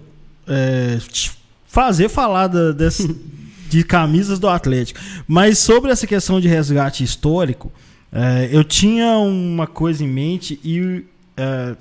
[0.49, 0.99] é,
[1.67, 2.73] fazer falar da,
[3.69, 5.01] de camisas do Atlético.
[5.27, 7.73] Mas sobre essa questão de resgate histórico,
[8.13, 11.05] é, eu tinha uma coisa em mente e
[11.37, 11.77] é,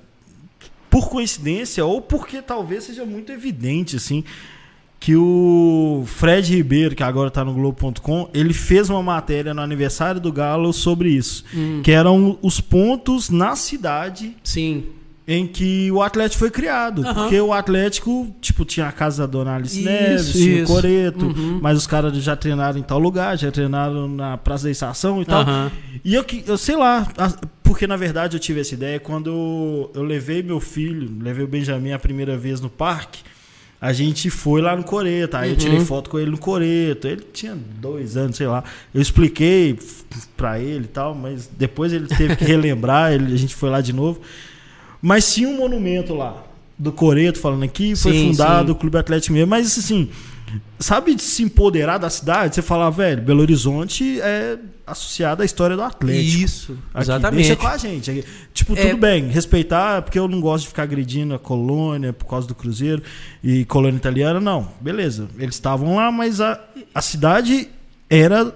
[0.89, 4.23] por coincidência ou porque talvez seja muito evidente assim
[4.99, 10.21] que o Fred Ribeiro, que agora está no Globo.com, ele fez uma matéria no aniversário
[10.21, 11.81] do Galo sobre isso, hum.
[11.83, 14.33] que eram os pontos na cidade.
[14.41, 14.85] Sim
[15.27, 17.01] em que o Atlético foi criado.
[17.01, 17.13] Uhum.
[17.13, 21.25] Porque o Atlético, tipo, tinha a casa da Dona Alice isso, Neves, tinha o Coreto,
[21.25, 21.59] uhum.
[21.61, 25.25] mas os caras já treinaram em tal lugar, já treinaram na Praça da Estação e
[25.25, 25.45] tal.
[25.45, 25.71] Uhum.
[26.03, 27.07] E eu, eu sei lá,
[27.63, 31.93] porque na verdade eu tive essa ideia quando eu levei meu filho, levei o Benjamin
[31.93, 33.21] a primeira vez no parque.
[33.79, 35.85] A gente foi lá no Coreto, aí eu tirei uhum.
[35.85, 37.05] foto com ele no Coreto.
[37.05, 38.63] Ele tinha dois anos, sei lá.
[38.93, 39.77] Eu expliquei
[40.37, 43.81] pra ele e tal, mas depois ele teve que relembrar, ele, a gente foi lá
[43.81, 44.21] de novo.
[45.03, 46.41] Mas tinha um monumento lá,
[46.79, 48.71] do Coreto, falando aqui, foi sim, fundado sim.
[48.71, 49.49] o Clube Atlético mesmo.
[49.49, 50.09] Mas assim,
[50.79, 52.55] sabe de se empoderar da cidade?
[52.55, 56.43] Você falar, velho, Belo Horizonte é associado à história do Atlético.
[56.43, 57.47] Isso, aqui, exatamente.
[57.47, 58.11] Deixa com a gente.
[58.11, 58.23] Aqui.
[58.53, 58.87] Tipo, é...
[58.87, 62.55] tudo bem, respeitar, porque eu não gosto de ficar agredindo a colônia por causa do
[62.55, 63.03] Cruzeiro
[63.43, 64.69] e colônia italiana, não.
[64.79, 66.59] Beleza, eles estavam lá, mas a,
[66.95, 67.67] a cidade
[68.09, 68.55] era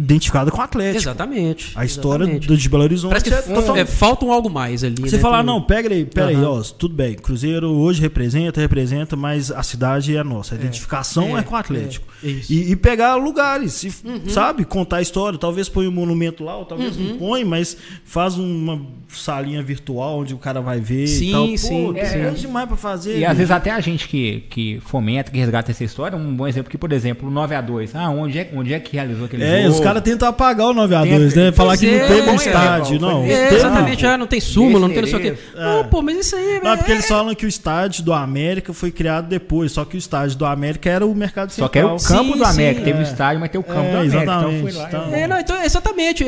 [0.00, 1.02] identificada com o Atlético.
[1.02, 1.72] Exatamente.
[1.74, 2.48] A história exatamente.
[2.48, 3.10] do de Belo Horizonte.
[3.10, 5.02] Parece que é, é, falta um algo mais ali.
[5.02, 5.22] Você né?
[5.22, 6.38] falar, não, pega aí, pera uhum.
[6.38, 7.14] aí, ó, tudo bem.
[7.14, 10.54] Cruzeiro hoje representa, representa, mas a cidade é nossa.
[10.54, 10.60] A é.
[10.60, 12.06] identificação é, é com o Atlético.
[12.24, 14.28] É, e, e, pegar lugares, e, uhum.
[14.28, 14.64] sabe?
[14.64, 15.38] Contar a história.
[15.38, 17.04] Talvez põe um monumento lá, ou talvez uhum.
[17.04, 21.48] não põe, mas faz uma salinha virtual onde o cara vai ver sim, e tal.
[21.48, 23.18] Pô, sim, é, demais pra fazer.
[23.18, 26.46] E às vezes até a gente que, que fomenta, que resgata essa história, um bom
[26.46, 29.26] exemplo que, por exemplo, o 9 a 2 Ah, onde é, onde é que realizou
[29.26, 29.74] aquele é, jogo?
[29.90, 31.52] Caras tentam apagar o 9 a 2 né?
[31.52, 33.00] Falar que não teve um estádio.
[33.00, 35.38] Não, é, exatamente, ah, não tem súmula, não tem não sei o quê.
[35.54, 36.60] Não, pô, mas isso aí.
[36.62, 39.98] Não, porque eles falam que o estádio do América foi criado depois, só que o
[39.98, 41.68] estádio do América era o mercado central.
[41.68, 42.80] Só que era o campo sim, do América.
[42.80, 44.22] Sim, teve o estádio, mas tem o campo do América.
[44.22, 44.56] Exatamente.
[44.56, 44.88] Então foi lá.
[44.88, 45.14] Então...
[45.14, 46.24] É, não, então, exatamente.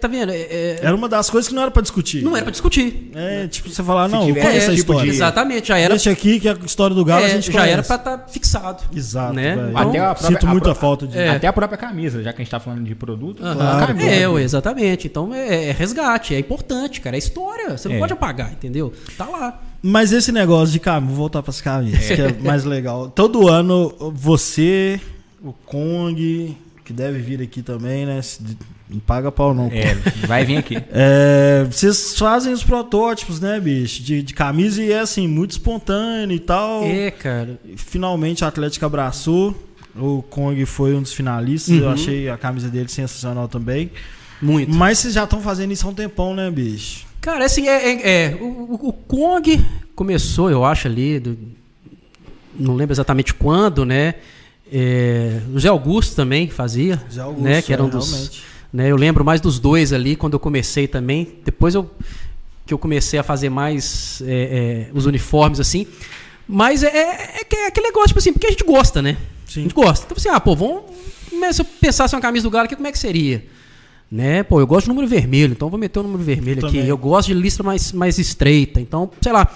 [0.00, 0.32] tá vendo?
[0.32, 2.22] Era uma das coisas que não era pra discutir.
[2.22, 3.10] Não era pra discutir.
[3.14, 5.10] É, tipo, você falar, não, eu conheço essa tipo história.
[5.10, 5.94] Exatamente, já era.
[5.94, 8.82] Deixa aqui que a história do Galo a gente Já era pra estar tá fixado.
[8.94, 9.34] Exato.
[9.34, 9.56] Né?
[9.74, 11.18] Até a própria, Sinto muita falta de.
[11.18, 13.42] Até a própria camisa, já que a gente tá falando de produto.
[13.42, 15.06] Claro, é, exatamente.
[15.06, 17.16] Então é, é, resgate, é importante, cara.
[17.16, 17.76] É história.
[17.76, 17.98] Você não é.
[17.98, 18.92] pode apagar, entendeu?
[19.16, 19.60] Tá lá.
[19.82, 22.14] Mas esse negócio de camisa, vou voltar para as camisas, é.
[22.14, 23.10] que é mais legal.
[23.10, 25.00] Todo ano você,
[25.42, 28.20] o Kong, que deve vir aqui também, né?
[28.88, 29.66] Não paga pau não.
[29.66, 29.94] É,
[30.26, 30.76] vai vir aqui.
[30.90, 34.02] É, vocês fazem os protótipos, né, bicho?
[34.02, 36.82] De, de camisa e é assim, muito espontâneo e tal.
[36.84, 37.58] É, cara.
[37.76, 39.54] Finalmente a Atlética abraçou.
[39.96, 41.74] O Kong foi um dos finalistas.
[41.74, 41.82] Uhum.
[41.82, 43.90] Eu achei a camisa dele sensacional também.
[44.40, 44.72] Muito.
[44.74, 47.06] Mas vocês já estão fazendo isso há um tempão, né, bicho?
[47.20, 49.64] Cara, assim, é, é, é o, o, Kong
[49.94, 51.36] começou, eu acho, ali, do,
[52.58, 54.14] não lembro exatamente quando, né?
[54.72, 57.60] É, o Zé Augusto também fazia, Zé Augusto, né?
[57.60, 61.36] Que era um dos, né, eu lembro mais dos dois ali quando eu comecei também.
[61.44, 61.90] Depois eu
[62.68, 65.86] que eu comecei a fazer mais é, é, os uniformes assim.
[66.46, 69.16] Mas é, é, é aquele negócio, tipo assim, porque a gente gosta, né?
[69.48, 69.60] Sim.
[69.60, 70.04] A gente gosta.
[70.04, 70.82] Então, assim, ah, pô, vamos.
[71.52, 73.44] Se eu pensasse uma camisa do Galo aqui, como é que seria?
[74.10, 74.42] Né?
[74.42, 76.78] Pô, eu gosto de número vermelho, então vou meter o número vermelho aqui.
[76.78, 79.50] Eu gosto de lista mais, mais estreita, então, sei lá.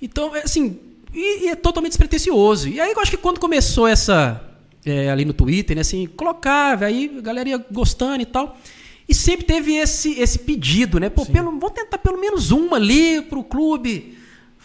[0.00, 0.78] Então, é assim,
[1.14, 2.68] e, e é totalmente despretensioso.
[2.68, 4.44] E aí eu acho que quando começou essa.
[4.86, 8.56] É, ali no Twitter, né, assim, colocava, aí a galera ia gostando e tal.
[9.08, 11.08] E sempre teve esse, esse pedido, né?
[11.08, 14.17] Pô, pelo, vamos tentar pelo menos uma ali pro clube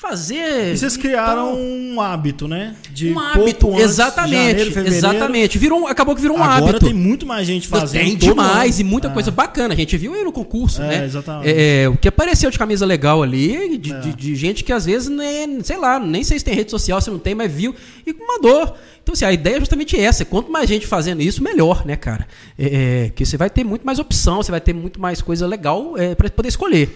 [0.04, 0.74] fazer.
[0.74, 2.76] E vocês criaram um hábito, né?
[2.92, 4.66] De um hábito, exatamente.
[4.66, 5.58] Janeiro, exatamente.
[5.58, 6.76] Virou, acabou que virou um Agora hábito.
[6.76, 8.04] Agora tem muito mais gente fazendo.
[8.04, 9.12] Tem demais e muita é.
[9.12, 9.74] coisa bacana.
[9.74, 11.06] A gente viu aí no concurso, é, né?
[11.06, 11.50] Exatamente.
[11.50, 14.00] É, o que apareceu de camisa legal ali, de, é.
[14.02, 17.00] de, de, gente que às vezes, nem, sei lá, nem sei se tem rede social,
[17.00, 17.74] se não tem, mas viu
[18.06, 18.76] e mandou.
[19.02, 20.26] Então, assim, a ideia é justamente essa.
[20.26, 22.28] Quanto mais gente fazendo isso, melhor, né, cara?
[22.60, 25.48] É, é que você vai ter muito mais opção, você vai ter muito mais coisa
[25.48, 26.90] legal é, para poder escolher.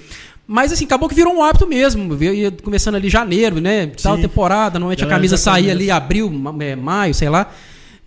[0.48, 2.16] Mas assim, acabou que virou um hábito mesmo.
[2.16, 3.88] Veio começando ali janeiro, né?
[4.02, 6.32] Tal temporada, normalmente a camisa saía ali abril,
[6.62, 7.52] é, maio, sei lá.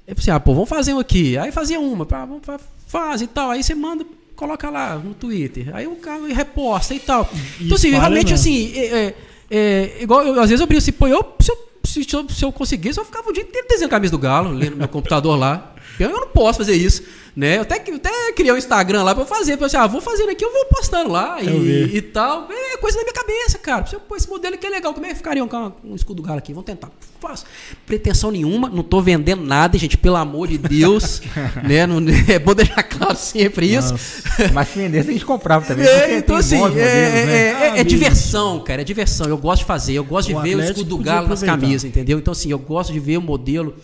[0.06, 1.36] Eu pensei, ah, pô, vamos fazer um aqui.
[1.36, 2.42] Aí fazia uma, pá, vamos
[2.86, 3.50] fazer e tal.
[3.50, 5.68] Aí você manda, coloca lá no Twitter.
[5.74, 7.28] Aí o cara reposta e tal.
[7.60, 9.14] E então, assim, realmente, assim, é, é,
[9.50, 12.44] é, igual eu, às vezes eu brinco assim, pô, eu, se, eu, se, eu, se
[12.44, 15.38] eu conseguisse, eu ficava o dia inteiro desenhando a camisa do Galo, lendo meu computador
[15.38, 15.74] lá.
[16.04, 17.02] Eu não posso fazer isso.
[17.36, 17.58] Né?
[17.58, 19.56] Eu até, até criei um Instagram lá pra eu fazer.
[19.56, 22.48] Pra assim, ah, vou fazendo aqui, eu vou postando lá e, e, tal.
[22.50, 23.86] É coisa da minha cabeça, cara.
[23.86, 24.92] Você, pô, esse modelo aqui é legal.
[24.92, 25.48] Como é que ficaria um,
[25.84, 26.52] um escudo galo aqui?
[26.52, 26.90] Vamos tentar.
[27.20, 27.44] Faço.
[27.86, 31.22] Pretensão nenhuma, não tô vendendo nada, gente, pelo amor de Deus.
[31.62, 31.86] né?
[31.86, 31.98] Não,
[32.28, 33.92] é bom deixar claro sempre isso.
[33.92, 34.52] Nossa.
[34.52, 35.86] Mas se vendesse, a gente comprava também.
[35.86, 37.32] É, então, assim, modelos, é, né?
[37.32, 38.82] é, é, é diversão, cara.
[38.82, 39.26] É diversão.
[39.28, 39.92] Eu gosto de fazer.
[39.92, 42.18] Eu gosto o de ver o escudo do galo nas camisas, entendeu?
[42.18, 43.76] Então, assim, eu gosto de ver o modelo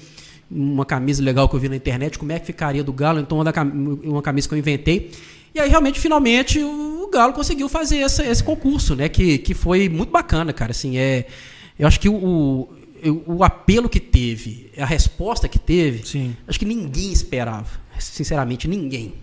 [0.50, 3.38] uma camisa legal que eu vi na internet, como é que ficaria do Galo, então
[3.40, 5.10] uma camisa que eu inventei.
[5.54, 9.08] E aí, realmente, finalmente, o Galo conseguiu fazer essa, esse concurso, né?
[9.08, 10.72] Que, que foi muito bacana, cara.
[10.72, 11.26] Assim, é,
[11.78, 12.68] eu acho que o, o,
[13.26, 16.36] o apelo que teve, a resposta que teve, Sim.
[16.46, 17.68] acho que ninguém esperava.
[17.98, 19.14] Sinceramente, ninguém.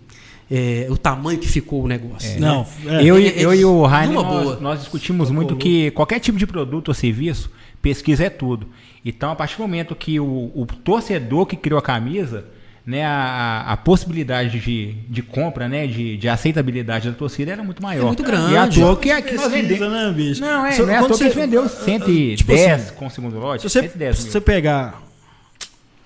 [0.50, 2.28] É, o tamanho que ficou o negócio.
[2.28, 6.18] É, não, é, eu, e, eu e o Rainer, nós, nós, discutimos muito que qualquer
[6.18, 7.50] tipo de produto ou serviço,
[7.80, 8.68] pesquisa é tudo.
[9.04, 12.46] Então, a partir do momento que o, o torcedor que criou a camisa,
[12.86, 17.82] né, a, a possibilidade de, de compra, né, de, de aceitabilidade da torcida era muito
[17.82, 18.02] maior.
[18.02, 18.52] É muito grande.
[18.52, 19.92] E a toa que aqui nós vendemos.
[19.92, 20.40] Né, bicho?
[20.40, 23.10] Não, é, so, não é a toa que gente vendeu 110 tipo assim, com o
[23.10, 23.62] segundo lote.
[23.62, 25.02] Se você, 110 se você pegar.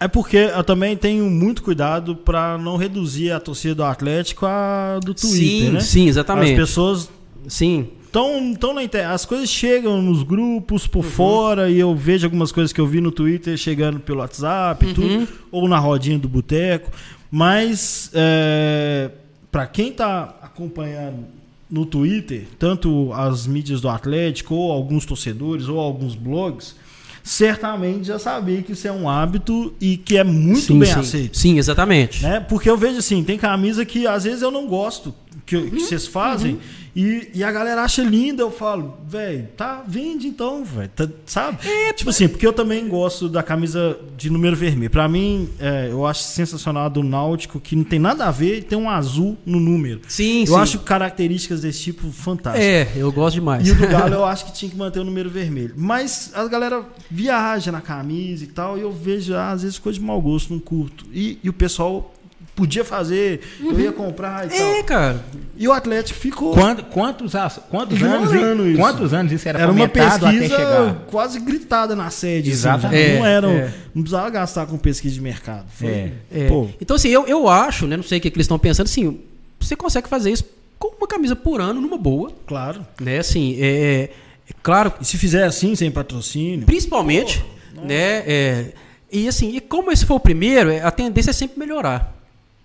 [0.01, 5.01] É porque eu também tenho muito cuidado para não reduzir a torcida do Atlético a
[5.05, 5.81] do Twitter, sim, né?
[5.81, 6.53] Sim, exatamente.
[6.53, 7.11] As pessoas.
[7.49, 7.89] Sim.
[8.19, 11.11] Então, então na internet, as coisas chegam nos grupos por uhum.
[11.11, 14.93] fora e eu vejo algumas coisas que eu vi no Twitter chegando pelo WhatsApp uhum.
[14.93, 16.91] tudo, ou na rodinha do boteco.
[17.31, 19.12] Mas é,
[19.53, 21.27] para quem está acompanhando
[21.71, 26.75] no Twitter, tanto as mídias do Atlético, ou alguns torcedores, ou alguns blogs,
[27.23, 30.99] certamente já sabia que isso é um hábito e que é muito sim, bem sim.
[30.99, 31.39] aceito.
[31.39, 32.25] Sim, exatamente.
[32.25, 32.41] Né?
[32.41, 35.14] Porque eu vejo assim, tem camisa que às vezes eu não gosto
[35.49, 36.53] que, que vocês fazem.
[36.53, 36.61] Uhum.
[36.95, 41.59] E, e a galera acha linda, eu falo, velho, tá, vende então, velho, tá, sabe?
[41.65, 44.91] É, tipo assim, porque eu também gosto da camisa de número vermelho.
[44.91, 48.65] Pra mim, é, eu acho sensacional a do Náutico, que não tem nada a ver,
[48.65, 50.01] tem um azul no número.
[50.09, 50.57] Sim, eu sim.
[50.57, 52.67] acho características desse tipo fantásticas.
[52.67, 53.67] É, eu gosto demais.
[53.67, 55.75] E o do Galo eu acho que tinha que manter o número vermelho.
[55.77, 60.05] Mas a galera viaja na camisa e tal, e eu vejo, às vezes, coisa de
[60.05, 61.07] mau gosto, não curto.
[61.13, 62.13] E, e o pessoal
[62.59, 63.71] podia fazer, uhum.
[63.71, 64.85] eu ia comprar e é, tal.
[64.85, 65.25] cara.
[65.57, 66.53] E o Atlético ficou.
[66.55, 67.33] Quanto, quantos,
[67.71, 68.33] quantos anos?
[68.33, 68.77] Isso.
[68.77, 72.51] Quantos anos isso era, era uma pesquisa quase gritada na sede.
[72.51, 72.87] Assim, Exato.
[72.89, 73.75] Assim, é, não era, é.
[73.95, 75.67] não precisava gastar com pesquisa de mercado.
[75.69, 76.13] Foi, é.
[76.33, 76.49] é.
[76.81, 79.21] Então assim, eu, eu acho, né, não sei o que, que eles estão pensando, assim,
[79.61, 80.45] você consegue fazer isso
[80.81, 82.33] com uma camisa por ano numa boa.
[82.45, 82.85] Claro.
[83.01, 84.11] Né, assim, é,
[84.51, 84.93] é claro.
[85.01, 86.67] E se fizer assim sem patrocínio?
[86.67, 88.25] Principalmente, Pô, né?
[88.27, 88.73] É,
[89.13, 92.18] e assim, e como esse foi o primeiro, a tendência é sempre melhorar.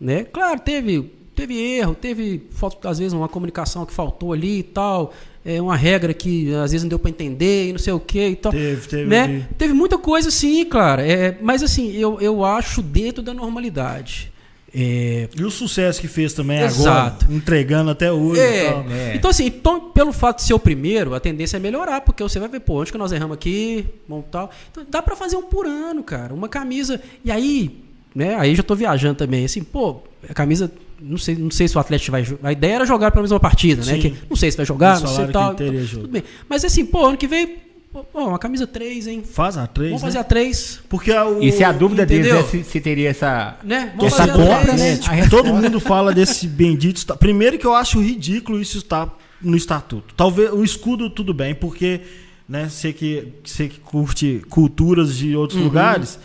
[0.03, 0.25] Né?
[0.25, 2.45] Claro, teve, teve erro, teve,
[2.83, 5.13] às vezes, uma comunicação que faltou ali e tal,
[5.45, 8.27] é uma regra que às vezes não deu para entender e não sei o que
[8.27, 8.51] e tal.
[8.51, 9.05] Teve, teve.
[9.05, 9.47] Né?
[9.57, 11.01] Teve muita coisa sim, claro.
[11.01, 14.33] É, mas assim, eu, eu acho dentro da normalidade.
[14.75, 15.29] É...
[15.37, 17.25] E o sucesso que fez também Exato.
[17.25, 18.41] agora, entregando até hoje.
[18.41, 18.71] É.
[18.71, 19.15] Tal, né?
[19.15, 22.39] Então, assim, então, pelo fato de ser o primeiro, a tendência é melhorar, porque você
[22.39, 24.49] vai ver, pô, onde que nós erramos aqui, bom, tal.
[24.71, 26.33] Então, dá para fazer um por ano, cara.
[26.33, 26.99] Uma camisa.
[27.23, 27.82] E aí,
[28.13, 28.35] né?
[28.35, 29.45] Aí já estou viajando também.
[29.45, 30.71] Assim, pô, a camisa.
[31.01, 33.83] Não sei, não sei se o Atlético vai A ideia era jogar pela mesma partida,
[33.83, 33.97] né?
[33.97, 35.53] Que, não sei se vai jogar, não sei tal.
[35.53, 36.23] Tudo bem.
[36.47, 37.63] Mas assim, pô, ano que vem
[38.11, 39.23] Pô, uma camisa 3, hein?
[39.23, 39.91] Faz a 3.
[39.91, 40.07] Vamos né?
[40.07, 40.79] fazer a 3.
[40.89, 42.37] Porque a, o, e se a dúvida entendeu?
[42.37, 43.55] deles é se, se, teria essa.
[43.63, 43.93] Né?
[43.95, 44.97] Vamos essa compra, né?
[44.97, 47.15] Tipo, todo mundo fala desse bendito.
[47.17, 50.15] Primeiro que eu acho ridículo isso estar no estatuto.
[50.15, 52.01] Talvez o escudo, tudo bem, porque
[52.49, 55.65] né, você, que, você que curte culturas de outros uhum.
[55.65, 56.17] lugares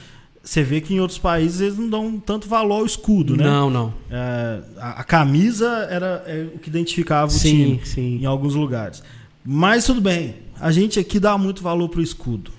[0.48, 3.44] você vê que em outros países eles não dão tanto valor ao escudo, né?
[3.44, 3.92] Não, não.
[4.10, 8.18] É, a, a, camisa era é, o que identificava sim, o time sim.
[8.22, 9.02] em alguns lugares.
[9.44, 12.50] Mas tudo bem, a gente aqui dá muito valor pro escudo.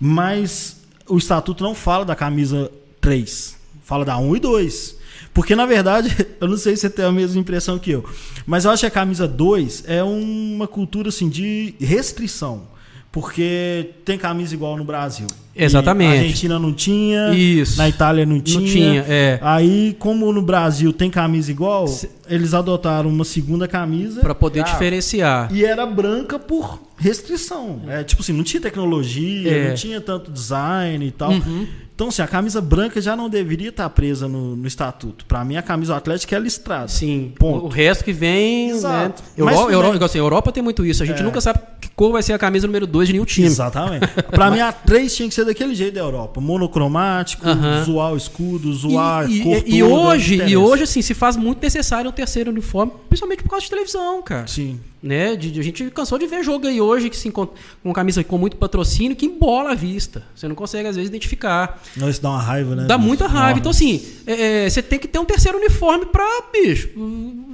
[0.00, 4.96] Mas o estatuto não fala da camisa 3, fala da 1 e 2.
[5.34, 8.08] Porque, na verdade, eu não sei se você tem a mesma impressão que eu,
[8.46, 12.72] mas eu acho que a camisa 2 é uma cultura assim, de restrição.
[13.14, 15.28] Porque tem camisa igual no Brasil.
[15.54, 16.08] Exatamente.
[16.08, 17.32] Na Argentina não tinha.
[17.32, 17.78] Isso.
[17.78, 18.60] Na Itália não tinha.
[18.60, 19.38] Não tinha, é.
[19.40, 22.10] Aí, como no Brasil tem camisa igual, Se...
[22.28, 24.20] eles adotaram uma segunda camisa.
[24.20, 25.48] para poder ah, diferenciar.
[25.54, 27.82] E era branca por restrição.
[27.86, 29.68] É, tipo assim, não tinha tecnologia, é.
[29.68, 31.30] não tinha tanto design e tal.
[31.30, 31.68] Uhum.
[31.94, 35.24] Então, assim, a camisa branca já não deveria estar presa no, no estatuto.
[35.26, 36.88] Para mim, a camisa atlética é listrada.
[36.88, 37.32] Sim.
[37.38, 37.66] Ponto.
[37.66, 38.70] O resto que vem.
[38.70, 39.22] Exato.
[39.22, 39.54] Né?
[39.54, 41.04] Euro, Euro, assim, Europa tem muito isso.
[41.04, 41.22] A gente é.
[41.22, 43.46] nunca sabe que cor vai ser a camisa número 2 de nenhum time.
[43.46, 44.08] Exatamente.
[44.30, 46.40] Para mim, a 3 tinha que ser daquele jeito da Europa.
[46.40, 47.84] Monocromático, uh -huh.
[47.84, 51.36] zoar o escudo, zoar e, a cor e, e hoje, e hoje, assim, se faz
[51.36, 54.48] muito necessário um terceiro uniforme, principalmente por causa de televisão, cara.
[54.48, 54.80] Sim.
[55.00, 55.36] Né?
[55.36, 58.24] De, de, a gente cansou de ver jogo aí hoje que se encontra com camisa
[58.24, 60.24] com muito patrocínio que embola a vista.
[60.34, 61.80] Você não consegue, às vezes, identificar.
[61.96, 62.84] Não, isso dá uma raiva, né?
[62.84, 63.58] Dá muita raiva.
[63.58, 66.88] Então, assim, é, é, você tem que ter um terceiro uniforme pra, bicho.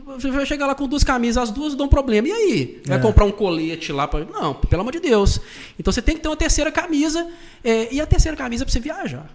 [0.06, 2.28] Você vai chegar lá com duas camisas, as duas dão problema.
[2.28, 2.82] E aí?
[2.86, 3.00] Vai é.
[3.00, 4.24] comprar um colete lá pra.
[4.24, 5.40] Não, pelo amor de Deus.
[5.78, 7.26] Então você tem que ter uma terceira camisa.
[7.62, 9.26] É, e a terceira camisa pra você viajar.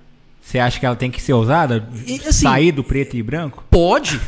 [0.42, 1.88] Você acha que ela tem que ser usada?
[2.06, 3.64] E, assim, sair do preto e branco?
[3.70, 4.22] Pode.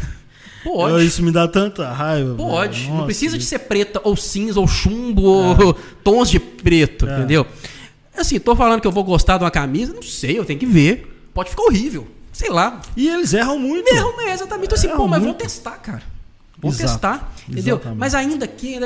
[0.64, 1.06] Pode.
[1.06, 2.36] Isso me dá tanta raiva.
[2.36, 2.88] Pode.
[2.88, 5.64] Nossa, não precisa de ser preta ou cinza ou chumbo é.
[5.64, 7.18] ou tons de preto, é.
[7.18, 7.46] entendeu?
[8.18, 10.66] Assim, tô falando que eu vou gostar de uma camisa, não sei, eu tenho que
[10.66, 11.30] ver.
[11.34, 12.08] Pode ficar horrível.
[12.34, 12.82] Sei lá.
[12.96, 13.88] E eles erram muito.
[13.88, 14.68] Erram, é, exatamente.
[14.68, 16.04] Então, assim, pô, mas vou testar, cara.
[16.60, 16.92] Vou Exato.
[16.92, 17.76] testar, entendeu?
[17.76, 18.00] Exatamente.
[18.00, 18.80] Mas ainda aqui,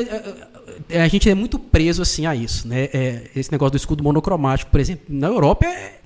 [0.89, 2.89] a gente é muito preso assim a isso, né?
[2.93, 5.99] É, esse negócio do escudo monocromático, por exemplo, na Europa é,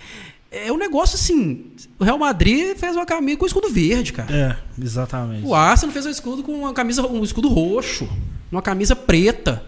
[0.52, 1.72] é um negócio assim.
[2.00, 4.32] O Real Madrid fez uma camisa com escudo verde, cara.
[4.32, 5.46] É, exatamente.
[5.46, 8.08] O Arsenal fez um escudo com uma camisa, um escudo roxo,
[8.52, 9.64] uma camisa preta.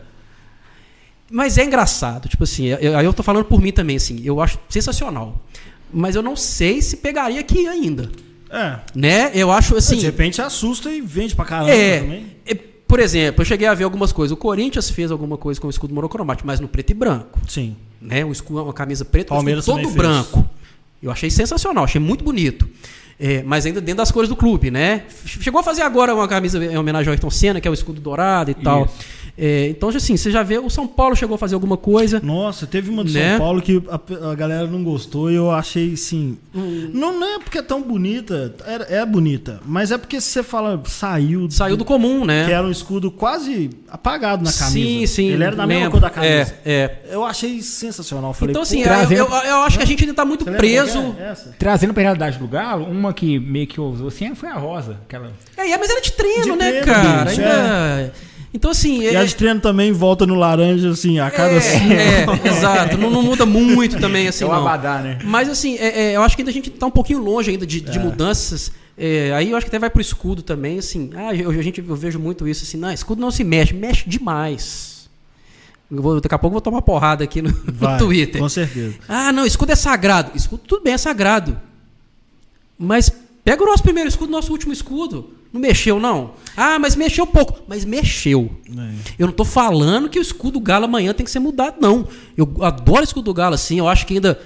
[1.30, 4.40] Mas é engraçado, tipo assim, aí eu, eu tô falando por mim também, assim, eu
[4.42, 5.42] acho sensacional.
[5.92, 8.10] Mas eu não sei se pegaria aqui ainda.
[8.50, 8.80] É.
[8.96, 9.32] Né?
[9.34, 9.98] Eu acho assim.
[9.98, 12.26] De repente assusta e vende pra caramba é, também.
[12.46, 14.32] É, por exemplo, eu cheguei a ver algumas coisas.
[14.32, 17.40] O Corinthians fez alguma coisa com o escudo monocromático, mas no preto e branco.
[17.48, 17.76] Sim.
[18.02, 18.24] Né?
[18.24, 20.48] Um escudo, uma camisa preta, um todo branco.
[21.02, 22.68] Eu achei sensacional, achei muito bonito.
[23.20, 25.04] É, mas ainda dentro das cores do clube, né?
[25.26, 28.00] Chegou a fazer agora uma camisa em homenagem ao Ayrton Senna, que é o escudo
[28.00, 28.62] dourado e Isso.
[28.62, 28.88] tal.
[29.38, 32.20] É, então, assim, você já vê, o São Paulo chegou a fazer alguma coisa.
[32.24, 33.32] Nossa, teve uma do né?
[33.32, 36.40] São Paulo que a, a, galera não gostou e eu achei, assim.
[36.56, 36.90] Hum.
[36.92, 40.82] Não, não é porque é tão bonita, é, é bonita, mas é porque você fala,
[40.86, 41.48] saiu.
[41.52, 42.46] Saiu do comum, né?
[42.46, 44.72] Que era um escudo quase apagado na camisa.
[44.72, 45.28] Sim, sim.
[45.30, 46.56] Ele era da mesma cor da camisa.
[46.66, 47.00] É, é.
[47.12, 48.34] Eu achei sensacional.
[48.34, 49.20] Falei, então, assim, trazendo...
[49.20, 51.16] eu, eu, acho que a gente ainda está muito preso.
[51.20, 55.00] É Trazendo pra realidade do Galo, uma que meio que usou assim foi a Rosa.
[55.06, 55.32] Aquela...
[55.56, 57.26] É, mas era de treino, de né, treino, cara?
[57.26, 57.54] Bicho, ainda.
[57.54, 58.12] É.
[58.54, 59.02] Então, assim.
[59.02, 62.26] E é, a de treino também volta no laranja, assim, a cada é.
[62.26, 62.98] É, exato.
[62.98, 64.44] Não, não, muda muito também, assim.
[64.48, 64.60] É o não.
[64.60, 65.20] abadá, né?
[65.24, 67.66] Mas, assim, é, é, eu acho que ainda a gente está um pouquinho longe ainda
[67.66, 68.02] de, de é.
[68.02, 68.72] mudanças.
[68.98, 71.10] É, aí eu acho que até vai pro escudo também, assim.
[71.16, 72.78] Ah, eu, a gente, eu vejo muito isso, assim.
[72.78, 75.10] Não, escudo não se mexe, mexe demais.
[75.90, 78.42] Vou, daqui a pouco eu vou tomar porrada aqui no, vai, no Twitter.
[78.42, 78.96] Com certeza.
[79.08, 80.32] Ah, não, escudo é sagrado.
[80.36, 81.60] Escudo tudo bem, é sagrado.
[82.78, 83.12] Mas
[83.48, 85.30] Pega o nosso primeiro escudo, nosso último escudo.
[85.54, 86.32] Não mexeu, não?
[86.58, 87.62] Ah, mas mexeu pouco.
[87.66, 88.52] Mas mexeu.
[88.70, 88.94] É.
[89.18, 92.06] Eu não estou falando que o escudo galo amanhã tem que ser mudado, não.
[92.36, 93.80] Eu adoro o escudo do galo, assim.
[93.80, 94.38] Eu acho que ainda.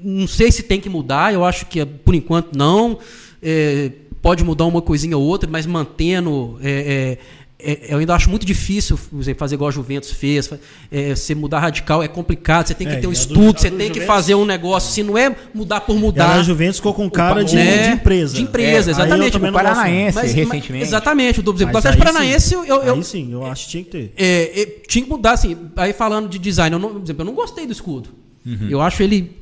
[0.00, 1.34] Não sei se tem que mudar.
[1.34, 3.00] Eu acho que, por enquanto, não.
[3.42, 3.90] É,
[4.22, 7.18] pode mudar uma coisinha ou outra, mas mantendo é,
[7.58, 8.98] é é, eu ainda acho muito difícil
[9.36, 10.50] fazer igual a Juventus fez.
[10.90, 13.70] É, você mudar radical é complicado, você tem que é, ter um estudo, do, você
[13.70, 14.92] tem Juventus, que fazer um negócio.
[14.92, 16.34] Se não é mudar por mudar.
[16.34, 17.88] a Juventus ficou com cara de, né?
[17.88, 18.34] de, empresa.
[18.34, 19.36] De empresa, é, exatamente.
[19.36, 20.72] O Paranaense, mas, recentemente.
[20.72, 21.40] Mas, exatamente.
[21.40, 22.48] O Atlético Paranaense.
[22.48, 24.12] Sim, eu, eu, aí sim, eu acho que tinha que ter.
[24.16, 25.56] É, tinha que mudar, assim.
[25.76, 28.10] Aí falando de design, eu não, por exemplo, eu não gostei do escudo.
[28.44, 28.68] Uhum.
[28.68, 29.34] Eu acho ele.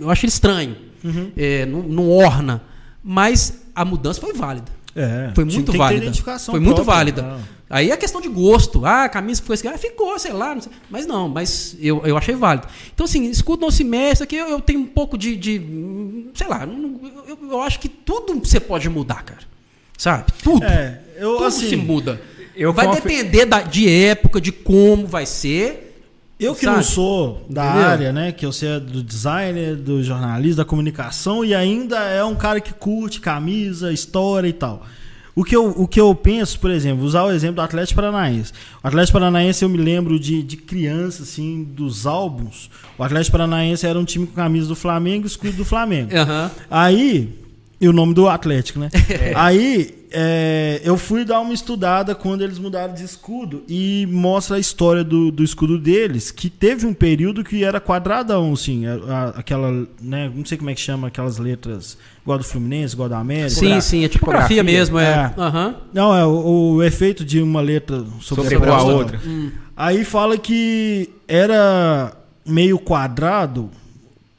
[0.00, 0.76] Eu acho ele estranho.
[1.04, 1.30] Uhum.
[1.68, 2.62] não, não orna.
[3.04, 4.81] Mas a mudança foi válida.
[4.94, 6.12] É, foi muito válida.
[6.38, 7.22] Foi muito válida.
[7.22, 7.40] Não.
[7.72, 8.84] Aí é questão de gosto.
[8.84, 10.54] Ah, a camisa ficou assim, ah, ficou, sei lá.
[10.54, 10.70] Não sei.
[10.90, 12.66] Mas não, mas eu, eu achei válido.
[12.94, 15.34] Então, assim, escudo não se mexe, aqui eu, eu tenho um pouco de.
[15.36, 16.68] de sei lá,
[17.26, 19.40] eu, eu, acho que tudo você pode mudar, cara.
[19.96, 20.26] Sabe?
[20.42, 20.62] Tudo.
[20.64, 22.20] É, eu, tudo assim, se muda.
[22.74, 22.96] vai conf...
[22.96, 25.91] depender da, de época, de como vai ser.
[26.38, 26.76] Eu que Sabe?
[26.78, 27.86] não sou da Entendeu?
[27.88, 28.32] área, né?
[28.32, 32.72] Que eu sei do designer, do jornalista, da comunicação e ainda é um cara que
[32.74, 34.84] curte camisa, história e tal.
[35.34, 38.52] O que, eu, o que eu penso, por exemplo, usar o exemplo do Atlético Paranaense.
[38.84, 42.68] O Atlético Paranaense eu me lembro de, de criança, assim, dos álbuns.
[42.98, 46.10] O Atlético Paranaense era um time com camisa do Flamengo e escudo do Flamengo.
[46.14, 46.50] Uhum.
[46.70, 47.38] Aí,
[47.80, 48.90] e o nome do Atlético, né?
[49.08, 49.32] É.
[49.34, 54.58] Aí é, eu fui dar uma estudada quando eles mudaram de escudo e mostra a
[54.58, 59.28] história do, do escudo deles, que teve um período que era quadradão, assim, a, a,
[59.30, 63.18] aquela, né, não sei como é que chama aquelas letras, igual do Fluminense, igual da
[63.18, 63.50] América.
[63.50, 65.34] Sim, sim, é tipografia mesmo, é.
[65.36, 65.40] é.
[65.40, 65.74] Uhum.
[65.92, 69.20] Não, é o, o, efeito de uma letra sobre, sobre a outra.
[69.24, 69.50] Hum.
[69.76, 73.70] Aí fala que era meio quadrado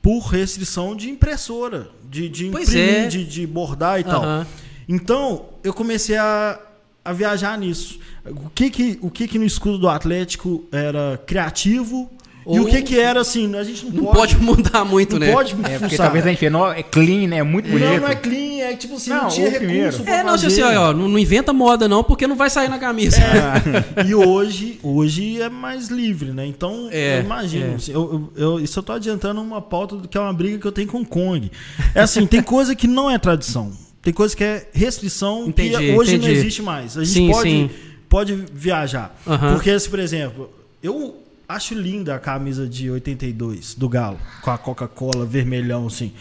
[0.02, 3.08] por restrição de impressora, de, de imprimir, é.
[3.08, 4.10] de, de, bordar e uhum.
[4.10, 4.46] tal.
[4.88, 6.60] Então, eu comecei a,
[7.04, 8.00] a viajar nisso.
[8.26, 12.10] O que que, o que que no escudo do Atlético era criativo
[12.46, 12.58] ou...
[12.58, 15.28] E o que que era assim, a gente não, não pode, pode mudar muito, não
[15.28, 15.32] né?
[15.32, 17.38] pode é, porque talvez a gente não, é clean, né?
[17.38, 17.90] É muito bonito.
[17.90, 20.94] Não, não é clean, é tipo assim, não, não tinha recurso É, não, assim, ó,
[20.94, 23.18] não, não, inventa moda não, porque não vai sair na camisa.
[23.18, 24.06] É.
[24.06, 26.46] e hoje, hoje é mais livre, né?
[26.46, 27.76] Então, é, eu imagino, é.
[27.76, 30.68] assim, eu, eu, eu, isso eu tô adiantando uma pauta que é uma briga que
[30.68, 31.50] eu tenho com o Kong.
[31.96, 33.72] É assim, tem coisa que não é tradição.
[34.04, 36.28] Tem coisa que é restrição entendi, que hoje entendi.
[36.28, 36.98] não existe mais.
[36.98, 37.70] A gente sim, pode, sim.
[38.10, 39.18] pode viajar.
[39.26, 39.54] Uhum.
[39.54, 40.52] Porque, se, por exemplo,
[40.84, 46.12] eu acho linda a camisa de 82 do Galo, com a Coca-Cola vermelhão assim.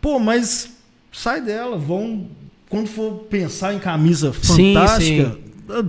[0.00, 0.72] Pô, mas
[1.12, 2.28] sai dela, vão
[2.68, 5.43] quando for pensar em camisa fantástica, sim,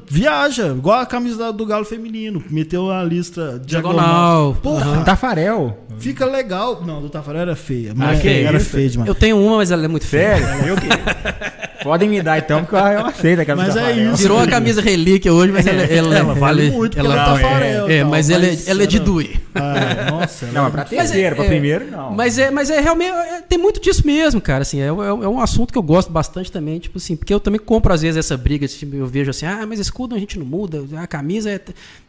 [0.08, 4.54] viaja, igual a camisa do Galo feminino, meteu a lista diagonal.
[4.54, 4.56] diagonal.
[4.62, 5.04] Porra, uhum.
[5.04, 5.78] Tafarel.
[5.98, 6.82] Fica legal.
[6.86, 7.94] Não, do Tafarel era feia.
[7.96, 9.08] Mas ah, era feia demais.
[9.08, 10.38] Eu tenho uma, mas ela é muito feia.
[10.38, 10.68] Sério?
[10.68, 10.88] Eu que...
[11.86, 14.16] Podem me dar então, porque eu aceito a camisa Mas é isso.
[14.18, 17.26] Virou a camisa relíquia hoje, mas ela, ela, ela vale ela, muito, ela, ela é
[17.26, 17.88] Tafarel.
[17.88, 19.40] É, é mas, ela, é, ela é de doer.
[19.54, 20.48] Ah, nossa.
[20.48, 22.12] Não, é pra terceiro, pra primeiro, não.
[22.12, 23.14] Mas é, mas é realmente,
[23.48, 26.80] tem muito disso mesmo, cara, assim, é, é, um assunto que eu gosto bastante também,
[26.80, 29.64] tipo assim, porque eu também compro às vezes essa briga, tipo, eu vejo assim, ah,
[29.68, 31.60] mas escudo a gente não muda, a camisa é,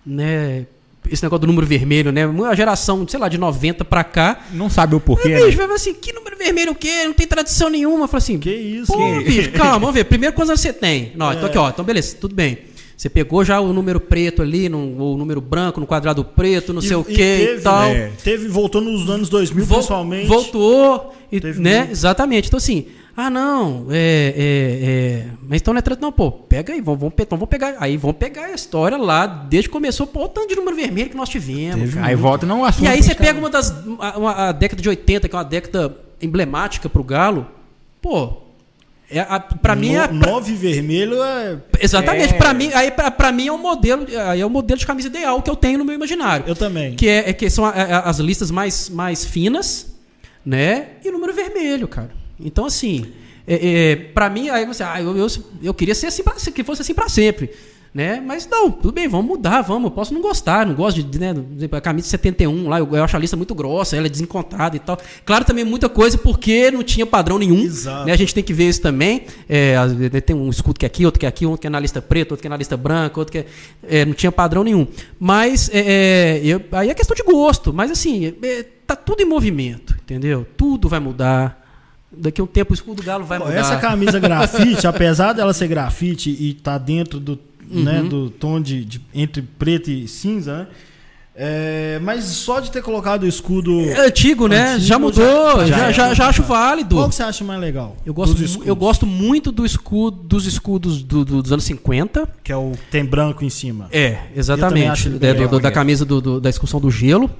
[0.07, 0.65] né,
[1.11, 2.27] esse negócio do número vermelho, né?
[2.27, 4.47] Uma geração, sei lá, de 90 pra cá.
[4.53, 5.33] Não sabe o porquê.
[5.33, 5.75] É, bicho, né?
[5.75, 7.05] assim, que número vermelho o quê?
[7.05, 8.09] Não tem tradição nenhuma.
[8.09, 8.93] Fala assim, que isso?
[8.93, 9.25] Pô, que...
[9.25, 10.05] bicho, calma, vamos ver.
[10.05, 11.13] Primeiro, quantos anos você tem?
[11.15, 11.35] Não, é.
[11.35, 11.69] então aqui, ó.
[11.69, 12.59] Então, beleza, tudo bem.
[12.97, 16.81] Você pegou já o número preto ali, no, o número branco no quadrado preto, não
[16.81, 17.85] e, sei o que e, tal.
[17.85, 20.27] É, teve, voltou nos anos 2000, Vol, principalmente.
[20.27, 21.81] Voltou, e, né?
[21.81, 21.93] Muito.
[21.93, 22.49] Exatamente.
[22.49, 22.87] Então, assim,
[23.17, 27.01] ah, não, é, é, é, mas então não é trato, não, pô, pega aí, vamos,
[27.01, 30.29] vamos, então vamos pegar, aí vamos pegar a história lá, desde que começou, pô, o
[30.29, 31.97] tanto de número vermelho que nós tivemos.
[31.97, 32.85] Aí volta, não assunto.
[32.85, 35.97] E aí você pega uma das, uma, a década de 80, que é uma década
[36.21, 37.47] emblemática pro Galo,
[38.03, 38.35] pô,
[39.11, 39.25] é,
[39.63, 42.37] para mim é nove vermelho é exatamente é...
[42.37, 45.41] para mim aí para mim é um modelo aí é o modelo de camisa ideal
[45.41, 46.45] que eu tenho no meu imaginário.
[46.47, 46.97] Eu também.
[46.97, 49.95] Que é, é que são a, a, as listas mais mais finas
[50.45, 53.07] né e número vermelho cara então, assim,
[53.47, 55.27] é, é, para mim, aí você, ah, eu, eu,
[55.63, 57.51] eu, queria ser assim pra, que fosse assim para sempre.
[57.95, 58.21] Né?
[58.21, 59.85] Mas não, tudo bem, vamos mudar, vamos.
[59.85, 61.35] Eu posso não gostar, não gosto de, né,
[61.73, 64.79] a camisa 71 lá, eu, eu acho a lista muito grossa, ela é desencontrada e
[64.79, 64.99] tal.
[65.25, 67.61] Claro, também muita coisa porque não tinha padrão nenhum.
[67.61, 68.05] Exato.
[68.05, 68.13] Né?
[68.13, 69.25] A gente tem que ver isso também.
[69.49, 69.77] É,
[70.21, 72.03] tem um escudo que é aqui, outro que é aqui, outro que é na lista
[72.03, 73.47] preta, outro que é na lista branca, outro que é,
[73.89, 74.87] é não tinha padrão nenhum.
[75.19, 77.73] Mas é, é, eu, aí é questão de gosto.
[77.73, 80.47] Mas assim, é, tá tudo em movimento, entendeu?
[80.55, 81.66] Tudo vai mudar
[82.17, 83.55] daqui a um tempo o escudo do galo vai mudar.
[83.55, 87.39] Essa camisa grafite, apesar dela ser grafite e tá dentro do,
[87.71, 87.83] uhum.
[87.85, 90.67] né, do tom de, de, entre preto e cinza, né,
[91.39, 93.81] É, mas só de ter colocado o escudo.
[93.91, 94.71] É antigo, né?
[94.71, 96.97] Antigo, já mudou, já, já, já, já, acho válido.
[96.97, 97.95] Qual que você acha mais legal?
[98.07, 102.27] Eu gosto, eu gosto muito do escudo, dos escudos do, do, dos anos 50.
[102.43, 102.73] Que é o.
[102.91, 103.89] Tem branco em cima.
[103.93, 105.09] É, exatamente.
[105.21, 107.31] É, do, da camisa do, da excursão do gelo.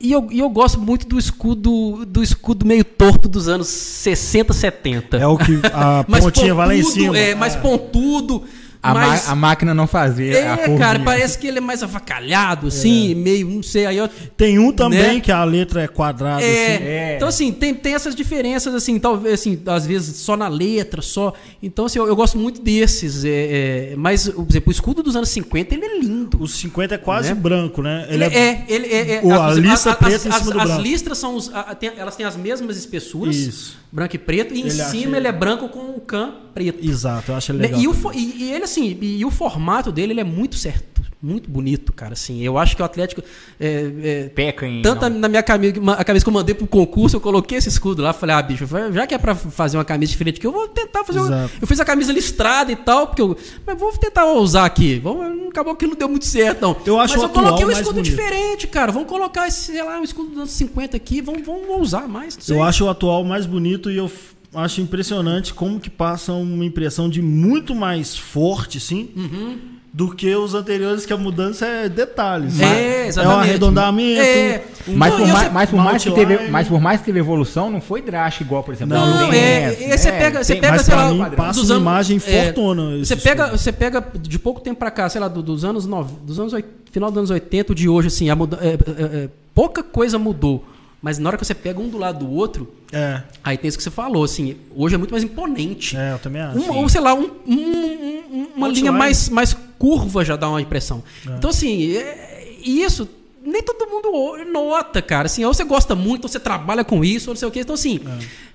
[0.00, 4.52] E eu, e eu gosto muito do escudo do escudo meio torto dos anos 60,
[4.52, 5.16] 70.
[5.16, 7.18] É o que a pontinha vai lá em cima.
[7.18, 7.60] É, mais é.
[7.60, 8.44] pontudo.
[8.80, 10.38] A, mas, a máquina não fazia.
[10.38, 13.14] É, cara, parece que ele é mais avacalhado, assim, é.
[13.14, 13.86] meio, não sei.
[13.86, 15.20] Aí eu, tem um também né?
[15.20, 16.42] que a letra é quadrada.
[16.42, 16.84] É, assim.
[16.84, 17.16] é.
[17.16, 21.32] Então, assim, tem, tem essas diferenças, assim, talvez, assim, às vezes só na letra, só.
[21.60, 23.24] Então, assim, eu, eu gosto muito desses.
[23.24, 26.40] É, é, mas, por exemplo, o escudo dos anos 50, ele é lindo.
[26.40, 27.34] O 50 é quase né?
[27.34, 28.06] branco, né?
[28.08, 29.20] Ele, ele é, é, ele é.
[29.24, 31.34] o, a, a lista preta as, em cima as, do As listras são.
[31.34, 33.34] Os, a, tem, elas têm as mesmas espessuras.
[33.34, 33.76] Isso.
[33.90, 34.54] Branco e preto.
[34.54, 36.84] E ele em cima ele é branco com um can preto.
[36.84, 37.80] Exato, eu acho ele legal.
[37.80, 41.50] E, o, e, e ele, assim, e o formato dele ele é muito certo, muito
[41.50, 42.12] bonito, cara.
[42.12, 43.22] Assim, eu acho que o Atlético
[43.58, 45.18] é, é, peca em tanto não.
[45.18, 48.12] na minha camisa, a camisa que eu mandei pro concurso, eu coloquei esse escudo lá,
[48.12, 51.04] falei, ah, bicho, já que é para fazer uma camisa diferente, que eu vou tentar
[51.04, 51.18] fazer.
[51.18, 54.98] Uma, eu fiz a camisa listrada e tal, porque eu, mas vou tentar usar aqui.
[55.00, 56.76] Vamos, acabou que não deu muito certo, não.
[56.86, 58.92] Eu acho mas eu coloquei um escudo diferente, cara.
[58.92, 62.38] Vamos colocar esse, sei lá, um escudo dos anos 50 aqui, vamos, vamos usar mais.
[62.48, 64.10] Eu acho o atual mais bonito e eu
[64.54, 69.10] acho impressionante como que passa uma impressão de muito mais forte, sim.
[69.16, 72.60] Uhum do que os anteriores, que a mudança é detalhes.
[72.60, 73.34] É, exatamente.
[73.34, 74.20] É um arredondamento.
[74.20, 74.62] É.
[74.86, 77.80] Mas, por mais, mas, por mais que teve, mas por mais que teve evolução, não
[77.80, 78.96] foi drástico igual, por exemplo.
[78.96, 82.44] Não, não é, é, você pega, você pega, sei lá, mim, passa uma imagem é,
[82.44, 82.98] fortuna.
[82.98, 86.54] Você pega, você pega de pouco tempo para cá, sei lá, dos anos dos anos
[86.92, 90.64] final dos anos 80 de hoje assim, a muda, é, é, é, pouca coisa mudou.
[91.00, 93.22] Mas na hora que você pega um do lado do outro, é.
[93.44, 95.96] aí tem isso que você falou, assim, hoje é muito mais imponente.
[95.96, 96.58] É, eu também acho.
[96.58, 101.02] Um, ou, sei lá, um, um, uma linha mais, mais curva já dá uma impressão.
[101.26, 101.36] É.
[101.36, 103.08] Então, assim, é, isso
[103.44, 105.26] nem todo mundo nota, cara.
[105.26, 107.60] Assim, ou você gosta muito, ou você trabalha com isso, ou não sei o quê.
[107.60, 108.00] Então, assim,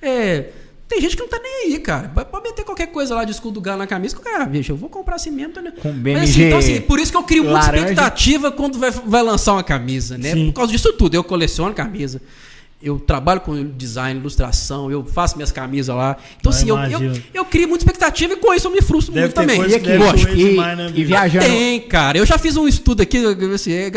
[0.01, 0.53] é, é
[0.87, 2.09] tem gente que não tá nem aí, cara.
[2.09, 4.15] Pode meter qualquer coisa lá de escudo do galo na camisa.
[4.17, 5.73] Cara, bicho, eu vou comprar cimento, né?
[5.81, 8.91] Com BMG Mas, assim, então, assim, por isso que eu crio muita expectativa quando vai,
[8.91, 10.33] vai lançar uma camisa, né?
[10.33, 10.47] Sim.
[10.47, 11.15] Por causa disso tudo.
[11.15, 12.21] Eu coleciono camisa
[12.83, 16.17] eu trabalho com design, ilustração, eu faço minhas camisas lá.
[16.37, 19.13] Então, eu assim, eu, eu, eu, crio muita expectativa e com isso eu me frustro
[19.13, 19.61] deve muito também.
[19.69, 20.33] E aqui, lógico.
[20.33, 21.45] E, né, e viajando.
[21.45, 22.17] Tem, cara.
[22.17, 23.23] Eu já fiz um estudo aqui,
[23.53, 23.91] assim, é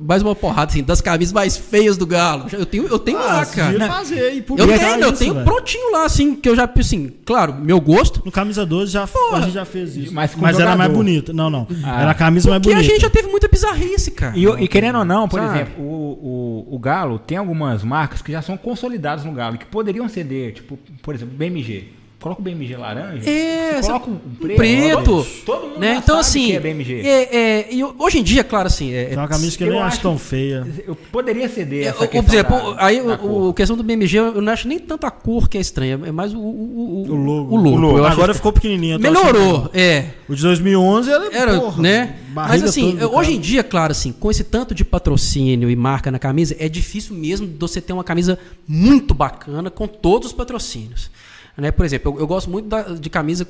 [0.00, 2.46] mais uma porrada, assim, das camisas mais feias do Galo.
[2.52, 3.86] Eu tenho, eu tenho ah, lá, cara.
[3.86, 7.80] Fazer, eu tenho, isso, eu tenho prontinho lá, assim, que eu já, assim, claro, meu
[7.80, 8.20] gosto.
[8.24, 10.14] No camisa 12 já, a gente já fez isso.
[10.14, 11.32] Mas, mas era mais bonita.
[11.32, 11.66] Não, não.
[11.82, 12.02] Ah.
[12.02, 12.80] Era a camisa mais bonita.
[12.80, 14.36] Porque a gente já teve muita bizarrice, cara.
[14.36, 15.54] E, e querendo ou não, por Sabe?
[15.54, 19.66] exemplo, o, o, o Galo tem algumas marcas que já são consolidadas no Galo, que
[19.66, 21.92] poderiam ceder, tipo, por exemplo, BMG.
[22.20, 23.28] Coloca o BMG laranja.
[23.28, 24.56] É, coloca um preto.
[24.56, 25.96] preto todo mundo né?
[26.02, 27.06] então, assim, é BMG.
[27.06, 28.90] É, é, e hoje em dia, claro, assim.
[28.90, 30.66] É, é uma camisa que eu não acho tão feia.
[30.86, 32.24] Eu poderia ceder é, essa questão.
[32.24, 35.06] Por exemplo, da, aí da o, o, questão do BMG, eu não acho nem tanto
[35.06, 37.54] a cor que é estranha, é mais o, o, o, o logo.
[37.54, 37.76] O logo.
[37.76, 38.04] O logo.
[38.04, 38.98] Agora ficou pequenininho.
[38.98, 40.06] Melhorou, é.
[40.26, 42.16] O de 2011 era, era porra, né?
[42.32, 46.18] Mas assim, hoje em dia, claro, assim, com esse tanto de patrocínio e marca na
[46.18, 51.10] camisa, é difícil mesmo você ter uma camisa muito bacana com todos os patrocínios.
[51.56, 51.70] Né?
[51.70, 53.46] Por exemplo, eu, eu gosto muito da, de camisa.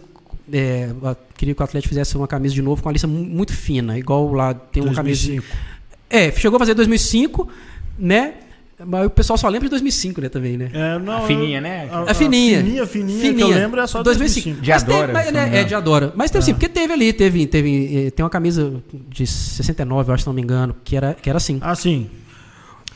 [0.53, 0.91] É,
[1.37, 4.33] queria que o Atlético fizesse uma camisa de novo com uma lista muito fina, igual
[4.33, 5.43] lá tem uma 2005.
[5.43, 5.67] camisa.
[6.09, 7.49] É, chegou a fazer 2005,
[7.99, 8.35] né?
[8.85, 10.71] Mas o pessoal só lembra de 2005, né, também, né?
[10.73, 11.89] É, não, a fininha, né?
[11.91, 12.59] A, a, fininha.
[12.59, 13.47] Fininha, fininha, fininha.
[13.47, 14.61] que eu lembro é só 2005.
[14.61, 14.63] 2005.
[14.63, 15.19] De Adora.
[15.19, 16.13] Teve, né, é, de Adora.
[16.15, 16.45] Mas teve é.
[16.45, 18.75] sim, porque teve ali, teve, teve, eh, tem uma camisa
[19.09, 21.59] de 69, eu acho, se não me engano, que era, que era assim.
[21.63, 22.07] Ah, sim.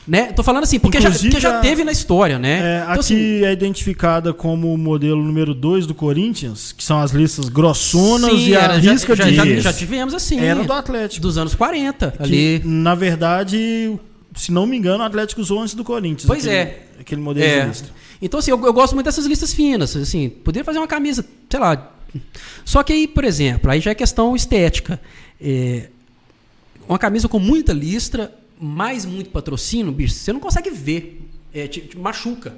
[0.07, 0.31] Né?
[0.33, 2.59] Tô falando assim, porque, já, porque já teve na história, né?
[2.59, 6.99] É, então, aqui assim, é identificada como o modelo número 2 do Corinthians, que são
[6.99, 9.35] as listas grossonas sim, e a risca já, de...
[9.35, 10.39] Já, já, tivemos assim.
[10.39, 11.21] Era do Atlético.
[11.21, 12.11] Dos anos 40.
[12.11, 12.61] Que, ali.
[12.65, 13.99] Na verdade,
[14.35, 16.25] se não me engano, o Atlético usou antes do Corinthians.
[16.25, 16.87] Pois aquele, é.
[16.99, 17.61] Aquele modelo é.
[17.61, 17.89] de lista.
[18.21, 19.95] Então, assim, eu, eu, gosto muito dessas listas finas.
[19.95, 21.91] Assim, poderia fazer uma camisa, sei lá.
[22.65, 24.99] Só que aí, por exemplo, aí já é questão estética.
[25.39, 25.89] É,
[26.87, 28.31] uma camisa com muita listra
[28.61, 31.27] mais muito patrocínio, bicho, você não consegue ver.
[31.53, 32.55] É, te, te machuca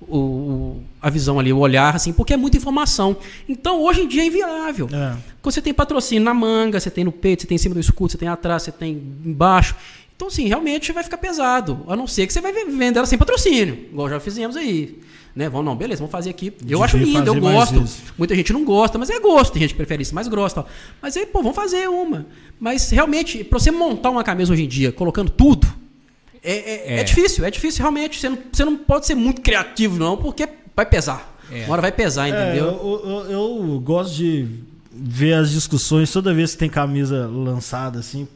[0.00, 3.16] o, a visão ali, o olhar, assim, porque é muita informação.
[3.48, 4.88] Então, hoje em dia é inviável.
[4.92, 5.16] É.
[5.42, 7.80] Quando você tem patrocínio na manga, você tem no peito, você tem em cima do
[7.80, 8.92] escudo, você tem atrás, você tem
[9.24, 9.74] embaixo.
[10.14, 11.84] Então, assim, realmente vai ficar pesado.
[11.88, 14.98] A não ser que você vai vender ela sem patrocínio, igual já fizemos aí.
[15.40, 15.48] Né?
[15.48, 16.52] Vamos, não, beleza, vamos fazer aqui.
[16.68, 17.82] Eu acho lindo, eu gosto.
[18.18, 19.54] Muita gente não gosta, mas é gosto.
[19.54, 20.66] Tem gente que prefere isso, mas gosta.
[21.00, 22.26] Mas aí, pô, vamos fazer uma.
[22.58, 25.66] Mas realmente, para você montar uma camisa hoje em dia, colocando tudo,
[26.44, 27.00] é, é, é.
[27.00, 28.20] é difícil, é difícil realmente.
[28.20, 31.38] Você não, você não pode ser muito criativo, não, porque vai pesar.
[31.50, 31.64] É.
[31.64, 32.66] Uma hora vai pesar, é, entendeu?
[32.66, 34.46] Eu, eu, eu, gosto de
[34.92, 38.28] ver as discussões toda vez que tem camisa lançada, assim.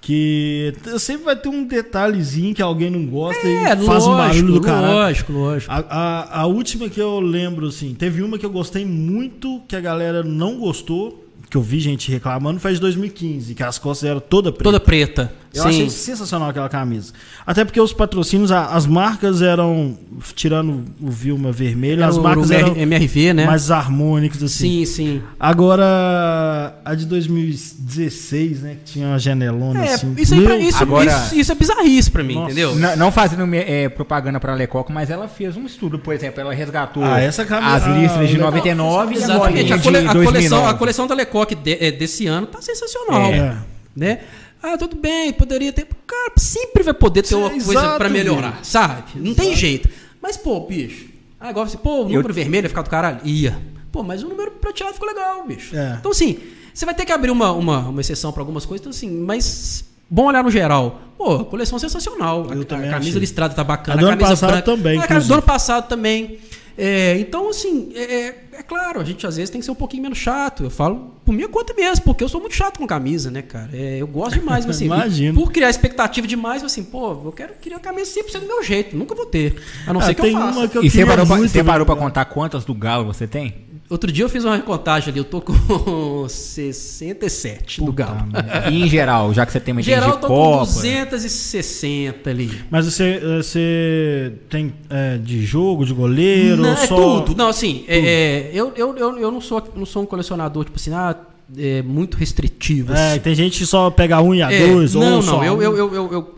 [0.00, 4.16] Que sempre vai ter um detalhezinho que alguém não gosta é, e faz lógico, um
[4.16, 4.94] barulho do caralho.
[4.94, 5.72] Lógico, lógico.
[5.72, 9.76] A, a, a, última que eu lembro, assim, teve uma que eu gostei muito, que
[9.76, 14.08] a galera não gostou, que eu vi gente reclamando, foi de 2015, que as costas
[14.08, 14.64] eram toda preta.
[14.64, 15.32] Toda preta.
[15.52, 15.68] Eu Sim.
[15.68, 17.12] achei sensacional aquela camisa.
[17.44, 19.98] Até porque os patrocínios, as marcas eram,
[20.36, 23.46] tirando o Vilma vermelho, as marcas eram MRV, né?
[23.46, 24.84] mais harmônicas, assim.
[24.84, 25.22] Sim, sim.
[25.40, 30.14] Agora, a de 2016, né, que tinha uma janelona é, assim.
[30.16, 32.52] Isso, Meu, isso, agora, isso, isso, é bizarrice pra mim, nossa.
[32.52, 32.76] entendeu?
[32.76, 36.54] Não, não fazendo é, propaganda pra Lecoq, mas ela fez um estudo, por exemplo, ela
[36.54, 40.74] resgatou ah, essa camisa, as listas de 99 e Exatamente, a, cole, a, coleção, a
[40.74, 43.32] coleção da Lecoq de, é, desse ano tá sensacional.
[43.32, 43.56] É.
[43.96, 44.20] Né?
[44.62, 45.86] Ah, tudo bem, poderia ter.
[46.06, 49.12] Cara, sempre vai poder ter uma coisa para melhorar, sabe?
[49.14, 49.40] Não Exato.
[49.40, 49.88] tem jeito.
[50.20, 51.06] Mas, pô, bicho.
[51.40, 52.34] Ah, agora você, pô, o número eu...
[52.34, 53.20] vermelho ia ficar do caralho?
[53.24, 53.58] Ia.
[53.90, 55.74] Pô, mas o número prateado ficou legal, bicho.
[55.74, 55.96] É.
[55.98, 56.38] Então, assim,
[56.72, 59.84] você vai ter que abrir uma, uma, uma exceção para algumas coisas, então, assim, mas
[60.08, 61.00] bom olhar no geral.
[61.16, 62.46] Pô, coleção sensacional.
[62.50, 63.20] Eu a, a camisa achei.
[63.20, 63.98] listrada tá bacana.
[63.98, 64.98] A, do camisa ano passado branca, também.
[64.98, 66.38] A, do ano passado também.
[66.76, 69.76] É, então, assim, é, é, é, claro, a gente às vezes tem que ser um
[69.76, 70.64] pouquinho menos chato.
[70.64, 73.70] Eu falo por minha conta mesmo, porque eu sou muito chato com camisa, né, cara?
[73.72, 75.38] É, eu gosto demais, mas assim, Imagino.
[75.38, 78.96] por criar expectativa demais, assim, pô, eu quero criar a camisa sempre do meu jeito,
[78.96, 79.60] nunca vou ter.
[79.86, 80.68] A não ah, ser que eu faça.
[80.68, 83.69] Que eu e você parou, pra, você parou pra contar quantas do Galo você tem?
[83.90, 85.52] Outro dia eu fiz uma reportagem ali, eu tô com
[86.28, 88.28] 67 Puta do Galo.
[88.70, 90.58] E em geral, já que você tem uma Em geral, eu tô Copa.
[90.58, 92.62] com 260 ali.
[92.70, 96.62] Mas você, você tem é, de jogo, de goleiro?
[96.62, 97.20] Não, é só...
[97.22, 97.36] tudo.
[97.36, 100.76] Não, assim, é, é, eu, eu, eu, eu não, sou, não sou um colecionador, tipo
[100.76, 101.16] assim, ah,
[101.58, 102.92] é muito restritivo.
[102.94, 105.42] É, tem gente que só pega um e a é, dois, não, ou não, só
[105.42, 105.62] eu, um.
[105.62, 106.34] eu, eu, eu, eu,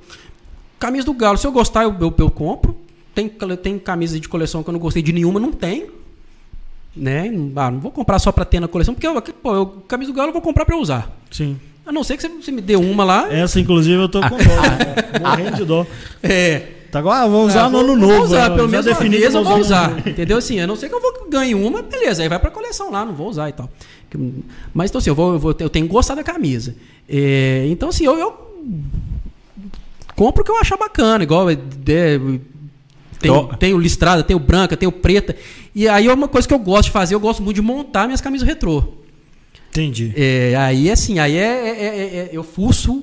[0.78, 2.78] Camisa do Galo, se eu gostar, eu, eu, eu compro.
[3.14, 3.30] Tem,
[3.62, 6.00] tem camisa de coleção que eu não gostei de nenhuma, não tem
[6.94, 7.32] né?
[7.56, 10.16] Ah, não vou comprar só para ter na coleção, porque eu, pô, eu, camisa do
[10.16, 11.10] Galo eu vou comprar para usar.
[11.30, 11.58] Sim.
[11.84, 13.32] A não ser que você, me dê uma lá.
[13.32, 14.36] Essa, inclusive, eu tô com dó.
[14.36, 15.18] né?
[15.20, 15.86] Morrendo de dó.
[16.22, 16.62] É.
[16.92, 18.12] Tá agora, ah, vou usar ah, no ano novo.
[18.12, 20.06] Vou usar, pelo menos definido eu vou usar.
[20.06, 20.36] entendeu?
[20.36, 23.02] Assim, a não ser que eu vou ganhar uma, beleza, aí vai pra coleção lá,
[23.02, 23.68] não vou usar e tal.
[24.74, 26.76] Mas então assim, eu, vou, eu, vou, eu tenho gostado da camisa.
[27.08, 28.52] É, então, assim, eu, eu
[30.14, 31.56] compro o que eu achar bacana, igual é,
[33.22, 35.36] tem, tem o listrada, tem o branca, tem o preta.
[35.74, 38.06] E aí é uma coisa que eu gosto de fazer, eu gosto muito de montar
[38.06, 38.84] minhas camisas retrô.
[39.70, 40.12] Entendi.
[40.16, 43.02] É, aí assim, aí é, é, é, é eu fuço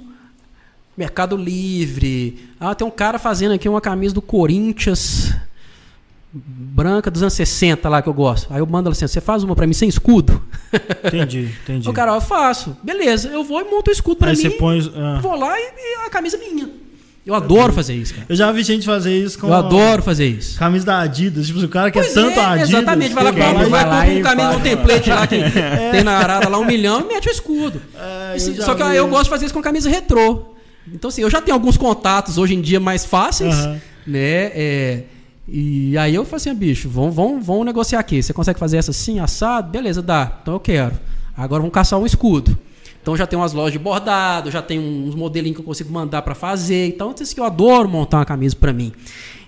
[0.96, 2.38] Mercado Livre.
[2.60, 5.34] Ah, tem um cara fazendo aqui uma camisa do Corinthians
[6.32, 8.54] branca dos anos 60 lá que eu gosto.
[8.54, 10.42] Aí eu mando assim, você faz uma para mim sem escudo?
[11.04, 11.90] Entendi, entendi.
[11.90, 12.78] O cara, eu faço.
[12.84, 14.36] Beleza, eu vou e monto o escudo para mim.
[14.36, 15.20] Você põe, ah.
[15.22, 16.70] Vou lá e, e a camisa é minha.
[17.30, 18.26] Eu adoro fazer isso, cara.
[18.28, 19.48] Eu já vi gente fazer isso com.
[19.48, 20.58] Eu adoro fazer isso.
[20.58, 21.46] Camisa da Adidas.
[21.46, 22.70] Tipo, o cara quer pois tanto é, Adidas.
[22.70, 25.92] Exatamente, vai lá, vai, vai, vai lá e um camisa, um template lá que é.
[25.92, 27.80] tem na arada lá um milhão e mete o escudo.
[27.96, 30.56] É, só que eu gosto de fazer isso com camisa retrô.
[30.92, 33.80] Então, assim, eu já tenho alguns contatos hoje em dia mais fáceis, uhum.
[34.08, 34.52] né?
[34.56, 35.04] É,
[35.48, 38.24] e aí eu falei assim, ah, bicho, vamos, vamos, vamos negociar aqui.
[38.24, 39.70] Você consegue fazer essa assim, assado?
[39.70, 40.40] Beleza, dá.
[40.42, 40.98] Então eu quero.
[41.38, 42.58] Agora vamos caçar um escudo.
[43.02, 46.22] Então já tem umas lojas de bordado, já tem uns modelinhos que eu consigo mandar
[46.22, 46.88] para fazer.
[46.88, 48.92] Então, isso que eu adoro montar uma camisa para mim.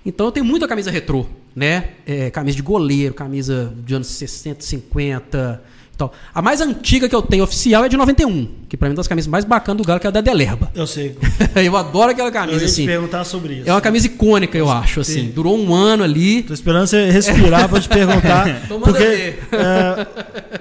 [0.06, 1.26] Então eu tenho muita camisa retrô,
[1.56, 1.92] né?
[2.06, 5.64] É, camisa de goleiro, camisa de anos 60, 50.
[6.02, 8.96] Então, a mais antiga que eu tenho oficial é de 91, que para mim é
[8.96, 10.72] uma das camisas mais bacanas do Galo, que é a da Delerba.
[10.74, 11.16] Eu sei.
[11.56, 12.82] eu adoro aquela camisa, eu ia assim.
[12.82, 13.70] te perguntar sobre isso.
[13.70, 15.30] É uma camisa icônica, eu acho, assim.
[15.30, 16.42] Durou um ano ali.
[16.42, 18.62] Tô esperando você respirar pra te perguntar.
[18.68, 20.08] porque é,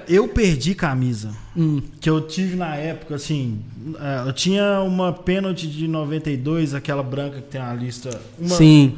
[0.07, 1.81] eu perdi camisa hum.
[1.99, 3.61] que eu tive na época, assim.
[3.99, 8.21] É, eu tinha uma pênalti de 92, aquela branca que tem a lista.
[8.39, 8.93] Uma, Sim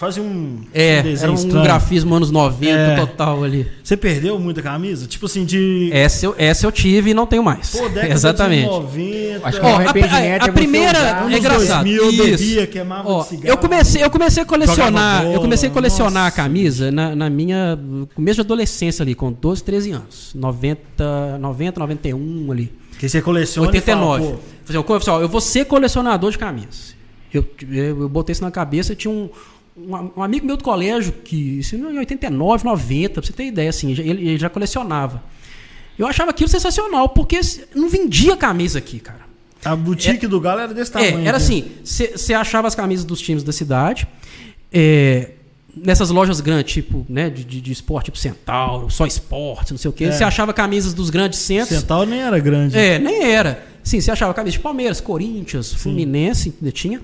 [0.00, 1.62] Fazia um, é, um desenho era um estranho.
[1.62, 2.96] grafismo anos 90 é.
[2.96, 3.66] total ali.
[3.84, 5.06] Você perdeu muita camisa?
[5.06, 5.90] Tipo assim, de.
[5.92, 7.72] Essa eu, essa eu tive e não tenho mais.
[7.72, 8.62] Pô, década Exatamente.
[8.62, 9.46] De 90.
[9.46, 10.98] Acho que oh, a, a, a primeira
[11.30, 11.84] é engraçado.
[11.84, 13.46] 2000, eu bebia, queimava oh, cigarro.
[13.46, 15.22] Eu comecei, eu comecei a colecionar.
[15.22, 16.28] Bola, eu comecei a colecionar nossa.
[16.28, 17.78] a camisa na, na minha.
[18.14, 20.30] começo de adolescência ali, com 12, 13 anos.
[20.34, 22.72] 90, 90 91 ali.
[22.98, 24.34] Que você coleciona 89.
[24.64, 26.98] Fala, Pessoal, eu vou ser colecionador de camisas.
[27.32, 29.28] Eu, eu, eu botei isso na cabeça, tinha um
[29.76, 33.90] um, amigo meu do colégio, que isso em 89, 90, pra você ter ideia, assim,
[33.92, 35.22] ele, ele já colecionava.
[35.98, 37.40] Eu achava aquilo sensacional, porque
[37.74, 39.20] não vendia camisa aqui, cara.
[39.64, 41.20] A boutique é, do Galo era desse tamanho.
[41.20, 44.08] É, era assim, você achava as camisas dos times da cidade,
[44.72, 45.32] é,
[45.76, 49.90] nessas lojas grandes, tipo, né, de, de, de, esporte, tipo Centauro, só esporte, não sei
[49.90, 50.10] o quê.
[50.10, 50.26] Você é.
[50.26, 51.78] achava camisas dos grandes centros.
[51.80, 52.76] Centauro nem era grande.
[52.76, 53.66] É, nem era.
[53.82, 57.00] Sim, você achava camisas de Palmeiras, Corinthians, Fluminense, ainda tinha.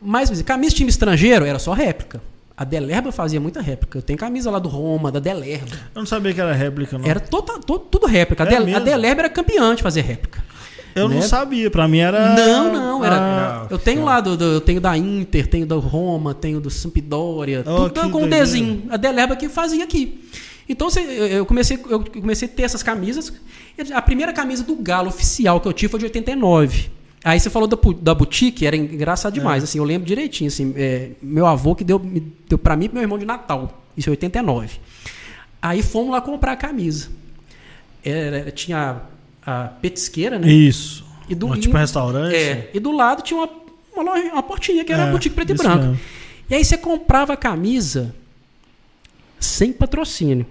[0.00, 2.20] Mas camisa de time estrangeiro era só réplica.
[2.56, 3.98] A Delerba fazia muita réplica.
[3.98, 5.74] Eu tenho camisa lá do Roma, da Delerba.
[5.94, 7.06] Eu não sabia que era réplica, não.
[7.06, 8.44] Era toda, todo, tudo réplica.
[8.44, 10.44] É a, Del, a Delerba era campeã de fazer réplica.
[10.94, 11.14] Eu né?
[11.14, 12.34] não sabia, pra mim era.
[12.34, 13.16] Não, não, era.
[13.16, 16.68] Ah, eu tenho lá do, do, eu tenho da Inter, tenho da Roma, tenho do
[16.68, 18.82] Sampdoria, oh, tudo com o desenho.
[18.90, 20.28] A Delerba que fazia aqui.
[20.68, 20.88] Então
[21.30, 23.32] eu comecei, eu comecei a ter essas camisas.
[23.92, 26.90] A primeira camisa do Galo oficial que eu tive foi de 89.
[27.24, 29.62] Aí você falou da, da boutique, era engraçado demais.
[29.62, 29.64] É.
[29.64, 30.48] Assim, eu lembro direitinho.
[30.48, 31.98] Assim, é, meu avô que deu,
[32.48, 33.82] deu para mim e meu irmão de Natal.
[33.96, 34.78] Isso em 89.
[35.60, 37.08] Aí fomos lá comprar a camisa.
[38.02, 39.02] Era, tinha
[39.44, 40.50] a petisqueira, né?
[40.50, 41.04] Isso.
[41.28, 42.34] E do, tipo um restaurante.
[42.34, 42.70] É.
[42.72, 43.50] E do lado tinha uma,
[43.94, 45.84] uma, loja, uma portinha que era é, boutique preto e branco.
[45.84, 46.00] Mesmo.
[46.48, 48.14] E aí você comprava a camisa
[49.38, 50.46] sem patrocínio.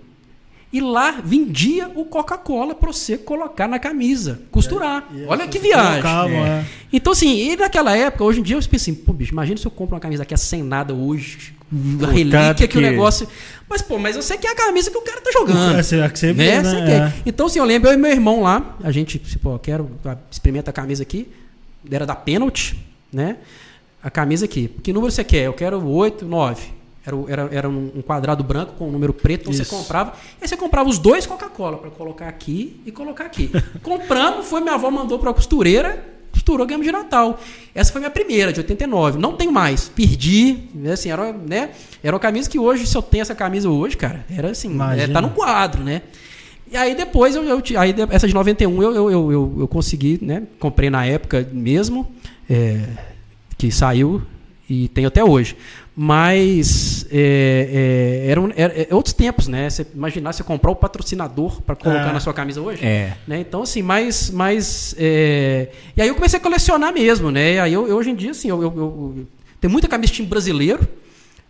[0.71, 5.07] E lá vendia o Coca-Cola para você colocar na camisa, costurar.
[5.15, 6.35] É, Olha que viagem.
[6.35, 6.37] é.
[6.37, 6.65] É.
[6.93, 9.65] Então, assim, e naquela época, hoje em dia, eu pensei assim, pô, bicho, imagina se
[9.65, 11.55] eu compro uma camisa aqui sem nada hoje,
[12.03, 12.67] a relíquia que...
[12.67, 13.27] que o negócio.
[13.67, 15.75] Mas, pô, mas eu sei que é a camisa que o cara tá jogando.
[15.75, 16.73] É, é que você vê, né?
[16.73, 16.91] né?
[16.91, 17.13] É.
[17.25, 19.89] Então, assim, eu lembro eu e meu irmão lá, a gente, pô, quero,
[20.29, 21.27] experimenta a camisa aqui,
[21.89, 22.77] era da Penalty,
[23.11, 23.37] né?
[24.03, 24.69] A camisa aqui.
[24.83, 25.45] Que número você quer?
[25.45, 26.78] Eu quero 8, 9.
[27.09, 29.65] Era, era, era um quadrado branco com um número preto, então Isso.
[29.65, 30.13] você comprava.
[30.39, 33.51] E aí você comprava os dois Coca-Cola para colocar aqui e colocar aqui.
[33.83, 37.39] Compramos, foi minha avó mandou para a costureira, costurou, ganhamos de Natal.
[37.73, 39.19] Essa foi minha primeira, de 89.
[39.19, 39.89] Não tenho mais.
[39.89, 40.69] Perdi.
[40.91, 41.71] Assim, era, né,
[42.03, 45.07] era uma camisa que hoje, se eu tenho essa camisa hoje, cara, era assim, é,
[45.07, 46.03] tá no quadro, né?
[46.71, 50.43] E aí depois, eu, eu aí, essa de 91 eu, eu, eu, eu consegui, né?
[50.59, 52.07] Comprei na época mesmo,
[52.49, 52.81] é,
[53.57, 54.21] que saiu
[54.69, 55.55] e tenho até hoje.
[56.01, 59.69] Mas é, é, eram, é, é, outros tempos, né?
[59.69, 62.13] Você imaginar você comprar o patrocinador para colocar é.
[62.13, 62.85] na sua camisa hoje.
[62.85, 63.17] É.
[63.27, 63.41] Né?
[63.41, 64.31] Então, assim, mais.
[64.31, 65.67] mais é,
[65.97, 67.55] E aí eu comecei a colecionar mesmo, né?
[67.55, 69.27] E aí eu, eu hoje em dia, assim, eu, eu, eu,
[69.59, 70.87] tem muita camisa de time brasileiro,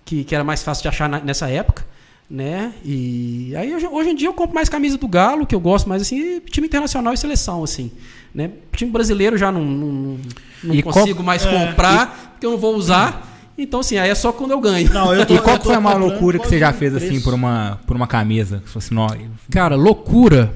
[0.04, 1.86] que, que era mais fácil de achar na, nessa época.
[2.28, 2.74] Né?
[2.84, 5.88] E aí hoje, hoje, em dia eu compro mais camisa do Galo, que eu gosto
[5.88, 7.92] mais assim, time internacional e seleção, assim.
[8.34, 8.50] Né?
[8.76, 10.20] Time brasileiro já não, não,
[10.64, 12.28] não consigo qual, mais comprar, e...
[12.30, 13.29] porque eu não vou usar.
[13.62, 14.92] Então, assim, aí é só quando eu ganho.
[14.94, 17.34] Não, eu tô, e qual foi a maior loucura que você já fez, assim, por
[17.34, 18.62] uma, por uma camisa?
[18.66, 19.20] Se fosse nós.
[19.52, 20.54] Cara, loucura.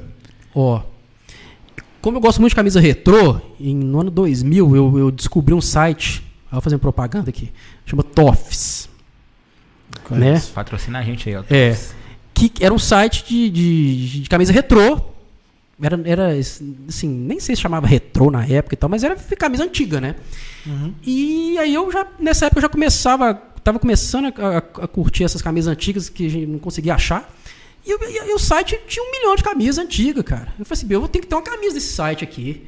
[0.56, 0.82] Ó.
[2.02, 5.62] Como eu gosto muito de camisa retrô, em, no ano 2000 eu, eu descobri um
[5.62, 6.24] site.
[6.52, 7.52] Vou fazer propaganda aqui.
[7.86, 8.90] Chama Toffs.
[10.10, 10.42] Né?
[10.54, 11.44] Patrocina a gente aí, ó.
[11.50, 11.78] É.
[12.34, 15.13] Que era um site de, de, de camisa retrô.
[15.84, 16.30] Era, era,
[16.88, 20.16] assim, nem sei se chamava retrô na época e tal, mas era camisa antiga, né?
[20.66, 20.94] Uhum.
[21.06, 25.26] E aí eu já, nessa época, eu já começava, tava começando a, a, a, curtir
[25.26, 27.30] essas camisas antigas que a gente não conseguia achar.
[27.86, 30.54] E, eu, e, e, o site tinha um milhão de camisas antigas, cara.
[30.58, 32.66] Eu falei assim, eu vou ter que ter uma camisa desse site aqui.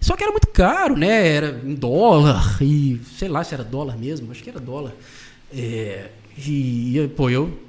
[0.00, 1.28] Só que era muito caro, né?
[1.28, 4.94] Era em dólar, e sei lá se era dólar mesmo, acho que era dólar.
[5.54, 6.06] É,
[6.38, 7.65] e, pô, eu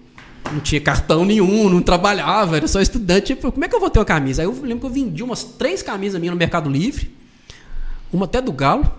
[0.51, 3.35] não tinha cartão nenhum, não trabalhava, era só estudante.
[3.35, 4.41] Tipo, como é que eu vou ter uma camisa?
[4.41, 7.11] Aí eu lembro que eu vendi umas três camisas minhas no Mercado Livre,
[8.11, 8.91] uma até do Galo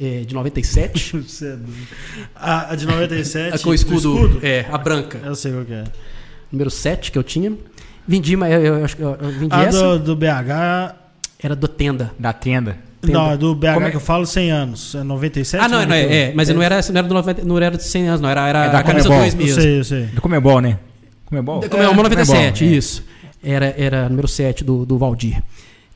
[0.00, 1.16] é, de 97.
[2.34, 3.54] a, a de 97.
[3.54, 5.20] A com o escudo, escudo, É, a branca.
[5.24, 5.84] Eu sei o que é.
[6.52, 7.56] Número 7 que eu tinha.
[8.06, 9.98] Vendi, mas eu, acho que eu, eu vendi a essa.
[9.98, 10.94] Do, do BH.
[11.38, 12.12] Era do Tenda.
[12.18, 12.78] Da Tenda.
[13.02, 13.90] Não, do BH é?
[13.90, 14.94] que eu falo 100 anos.
[14.94, 15.64] É 97?
[15.64, 16.54] Ah, não, não é, é, mas é.
[16.54, 18.28] não era, não era, do 90, não era de 100 anos, não.
[18.28, 19.50] Era, era é da a camisa 2 mesmo.
[19.50, 20.02] Eu sei, eu sei.
[20.06, 20.78] Do Comebol, né?
[21.26, 21.60] Comebol?
[21.60, 23.04] Do Comebol, é, 97, Comebol, isso.
[23.42, 25.42] Era, era número 7 do, do Valdir.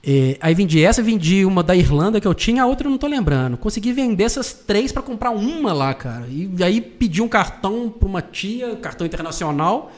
[0.02, 2.98] É, aí vendi essa, vendi uma da Irlanda que eu tinha, a outra eu não
[2.98, 3.56] tô lembrando.
[3.56, 6.26] Consegui vender essas três para comprar uma lá, cara.
[6.30, 9.92] E aí pedi um cartão pra uma tia, cartão internacional.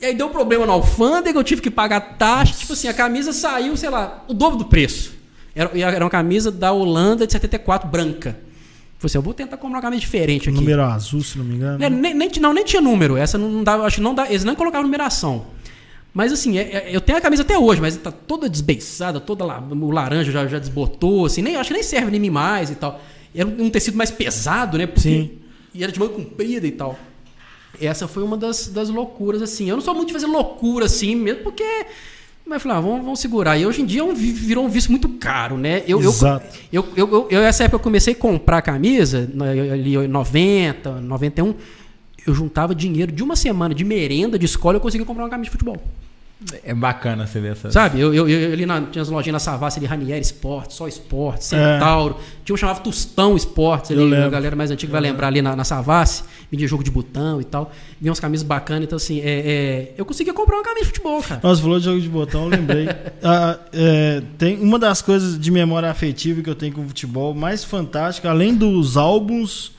[0.00, 2.54] E aí deu problema na alfândega, eu tive que pagar taxa.
[2.56, 5.17] Tipo assim, a camisa saiu, sei lá, o dobro do preço.
[5.58, 8.38] Era, era uma camisa da Holanda de 74, branca.
[8.98, 10.58] Falei assim, eu vou tentar comprar uma camisa diferente aqui.
[10.58, 11.82] Número azul, se não me engano.
[11.82, 13.16] É, nem, nem, não, nem tinha número.
[13.16, 15.46] Essa não dava, acho que não dá, eles não colocavam numeração.
[16.14, 19.44] Mas assim, é, é, eu tenho a camisa até hoje, mas tá toda desbeiçada, toda
[19.44, 22.76] lá, o laranja já, já desbotou, assim, nem, acho que nem serve nem mais e
[22.76, 23.00] tal.
[23.34, 24.86] Era um tecido mais pesado, né?
[24.86, 25.30] Porque, Sim.
[25.74, 26.96] E era de manga comprida e tal.
[27.80, 29.68] Essa foi uma das, das loucuras, assim.
[29.68, 31.64] Eu não sou muito de fazer loucura, assim, mesmo porque.
[32.48, 33.58] Mas falei, ah, vamos, vamos segurar.
[33.58, 35.82] E hoje em dia é virou um vício muito caro, né?
[35.86, 36.46] Eu, Exato.
[36.72, 39.28] Eu, eu, eu, eu, essa época eu comecei a comprar camisa,
[39.74, 41.54] ali em 90, 91
[42.26, 45.44] eu juntava dinheiro de uma semana de merenda de escola eu conseguia comprar uma camisa
[45.44, 45.76] de futebol.
[46.62, 47.68] É bacana você ver essa.
[47.72, 50.86] Sabe, eu, eu, eu ali na, tinha as lojinhas na Savassi ali, Ranieri Esporte, Só
[50.86, 52.16] Esporte, Centauro.
[52.16, 52.38] É.
[52.44, 55.64] Tinha um chamava Tostão Esportes ali, a galera mais antiga vai lembrar ali na, na
[55.64, 57.72] Savassi, vendia jogo de botão e tal.
[58.00, 61.20] Vinha umas camisas bacanas, então assim, é, é, eu conseguia comprar uma camisa de futebol,
[61.20, 61.40] cara.
[61.42, 62.86] Nossa, falou de jogo de botão, eu lembrei.
[63.20, 67.34] ah, é, tem uma das coisas de memória afetiva que eu tenho com o futebol
[67.34, 69.76] mais fantástica, além dos álbuns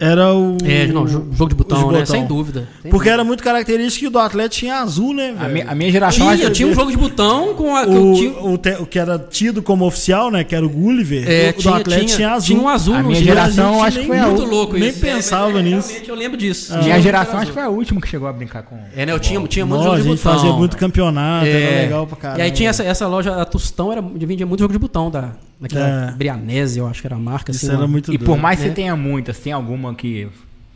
[0.00, 0.56] Era o.
[0.64, 2.04] É, não, jogo de botão, né?
[2.04, 2.68] Sem dúvida.
[2.82, 3.10] Sem Porque dúvida.
[3.10, 5.34] era muito característico que do Atlético tinha azul, né?
[5.36, 6.36] A minha, a minha geração.
[6.36, 7.82] Tinha, tinha um jogo de botão com a.
[7.82, 8.30] O, tinha...
[8.40, 10.44] o, te, o, que era tido como oficial, né?
[10.44, 11.28] Que era o Gulliver.
[11.28, 12.46] É, o tinha, do Atlético tinha, tinha, azul.
[12.46, 15.00] Tinha um azul a minha geração, acho que foi muito louco Nem isso.
[15.00, 15.88] pensava é, nisso.
[15.88, 16.72] Realmente eu lembro disso.
[16.74, 16.78] Ah.
[16.82, 18.78] Minha geração, acho que foi a última que chegou a brincar com.
[18.94, 19.12] É, né?
[19.12, 20.12] Eu tinha, tinha muito jogo de botão.
[20.12, 21.82] A gente fazia muito campeonato, era é.
[21.82, 22.38] legal pra caramba.
[22.38, 25.32] E aí tinha essa, essa loja, a Tostão, era, vendia muito jogo de botão da.
[25.60, 26.12] Daquela é.
[26.12, 27.50] Brianese, eu acho que era a marca.
[27.50, 30.28] Isso assim, era muito E por mais que você tenha muitas, tem alguma que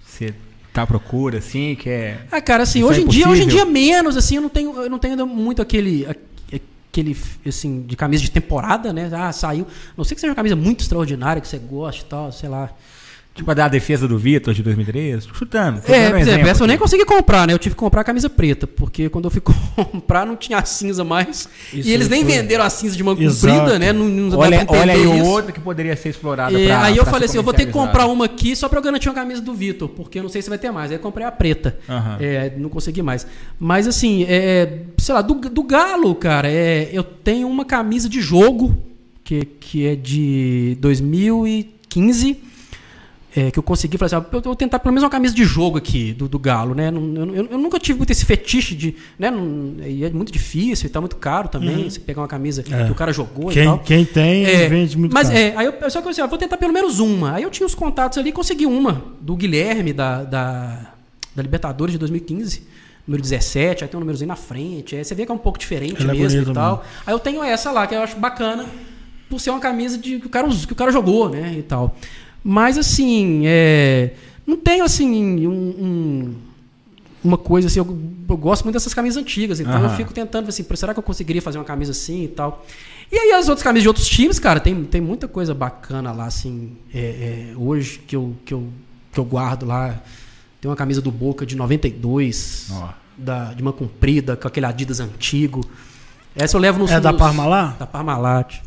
[0.05, 0.35] você
[0.73, 2.19] tá à procura, assim, que é.
[2.31, 4.75] Ah, cara, assim, hoje é em dia, hoje em dia menos, assim, eu não tenho,
[4.83, 6.07] eu não tenho muito aquele.
[6.95, 9.09] Aquele, assim, de camisa de temporada, né?
[9.15, 9.67] Ah, saiu.
[9.97, 12.71] Não sei que seja uma camisa muito extraordinária, que você gosta e tal, sei lá.
[13.35, 15.29] Tipo a da defesa do Vitor de 2013?
[15.33, 15.81] Chutando.
[15.87, 17.55] É, por exemplo, essa eu nem consegui comprar, né?
[17.55, 19.41] Eu tive que comprar a camisa preta, porque quando eu fui
[19.75, 21.49] comprar não tinha a cinza mais.
[21.73, 22.35] Isso e eles nem foi...
[22.35, 23.91] venderam a cinza de mão comprida, né?
[23.91, 26.59] Não, não olha olha aí o outro que poderia ser explorado.
[26.59, 28.79] É, pra, aí eu falei assim: eu vou ter que comprar uma aqui só pra
[28.79, 30.91] eu garantir uma camisa do Vitor, porque eu não sei se vai ter mais.
[30.91, 31.79] Aí eu comprei a preta.
[31.89, 32.17] Uhum.
[32.21, 33.27] É, não consegui mais.
[33.59, 38.21] Mas assim, é, sei lá, do, do Galo, cara, é, eu tenho uma camisa de
[38.21, 38.77] jogo
[39.25, 42.52] que, que é de 2015
[43.35, 45.79] é, que eu consegui falar assim, eu vou tentar pelo menos uma camisa de jogo
[45.79, 46.89] aqui do, do Galo, né?
[46.89, 49.31] Eu, eu, eu, nunca tive muito esse fetiche de, né?
[49.31, 51.91] Não, e é muito difícil e tá muito caro também, uhum.
[51.91, 52.85] você pegar uma camisa é.
[52.85, 53.79] que o cara jogou quem, e tal.
[53.79, 55.41] Quem tem, é, vende muito Mas caro.
[55.41, 57.35] é, aí eu só que assim, eu vou tentar pelo menos uma.
[57.35, 60.93] Aí eu tinha os contatos ali e consegui uma do Guilherme da, da,
[61.35, 62.73] da Libertadores de 2015
[63.07, 64.95] número 17, aí tem um númerozinho na frente.
[64.95, 66.77] Aí você vê que é um pouco diferente Ela é mesmo é e tal.
[66.77, 66.93] Mesmo.
[67.07, 68.65] Aí eu tenho essa lá, que eu acho bacana,
[69.29, 71.55] por ser uma camisa de, que, o cara, que o cara jogou, né?
[71.59, 71.97] E tal.
[72.45, 74.13] Mas, assim, é,
[74.47, 76.35] não tenho, assim, um, um,
[77.23, 77.79] uma coisa assim.
[77.79, 77.99] Eu,
[78.29, 79.85] eu, gosto muito dessas camisas antigas, então uhum.
[79.85, 82.65] eu fico tentando, assim, será que eu conseguiria fazer uma camisa assim e tal?
[83.11, 86.27] E aí, as outras camisas de outros times, cara, tem, tem muita coisa bacana lá,
[86.27, 86.99] assim, é,
[87.53, 88.69] é, hoje que eu, que, eu,
[89.13, 90.01] que eu guardo lá.
[90.61, 92.89] Tem uma camisa do Boca de 92, oh.
[93.19, 95.61] da, de uma comprida, com aquele Adidas antigo.
[96.35, 96.91] Essa eu levo nos.
[96.91, 97.79] É nos, da Parmalat?
[97.79, 98.61] Da Parmalat.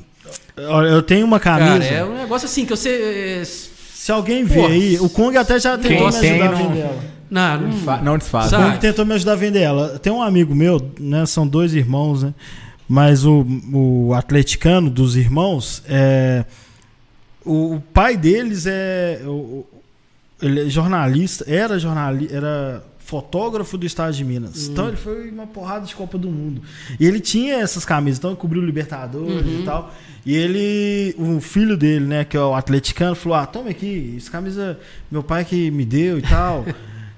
[0.56, 1.80] Eu tenho uma camisa.
[1.80, 3.44] Cara, é um negócio assim que você.
[3.46, 7.04] Se alguém vê aí, o Kong até já tentou me ajudar a vender ela.
[7.30, 8.54] Não, não, não, não desfaz.
[8.54, 10.00] O Kong tentou me ajudar a vender ela.
[10.00, 11.26] Tem um amigo meu, né?
[11.26, 12.34] São dois irmãos, né?
[12.88, 16.46] Mas o, o atleticano dos irmãos, é,
[17.44, 19.22] o, o pai deles é.
[19.26, 19.66] O,
[20.42, 24.68] ele é jornalista, era jornalista, era fotógrafo do estado de Minas.
[24.68, 24.72] Hum.
[24.72, 26.62] Então ele foi uma porrada de Copa do Mundo.
[27.00, 29.62] E ele tinha essas camisas, então ele cobriu o Libertadores uhum.
[29.62, 29.94] e tal.
[30.26, 34.32] E ele, o filho dele, né, que é o atleticano, falou: "Ah, toma aqui, essa
[34.32, 34.80] camisa
[35.12, 36.66] meu pai que me deu e tal".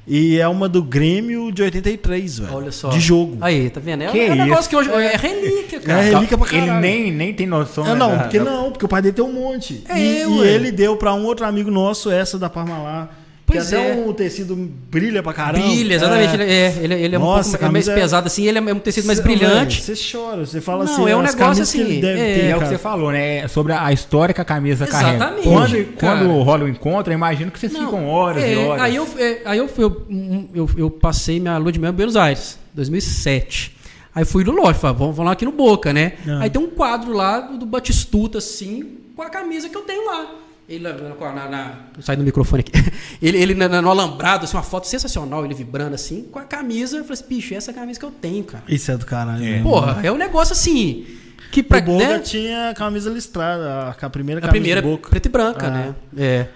[0.10, 2.54] E é uma do Grêmio de 83, velho.
[2.54, 2.88] Olha só.
[2.88, 3.38] De jogo.
[3.42, 4.04] Aí, tá vendo?
[4.04, 6.02] É, que é um negócio que hoje é relíquia, cara.
[6.02, 6.72] É relíquia pra caralho.
[6.72, 7.86] Ele nem, nem tem noção.
[7.86, 9.84] É, não, porque não, porque o pai dele tem um monte.
[9.90, 13.10] É, e, e ele deu para um outro amigo nosso essa da Parmalat.
[13.48, 13.92] Pois que é.
[13.92, 15.66] até o tecido brilha pra caramba.
[15.66, 16.32] Brilha, exatamente.
[16.32, 16.36] É.
[16.36, 19.08] Ele, é, ele, ele é Nossa, um pouco mais pesado assim, ele é um tecido
[19.08, 19.82] mais brilhante.
[19.82, 22.00] Você chora, você fala não, assim, é um negócio assim.
[22.00, 23.48] é, ter, é o que você falou, né?
[23.48, 25.44] Sobre a história que a camisa exatamente, carrega.
[25.44, 28.84] Quando, quando rola o encontro, eu imagino que vocês não, ficam horas é, e horas.
[28.84, 32.18] Aí eu, é, aí eu, eu, eu, eu passei minha lua de mel em Buenos
[32.18, 33.78] Aires, 2007.
[34.14, 36.14] Aí fui no loja, falei, vamos, vamos lá aqui no Boca, né?
[36.28, 36.40] Ah.
[36.42, 40.47] Aí tem um quadro lá do Batistuta, assim, com a camisa que eu tenho lá.
[40.70, 42.72] Ele na, na, sai do microfone aqui.
[43.22, 46.98] Ele, ele na, no alambrado, assim, uma foto sensacional, ele vibrando assim, com a camisa.
[46.98, 48.64] Eu falei assim, bicho, essa é a camisa que eu tenho, cara.
[48.68, 49.44] Isso é do caralho.
[49.44, 49.60] É.
[49.64, 51.08] Porra, é um negócio assim.
[51.52, 52.20] Que pra, o né?
[52.20, 54.52] tinha a camisa listrada, a primeira camisa.
[54.52, 55.10] A primeira, Boca.
[55.10, 55.72] preta e branca, ah.
[55.72, 55.96] né?
[56.16, 56.48] É.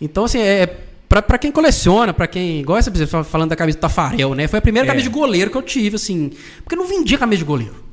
[0.00, 0.66] Então, assim, é.
[1.08, 2.92] Pra, pra quem coleciona, pra quem gosta,
[3.24, 4.46] falando da camisa do Tafarel, né?
[4.46, 4.88] Foi a primeira é.
[4.88, 6.32] camisa de goleiro que eu tive, assim.
[6.62, 7.89] Porque eu não vendia camisa de goleiro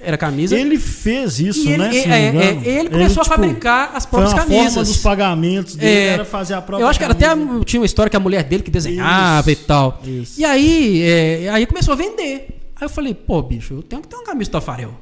[0.00, 0.56] era camisa.
[0.56, 1.96] Ele fez isso, ele, né?
[1.96, 4.74] É, é, é, ele começou ele, tipo, a fabricar as próprias foi camisas.
[4.74, 7.26] Forma dos pagamentos dele é, era fazer a própria Eu acho que até
[7.64, 10.00] tinha uma história que a mulher dele que desenhava isso, e tal.
[10.04, 10.40] Isso.
[10.40, 12.70] E aí, é, aí começou a vender.
[12.76, 14.92] Aí eu falei, pô, bicho, eu tenho que ter uma camisa do Tafarel.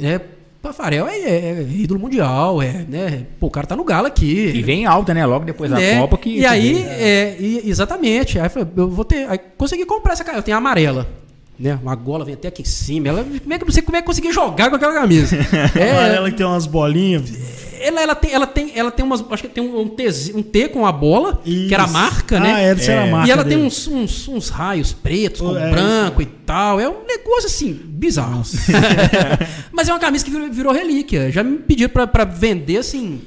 [0.00, 0.20] É,
[0.60, 3.26] Tafarel é, é, ídolo mundial, é, né?
[3.38, 4.50] Pô, o cara tá no galo aqui.
[4.54, 5.24] E vem alta, né?
[5.24, 6.00] Logo depois da né?
[6.00, 6.38] Copa que.
[6.38, 8.40] E aí, é, e, exatamente.
[8.40, 9.28] Aí eu falei, eu vou ter.
[9.30, 10.40] Aí consegui comprar essa camisa.
[10.40, 11.21] Eu tenho a amarela
[11.62, 11.78] né?
[11.80, 13.08] Uma gola vem até aqui em cima.
[13.08, 15.36] Ela, como é que não sei como é que conseguir jogar com aquela camisa?
[15.78, 17.32] é, ela que tem umas bolinhas.
[17.80, 19.24] Ela, ela, tem, ela, tem, ela tem umas.
[19.30, 21.68] Acho que tem um, T, um T com a bola, Isso.
[21.68, 22.52] que era a marca, né?
[22.52, 23.28] Ah, é, essa era a marca.
[23.28, 23.56] E ela dele.
[23.56, 26.24] tem uns, uns, uns, raios pretos com é, branco é.
[26.24, 26.80] e tal.
[26.80, 28.42] É um negócio assim, bizarro.
[29.72, 31.30] Mas é uma camisa que virou, virou relíquia.
[31.30, 33.20] Já me pediram pra, pra vender assim.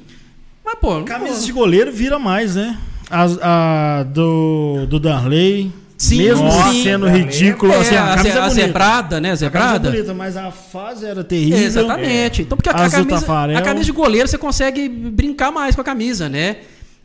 [0.62, 1.02] Mas, pô.
[1.04, 1.46] Camisa pô.
[1.46, 2.78] de goleiro vira mais, né?
[3.10, 5.70] A, a do, do Darley.
[5.98, 6.82] Sim, Mesmo sim.
[6.82, 9.34] sendo ridículo, é, assim, a, a, camisa a, a zebrada, né?
[9.34, 9.88] Zebrada.
[9.88, 11.58] A bonita, mas a fase era terrível.
[11.58, 12.42] Exatamente.
[12.42, 15.84] Então, porque a, a, camisa, a camisa de goleiro você consegue brincar mais com a
[15.84, 16.58] camisa, né?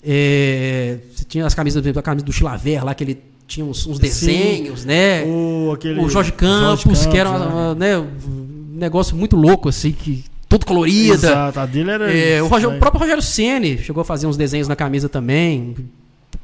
[0.03, 3.99] É, você tinha as camisas, a camisa do Chilaver lá, que ele tinha uns, uns
[3.99, 4.87] desenhos, Sim.
[4.87, 5.23] né?
[5.23, 7.75] O, aquele, o Jorge Campos, Jorge Campos que era né?
[7.77, 11.13] né, um negócio muito louco, assim, que todo colorida.
[11.13, 12.13] Exato, a dele era.
[12.13, 15.75] É, o, o, próprio Rogério Ceni chegou a fazer uns desenhos na camisa também.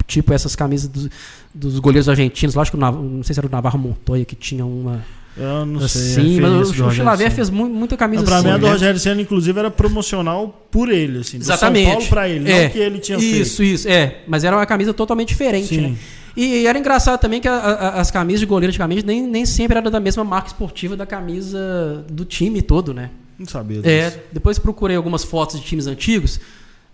[0.06, 1.10] Tipo essas camisas dos,
[1.58, 2.56] dos goleiros argentinos.
[2.56, 5.04] Lá, acho que o não sei se era o Navarro Montoya que tinha uma.
[5.36, 6.24] Eu não assim, sei.
[6.24, 8.44] Sim, mas o, Chilaver fez muita camisa não, pra assim.
[8.44, 8.72] Pra mim, a do né?
[8.72, 11.38] Rogério Senna, inclusive, era promocional por ele, assim.
[11.38, 11.86] Exatamente.
[11.86, 12.64] São Paulo pra ele, é.
[12.64, 13.42] não que ele tinha isso, feito.
[13.44, 13.88] Isso, isso.
[13.88, 15.82] É, mas era uma camisa totalmente diferente, Sim.
[15.82, 15.96] né?
[16.36, 19.46] E, e, era engraçado também que a, a, as camisas de goleiro antigamente nem, nem
[19.46, 23.10] sempre eram da mesma marca esportiva da camisa do time todo, né?
[23.38, 23.90] Não sabia disso.
[23.90, 26.40] É, depois procurei algumas fotos de times antigos.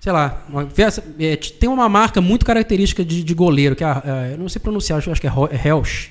[0.03, 0.67] Sei lá, uma,
[1.17, 4.59] é, tem uma marca muito característica de, de goleiro, que é, é, eu não sei
[4.59, 6.09] pronunciar, acho que é, é Helsch.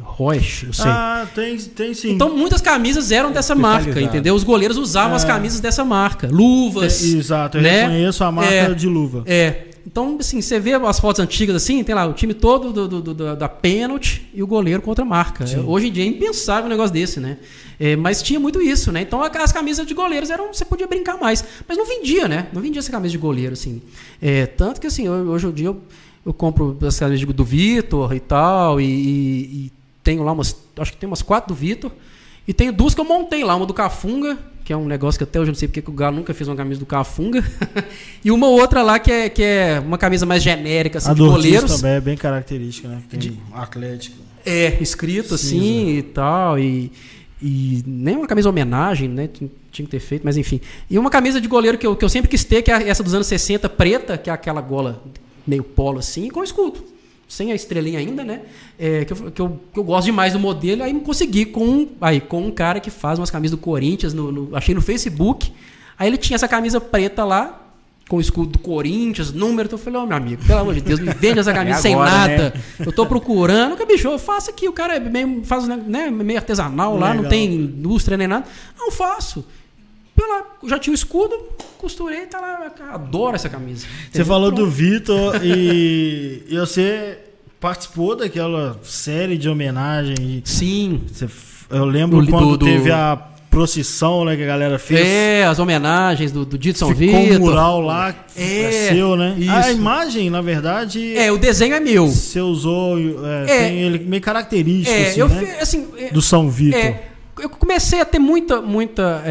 [0.00, 0.90] Roche, não sei.
[0.90, 2.10] Ah, tem, tem sim.
[2.10, 4.34] Então muitas camisas eram dessa marca, entendeu?
[4.34, 5.16] Os goleiros usavam é.
[5.16, 6.26] as camisas dessa marca.
[6.32, 6.98] Luvas.
[6.98, 7.84] Tem, exato, eu né?
[7.84, 9.22] conheço a marca é, de luva.
[9.24, 9.66] É.
[9.86, 13.14] Então, assim, você vê as fotos antigas assim, tem lá o time todo do, do,
[13.14, 15.46] do da pênalti e o goleiro com outra marca.
[15.46, 15.64] Sim.
[15.66, 17.38] Hoje em dia é impensável um negócio desse, né?
[17.78, 19.00] É, mas tinha muito isso, né?
[19.00, 20.52] Então as camisas de goleiros eram.
[20.52, 21.44] Você podia brincar mais.
[21.66, 22.48] Mas não vendia, né?
[22.52, 23.80] Não vendia essa camisa de goleiro, assim.
[24.20, 25.80] É, tanto que assim, hoje em dia eu,
[26.26, 29.72] eu compro as camisas do Vitor e tal, e, e, e
[30.04, 30.54] tenho lá umas.
[30.76, 31.90] Acho que tem umas quatro do Vitor.
[32.50, 35.22] E tenho duas que eu montei lá, uma do Cafunga, que é um negócio que
[35.22, 37.44] até hoje eu não sei porque o Galo nunca fez uma camisa do Cafunga.
[38.24, 41.20] e uma outra lá que é, que é uma camisa mais genérica, assim, a de
[41.20, 41.76] goleiros.
[41.76, 43.00] também é bem característica, né?
[43.08, 44.16] Tem de, Atlético.
[44.44, 46.58] É, escrito assim e tal.
[46.58, 46.90] E,
[47.40, 49.28] e nem uma camisa homenagem, né?
[49.28, 50.60] Tinha que ter feito, mas enfim.
[50.90, 53.04] E uma camisa de goleiro que eu, que eu sempre quis ter, que é essa
[53.04, 55.00] dos anos 60, preta, que é aquela gola
[55.46, 56.84] meio polo assim, com escudo
[57.30, 58.40] sem a estrelinha ainda, né?
[58.76, 62.20] É, que, eu, que, eu, que, eu, gosto demais do modelo, aí consegui com, aí,
[62.20, 65.52] com um cara que faz umas camisas do Corinthians, no, no, achei no Facebook.
[65.96, 67.68] Aí ele tinha essa camisa preta lá,
[68.08, 69.68] com o escudo do Corinthians, número.
[69.68, 71.88] Então eu falei, ó, oh, meu amigo, pelo amor de Deus, me vende essa camisa
[71.88, 72.52] é agora, sem nada.
[72.52, 72.62] Né?
[72.84, 73.76] Eu tô procurando.
[73.76, 74.68] Que bicho, eu faço aqui.
[74.68, 77.08] O cara é meio, faz, né, meio artesanal Legal.
[77.08, 78.44] lá, não tem indústria nem nada.
[78.76, 79.44] Não faço.
[80.20, 81.34] Pela, já tinha o escudo,
[81.78, 82.70] costurei, tá lá.
[82.92, 83.86] Adoro essa camisa.
[84.12, 84.66] Você falou Pronto.
[84.66, 87.18] do Vitor e, e você
[87.58, 90.42] participou daquela série de homenagem.
[90.44, 91.00] Sim.
[91.10, 91.26] Você,
[91.70, 93.16] eu lembro do, quando do, teve a
[93.48, 95.00] procissão né, que a galera fez.
[95.00, 97.36] É, as homenagens do, do de São Ficou Vitor.
[97.36, 99.36] um mural lá, é, é seu, né?
[99.38, 99.50] Isso.
[99.50, 101.16] A imagem, na verdade...
[101.16, 102.08] É, o desenho é meu.
[102.08, 105.58] Você usou, é, é, tem ele meio característico, é, assim, eu, né?
[105.62, 106.78] assim, é, do São Vitor.
[106.78, 107.04] É,
[107.40, 109.22] eu comecei a ter muita, muita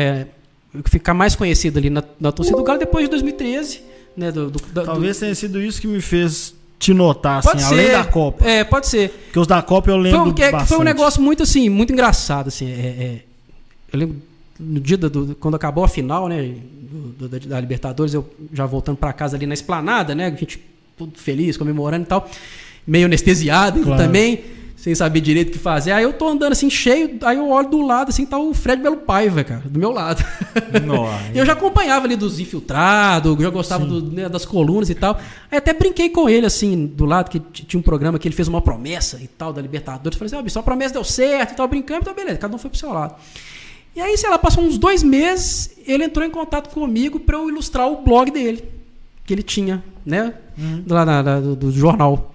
[0.86, 3.82] ficar mais conhecido ali na, na torcida do Galo depois de 2013.
[4.16, 5.20] Né, do, do, Talvez do...
[5.22, 8.46] tenha sido isso que me fez te notar, assim, além da Copa.
[8.46, 9.10] É, pode ser.
[9.10, 12.48] Porque os da Copa eu lembro foi, que, foi um negócio muito assim, muito engraçado,
[12.48, 12.70] assim.
[12.70, 13.20] É, é,
[13.92, 14.22] eu lembro
[14.60, 16.54] no dia do, quando acabou a final, né,
[17.18, 20.62] do, da, da, Libertadores, eu já voltando para casa ali na esplanada, né, a gente
[20.98, 22.30] tudo feliz, comemorando e tal,
[22.86, 24.02] meio anestesiado claro.
[24.02, 24.44] também
[24.80, 25.92] sem saber direito o que fazer.
[25.92, 28.82] Aí eu tô andando assim, cheio, aí eu olho do lado, assim, tá o Fred
[28.82, 30.24] Belo Paiva, cara, do meu lado.
[30.86, 31.32] Nossa.
[31.36, 35.20] eu já acompanhava ali dos infiltrados, já gostava do, né, das colunas e tal.
[35.52, 38.48] Aí até brinquei com ele, assim, do lado, que tinha um programa que ele fez
[38.48, 40.18] uma promessa e tal, da Libertadores.
[40.18, 42.58] Falei assim, ó, oh, sua promessa deu certo e tal, brincando, então beleza, cada um
[42.58, 43.16] foi pro seu lado.
[43.94, 47.50] E aí, sei lá, passou uns dois meses, ele entrou em contato comigo para eu
[47.50, 48.64] ilustrar o blog dele,
[49.26, 50.86] que ele tinha, né, uhum.
[50.88, 52.34] lá na, na, do, do jornal.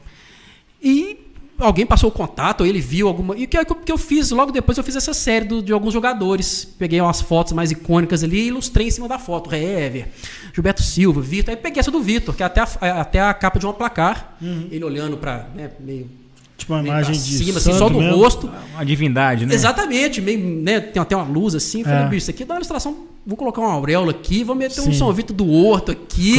[0.83, 1.23] E
[1.59, 3.36] alguém passou o contato, ou ele viu alguma.
[3.36, 4.76] E o que, que eu fiz logo depois?
[4.76, 6.64] Eu fiz essa série do, de alguns jogadores.
[6.64, 9.51] Peguei umas fotos mais icônicas ali e ilustrei em cima da foto.
[9.51, 10.09] Rever,
[10.52, 11.51] Gilberto Silva, Vitor.
[11.51, 14.36] Aí peguei essa do Vitor, que é até a, até a capa de uma placar.
[14.40, 14.68] Uhum.
[14.70, 16.10] Ele olhando para né, meio.
[16.56, 18.16] Tipo uma imagem de cima, assim, só do mesmo.
[18.16, 18.51] rosto.
[18.74, 19.55] Uma divindade, né?
[19.55, 21.82] Exatamente, meio, né, tem até uma luz assim.
[21.82, 22.05] Falei, é.
[22.05, 22.97] bicho, isso aqui dá uma ilustração.
[23.26, 24.90] Vou colocar uma auréola aqui, vou meter Sim.
[24.90, 26.39] um São Vitor do Horto aqui.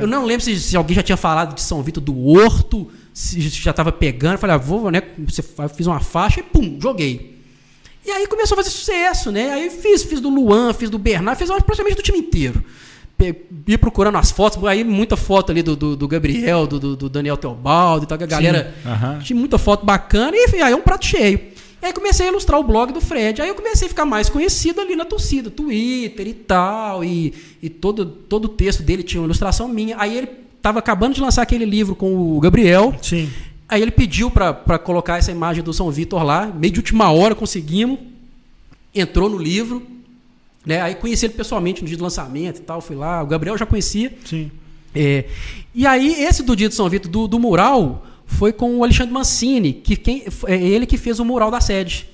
[0.00, 3.70] Eu não lembro se, se alguém já tinha falado de São Vitor do Horto já
[3.70, 5.02] estava pegando, falei, ah, vou, né?
[5.74, 7.40] Fiz uma faixa e pum, joguei.
[8.04, 9.52] E aí começou a fazer sucesso, né?
[9.52, 12.64] Aí fiz, fiz do Luan, fiz do Bernardo, fiz praticamente do time inteiro.
[13.68, 17.36] Ia procurando as fotos, aí muita foto ali do, do, do Gabriel, do, do, Daniel
[17.36, 18.74] Teobaldo e tal, que a galera
[19.22, 21.52] tinha muita foto bacana, e aí é um prato cheio.
[21.80, 23.42] E aí comecei a ilustrar o blog do Fred.
[23.42, 27.02] Aí eu comecei a ficar mais conhecido ali na torcida, Twitter e tal.
[27.02, 29.96] E, e todo, todo o texto dele tinha uma ilustração minha.
[29.98, 30.28] Aí ele
[30.62, 32.94] estava acabando de lançar aquele livro com o Gabriel.
[33.02, 33.28] Sim.
[33.68, 37.34] Aí ele pediu para colocar essa imagem do São Vitor lá, meio de última hora
[37.34, 37.98] conseguimos.
[38.94, 39.82] Entrou no livro,
[40.64, 40.80] né?
[40.80, 43.22] Aí conheci ele pessoalmente no dia do lançamento e tal, fui lá.
[43.22, 44.16] O Gabriel já conhecia.
[44.24, 44.50] Sim.
[44.94, 45.24] É,
[45.74, 49.12] e aí, esse do dia do São Vitor, do, do mural, foi com o Alexandre
[49.12, 52.06] Mancini, que quem, é ele que fez o mural da sede.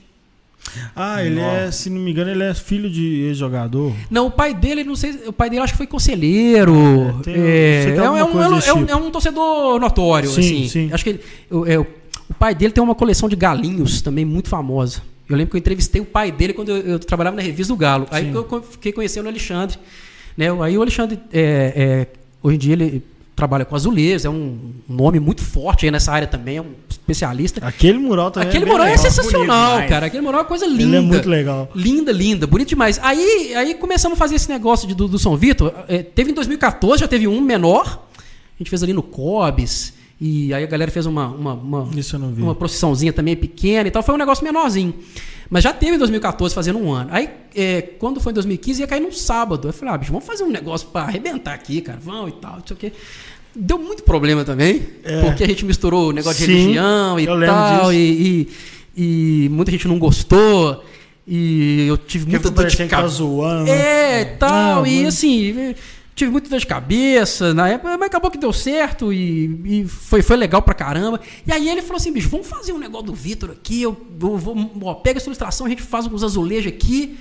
[0.94, 1.56] Ah, ele Nossa.
[1.56, 3.92] é, se não me engano, ele é filho de ex-jogador.
[4.10, 6.74] Não, o pai dele, não sei, o pai dele acho que foi conselheiro.
[7.20, 8.90] É, tem, é, é, um, é, um, é, um, tipo.
[8.90, 10.68] é, um, torcedor notório, sim, assim.
[10.68, 10.90] Sim.
[10.92, 11.20] Acho que ele,
[11.66, 11.86] é, o
[12.38, 15.02] pai dele tem uma coleção de galinhos também muito famosa.
[15.28, 17.76] Eu lembro que eu entrevistei o pai dele quando eu, eu trabalhava na revista do
[17.76, 18.06] Galo.
[18.10, 18.16] Sim.
[18.16, 19.78] Aí eu fiquei conhecendo o Alexandre.
[20.36, 20.46] Né?
[20.62, 22.06] Aí o Alexandre, é, é,
[22.42, 23.02] hoje em dia, ele
[23.38, 24.58] trabalha com azulejo, é um
[24.88, 27.64] nome muito forte aí nessa área também, é um especialista.
[27.64, 30.06] Aquele mural também Aquele é mural é sensacional, cara.
[30.06, 30.82] Aquele mural é uma coisa linda.
[30.82, 31.70] Ele é muito legal.
[31.72, 32.98] Linda, linda, bonito demais.
[33.00, 35.72] Aí, aí começamos a fazer esse negócio de, do, do São Vitor.
[35.86, 38.08] É, teve em 2014, já teve um menor.
[38.16, 39.94] A gente fez ali no Cobes.
[40.20, 41.88] E aí a galera fez uma, uma, uma,
[42.38, 44.02] uma procissãozinha também pequena e tal.
[44.02, 44.94] Foi um negócio menorzinho.
[45.48, 47.10] Mas já teve em 2014, fazendo um ano.
[47.12, 49.68] Aí, é, quando foi em 2015, ia cair num sábado.
[49.68, 51.98] Eu falei, ah, bicho, vamos fazer um negócio para arrebentar aqui, cara.
[52.02, 52.92] Vamos e tal, não sei o quê.
[53.54, 55.20] Deu muito problema também, é.
[55.22, 58.48] porque a gente misturou o negócio Sim, de religião e tal, e,
[58.96, 60.84] e, e, muita gente não gostou.
[61.26, 63.22] E eu tive muita dor de cabeça.
[63.68, 65.74] É, tal, e assim
[66.18, 70.20] tive muita dor de cabeça na época, mas acabou que deu certo e, e, foi,
[70.20, 71.20] foi legal pra caramba.
[71.46, 74.36] E aí ele falou assim, bicho, vamos fazer um negócio do Vitor aqui, eu, eu
[74.36, 77.16] vou, ó, pega essa ilustração, a gente faz uns azulejos aqui.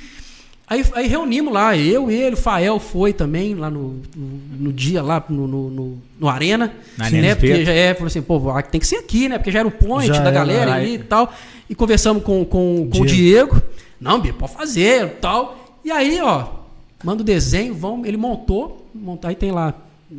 [0.70, 5.02] Aí, aí reunimos lá, eu, ele, o Fael foi também lá no, no, no dia,
[5.02, 6.74] lá no, no, no Arena.
[6.98, 7.36] Na né?
[7.36, 9.38] Porque já é, falou assim, pô, tem que ser aqui, né?
[9.38, 11.34] Porque já era o point já da galera ali e tal.
[11.70, 13.62] E conversamos com, com, com o Diego.
[14.00, 15.80] Não, Bia, pode fazer tal.
[15.86, 16.58] E aí, ó,
[17.04, 19.74] manda o desenho, vamos, ele montou montar e tem lá
[20.10, 20.14] a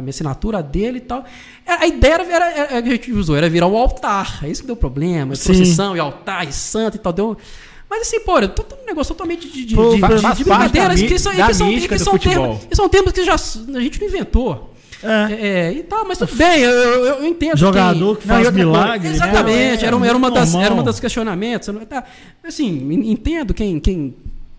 [0.00, 1.24] minha assinatura dele e tal.
[1.64, 4.40] É, a ideia era, era, era, a gente usou, era virar um altar.
[4.42, 5.34] É isso que deu problema.
[5.36, 5.54] Sim.
[5.54, 7.12] Procissão e altar e santo e tal.
[7.12, 7.36] Deu,
[7.88, 10.94] mas assim, pô, tô um negócio totalmente de, de, Pô, de, de, de brincadeira.
[10.94, 14.08] Que, são, que, são, que, são termos, que são termos que já, a gente não
[14.08, 14.72] inventou.
[15.04, 15.32] É.
[15.32, 17.56] é, e tal, mas tudo bem, eu, eu, eu entendo.
[17.56, 19.08] Jogador que, que faz milagre.
[19.08, 19.14] Né?
[19.14, 19.88] Exatamente, né?
[19.88, 21.68] era, era, uma das, era uma das questionamentos.
[21.88, 22.04] Tá,
[22.44, 24.14] assim, entendo quem, quem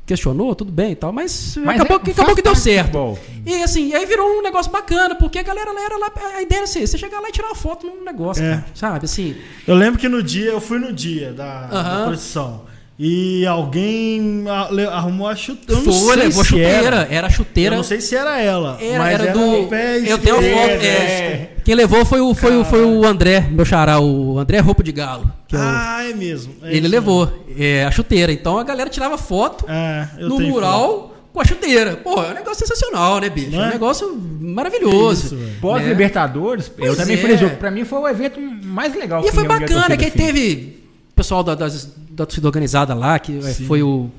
[0.05, 3.17] questionou, tudo bem e tal, mas, mas acabou, é, que, acabou que deu certo.
[3.45, 6.63] E assim, aí virou um negócio bacana, porque a galera era lá, a ideia era
[6.63, 8.51] assim, você chegar lá e tirar uma foto num negócio, é.
[8.51, 9.05] cara, sabe?
[9.05, 9.35] Assim.
[9.65, 12.09] Eu lembro que no dia, eu fui no dia da, uh -huh.
[12.09, 12.72] da.
[12.97, 14.45] E alguém
[14.91, 15.81] arrumou a chuteira.
[15.81, 16.69] Foi, levou chuteira.
[16.69, 17.07] Era.
[17.09, 17.75] era chuteira.
[17.75, 18.77] Eu não sei se era ela.
[18.79, 19.67] Era, mas era, era do.
[19.67, 20.45] Pé eu tenho foto.
[20.45, 21.55] É, é.
[21.65, 24.91] Quem levou foi o, foi, o, foi o André, meu xará, o André Roupa de
[24.91, 25.31] Galo.
[25.53, 26.53] ah, é mesmo.
[26.61, 28.31] É ele levou é, a chuteira.
[28.31, 30.89] Então a galera tirava foto é, no mural.
[30.89, 31.13] Foto.
[31.33, 31.95] Com a chuteira.
[31.95, 33.55] Pô, é um negócio sensacional, né, bicho?
[33.55, 33.69] É um é?
[33.71, 35.35] negócio maravilhoso.
[35.59, 37.55] Pós-Libertadores, eu também fui jogo.
[37.55, 39.25] Pra mim foi o evento mais legal.
[39.25, 40.83] E foi bacana, que teve
[41.15, 43.65] pessoal da, das, da torcida organizada lá, que é, Sim.
[43.65, 44.09] foi o.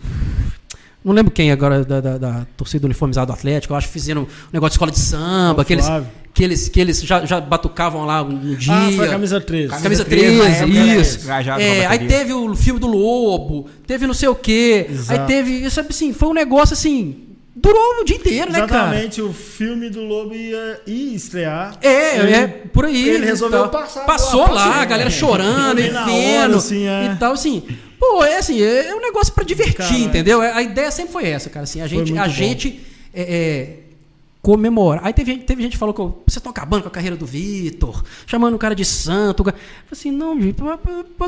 [1.04, 4.22] Não lembro quem agora da, da, da torcida uniformizada do Atlético, eu acho que fizeram
[4.22, 5.86] um negócio de escola de samba, que eles,
[6.32, 8.72] que eles, que eles já, já batucavam lá no dia.
[8.72, 9.68] Ah, foi a camisa 13.
[9.68, 11.30] Camisa, camisa 13, 13 isso.
[11.30, 14.86] É, aí teve o filme do Lobo, teve não sei o quê.
[14.88, 15.20] Exato.
[15.20, 15.52] Aí teve.
[15.52, 17.23] Isso assim, foi um negócio assim
[17.54, 18.84] durou o dia inteiro, Exatamente, né, cara?
[18.86, 21.78] Exatamente, o filme do Lobo ia, ia estrear.
[21.80, 23.08] É, ele, é, por aí.
[23.08, 24.04] Ele resolveu passar.
[24.04, 27.12] Passou lá, lá a galera chorando e vendo assim, é.
[27.12, 27.62] e tal, assim.
[27.98, 30.40] Pô, é assim, é um negócio para divertir, cara, entendeu?
[30.40, 32.28] A ideia sempre foi essa, cara, assim, a gente, a bom.
[32.28, 32.80] gente
[33.14, 33.83] é, é
[34.44, 35.06] comemorar.
[35.06, 38.04] Aí teve, teve gente que falou que vocês estão acabando com a carreira do Vitor,
[38.26, 39.40] chamando o cara de santo.
[39.40, 39.58] Eu falei
[39.90, 40.78] assim, não, Vitor,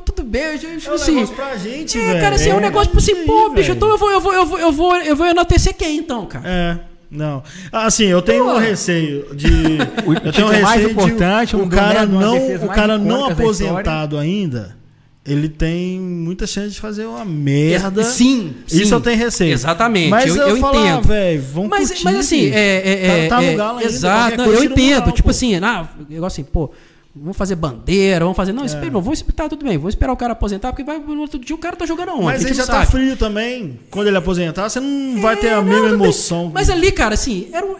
[0.04, 0.58] tudo bem.
[0.58, 3.24] Gente, é um assim, negócio pra gente, é, cara, assim, é um negócio pra assim,
[3.24, 5.96] pô, bicho, então eu vou, eu vou, eu vou, eu vou, eu vou enaltecer quem
[5.96, 6.44] então, cara?
[6.46, 6.78] É.
[7.10, 7.42] Não.
[7.72, 8.54] Assim, eu tenho Pô.
[8.54, 9.46] um receio de.
[10.26, 14.75] eu tenho um receio mais importante, de o cara não, o cara não aposentado ainda
[15.26, 18.04] ele tem muita chance de fazer uma merda.
[18.04, 18.82] Sim, sim.
[18.82, 19.52] Isso eu tenho receio.
[19.52, 20.10] Exatamente.
[20.10, 20.98] Mas eu, eu, eu entendo.
[20.98, 23.90] Ah, velho, vamos mas, curtir, mas assim, é, é, tá, tá no é, galo ainda,
[23.90, 25.12] Exato, eu entendo.
[25.12, 25.30] Tipo pô.
[25.30, 26.70] assim, ah, negócio assim, pô,
[27.14, 28.52] vamos fazer bandeira, vamos fazer.
[28.52, 28.66] Não, é.
[28.66, 31.56] espera, vamos esperar, tudo bem, vamos esperar o cara aposentar, porque vai, no outro dia
[31.56, 32.24] o cara tá jogando aonde?
[32.24, 32.86] Mas ele já tá sabe.
[32.86, 33.80] tá frio também.
[33.90, 36.50] Quando ele aposentar, você não vai ter a é, mesma emoção.
[36.54, 37.76] Mas ali, cara, assim, era um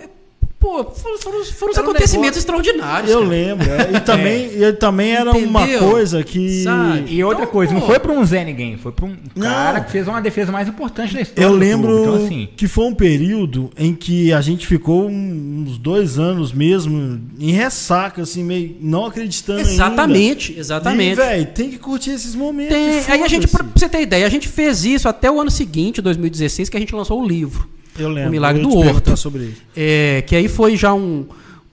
[0.66, 3.08] Pô, foram, foram, foram os acontecimentos um extraordinários.
[3.08, 3.30] Eu cara.
[3.30, 3.70] lembro.
[3.70, 3.96] É.
[3.96, 4.68] E também, é.
[4.68, 5.48] e também era Entendeu?
[5.48, 6.64] uma coisa que.
[6.64, 7.04] Sabe?
[7.08, 7.78] E outra então, coisa, pô.
[7.78, 9.46] não foi para um Zé ninguém, foi para um não.
[9.46, 11.46] cara que fez uma defesa mais importante da história.
[11.48, 16.18] Eu lembro então, assim, que foi um período em que a gente ficou uns dois
[16.18, 20.60] anos mesmo em ressaca, assim, meio não acreditando Exatamente, ainda.
[20.60, 21.14] exatamente.
[21.14, 22.74] velho, tem que curtir esses momentos.
[22.74, 23.04] Tem.
[23.06, 26.02] Aí a gente, pra você ter ideia, a gente fez isso até o ano seguinte,
[26.02, 27.75] 2016, que a gente lançou o livro.
[27.98, 28.28] Eu lembro.
[28.28, 29.16] O Milagre do Horto.
[29.16, 29.62] sobre isso.
[29.76, 31.26] É, que aí foi já um,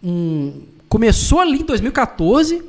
[0.03, 0.61] um.
[0.87, 2.61] Começou ali em 2014.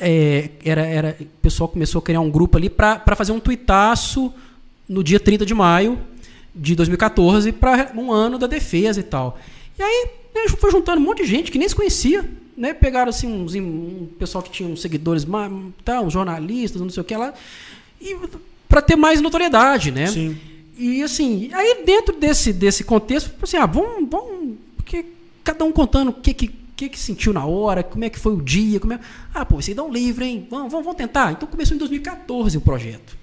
[0.00, 4.32] É, era, era, o pessoal começou a criar um grupo ali para fazer um tuitaço
[4.88, 5.98] no dia 30 de maio
[6.54, 9.38] de 2014 para um ano da defesa e tal.
[9.78, 12.28] E aí né, foi juntando um monte de gente que nem se conhecia.
[12.56, 12.74] Né?
[12.74, 15.26] Pegaram assim uns, um pessoal que tinha uns seguidores,
[15.84, 17.32] tá, uns jornalistas, não sei o que lá.
[18.00, 18.16] E
[18.68, 20.06] para ter mais notoriedade, né?
[20.06, 20.36] Sim.
[20.82, 25.04] E assim, aí dentro desse, desse contexto, assim, ah, vamos, vamos, porque
[25.44, 28.32] cada um contando o que, que, que, que sentiu na hora, como é que foi
[28.32, 28.98] o dia, como é...
[29.32, 30.44] Ah, pô, você dá um livro, hein?
[30.50, 31.30] Vamos, vamos, vamos tentar.
[31.30, 33.16] Então começou em 2014 o projeto.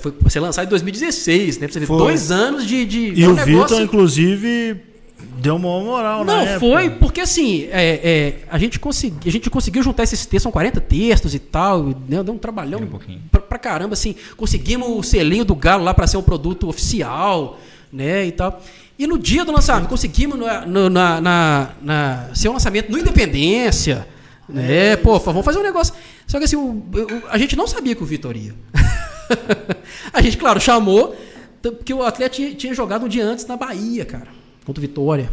[0.00, 1.66] Foi ser lançado em 2016, né?
[1.66, 2.84] Pra você ver, dois anos de.
[2.84, 3.62] de e o negócio...
[3.62, 4.80] Vitor, inclusive,
[5.38, 6.58] deu uma moral, Não, né?
[6.58, 10.52] foi, porque assim, é, é, a, gente consegui, a gente conseguiu juntar esses textos, são
[10.52, 15.02] 40 textos e tal, né, deu um trabalhão um pra, pra, caramba, assim, conseguimos o
[15.02, 17.58] selinho do Galo lá para ser um produto oficial,
[17.92, 18.62] né, e tal.
[18.98, 22.98] E no dia do lançamento, conseguimos no, no, na, na, na, ser um lançamento no
[22.98, 24.06] Independência,
[24.48, 25.94] né, pô, vamos fazer um negócio.
[26.26, 28.54] Só que assim, o, o, a gente não sabia que o Vitor ia.
[30.12, 31.16] a gente, claro, chamou,
[31.60, 35.30] porque o atleta tinha, tinha jogado um dia antes na Bahia, cara contra o Vitória.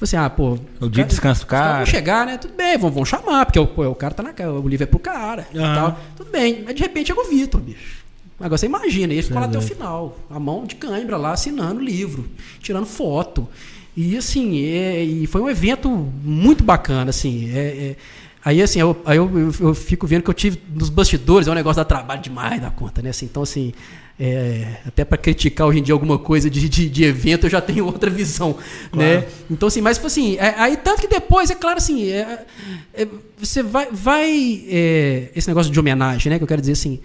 [0.00, 0.58] Falei assim, ah, pô.
[0.80, 1.78] O dia de descanso do cara.
[1.78, 2.38] Vão chegar, né?
[2.38, 4.86] Tudo bem, vão, vão chamar, porque o, pô, o cara tá na O livro é
[4.86, 5.46] pro cara.
[5.52, 5.94] Uhum.
[6.16, 6.62] Tudo bem.
[6.64, 8.00] Mas de repente chega o Vitor, bicho.
[8.40, 10.16] Agora você imagina, ele ficou lá até o final.
[10.30, 12.26] A mão de cãibra lá, assinando o livro,
[12.62, 13.46] tirando foto.
[13.94, 17.50] E assim, é, e foi um evento muito bacana, assim.
[17.54, 17.96] É, é,
[18.42, 21.50] aí assim, eu, aí eu, eu, eu, fico vendo que eu tive nos bastidores, é
[21.50, 23.10] um negócio da trabalho demais da conta, né?
[23.10, 23.74] Assim, então, assim,
[24.20, 27.58] é, até para criticar hoje em dia alguma coisa de, de, de, evento, eu já
[27.62, 28.54] tenho outra visão,
[28.92, 28.98] claro.
[28.98, 29.26] né?
[29.50, 32.44] Então, assim, mas, tipo assim, é, aí tanto que depois, é claro, assim, é,
[32.92, 37.00] é você vai, vai é, esse negócio de homenagem, né, que eu quero dizer, assim,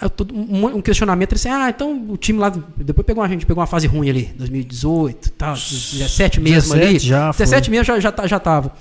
[0.00, 3.60] é, um, um questionamento, assim, ah, então o time lá, depois pegou a gente pegou
[3.60, 8.14] uma fase ruim ali, 2018, tal, 17 mesmo 17 ali, já 17 mesmo já, já,
[8.26, 8.72] já tava.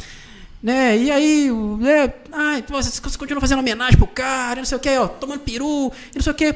[0.63, 0.97] Né?
[0.97, 2.11] E aí, né?
[2.31, 5.91] Ah, então vocês continuam fazendo homenagem pro cara, não sei o que, ó, tomando peru,
[6.15, 6.55] não sei o que.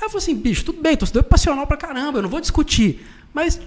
[0.00, 2.40] Aí eu falei assim, bicho, tudo bem, torcedor é passional pra caramba, eu não vou
[2.40, 3.04] discutir.
[3.34, 3.60] Mas.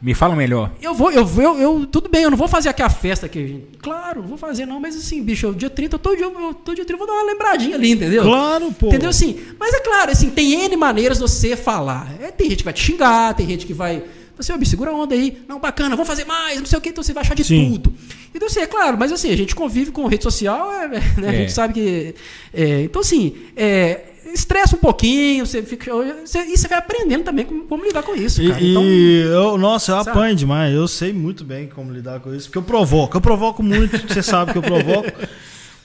[0.00, 0.70] Me fala melhor.
[0.80, 3.28] Eu vou, eu vou, eu, eu, tudo bem, eu não vou fazer aqui a festa
[3.28, 6.26] que Claro, não vou fazer não, mas assim, bicho, eu, dia 30, eu todo dia,
[6.26, 8.22] eu, todo dia 30 eu vou dar uma lembradinha ali, entendeu?
[8.22, 8.88] Claro, pô.
[8.88, 9.40] Entendeu assim?
[9.58, 12.14] Mas é claro, assim, tem N maneiras de você falar.
[12.20, 14.04] É, tem gente que vai te xingar, tem gente que vai.
[14.36, 15.42] Você, assim, segura a onda aí.
[15.48, 17.72] Não, bacana, vamos fazer mais, não sei o que, então você vai achar de Sim.
[17.72, 17.92] tudo.
[18.32, 21.28] Então, assim, é claro, mas assim, a gente convive com rede social, é, né, é.
[21.28, 22.14] a gente sabe que.
[22.54, 24.00] É, então, assim, é,
[24.32, 28.14] estressa um pouquinho, você fica, você, e você vai aprendendo também como, como lidar com
[28.14, 28.42] isso.
[28.46, 28.60] Cara.
[28.60, 30.10] E, então, eu, nossa, eu sabe?
[30.10, 30.74] apanho demais.
[30.74, 33.16] Eu sei muito bem como lidar com isso, porque eu provoco.
[33.16, 35.10] Eu provoco muito, você sabe que eu provoco.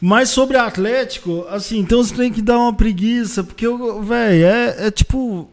[0.02, 3.66] Mas sobre Atlético, assim, então você tem que dar uma preguiça, porque,
[4.02, 5.50] velho, é, é tipo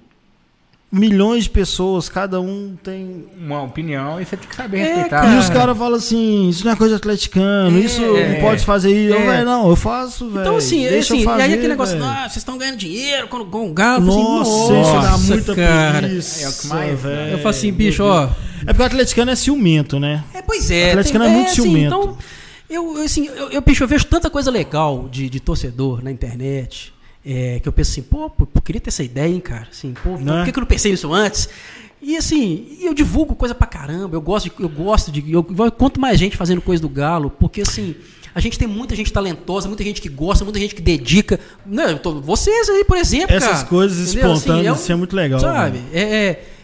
[0.92, 5.34] milhões de pessoas, cada um tem uma opinião e você tem que saber é, respeitar.
[5.34, 8.64] E os caras falam assim, isso não é coisa atleticano, é, isso é, não pode
[8.64, 9.14] fazer isso.
[9.14, 9.44] É.
[9.44, 10.40] não, eu faço, velho.
[10.40, 13.44] Então assim, Deixa assim fazer, e aí aquele negócio, ah, vocês estão ganhando dinheiro com,
[13.44, 14.04] com o galo.
[14.04, 15.98] Nossa, assim, isso dá muita cara.
[15.98, 17.30] preguiça, é o que mais, velho.
[17.32, 18.28] Eu falo assim, bicho, ó.
[18.62, 20.24] É porque o atleticano é ciumento, né?
[20.34, 20.88] É, pois é.
[20.88, 21.86] O atleticano tem, é, muito assim, ciumento.
[21.86, 22.18] Então,
[22.68, 26.92] eu, assim, eu, eu, bicho, eu vejo tanta coisa legal de, de torcedor na internet
[27.24, 28.30] é, que eu penso assim, pô,
[28.64, 29.68] queria ter essa ideia, hein, cara?
[29.70, 31.48] Assim, pô, por que, que eu não pensei nisso antes?
[32.02, 34.52] E assim, eu divulgo coisa pra caramba, eu gosto de.
[34.58, 35.30] Eu gosto de.
[35.30, 37.94] Eu, quanto mais gente fazendo coisa do Galo, porque assim,
[38.34, 41.38] a gente tem muita gente talentosa, muita gente que gosta, muita gente que dedica.
[41.66, 43.36] Não, tô, vocês aí, por exemplo.
[43.36, 45.40] Essas cara, coisas assim, espontâneas, assim, é, isso é muito legal.
[45.40, 45.82] Sabe?
[45.92, 46.00] É,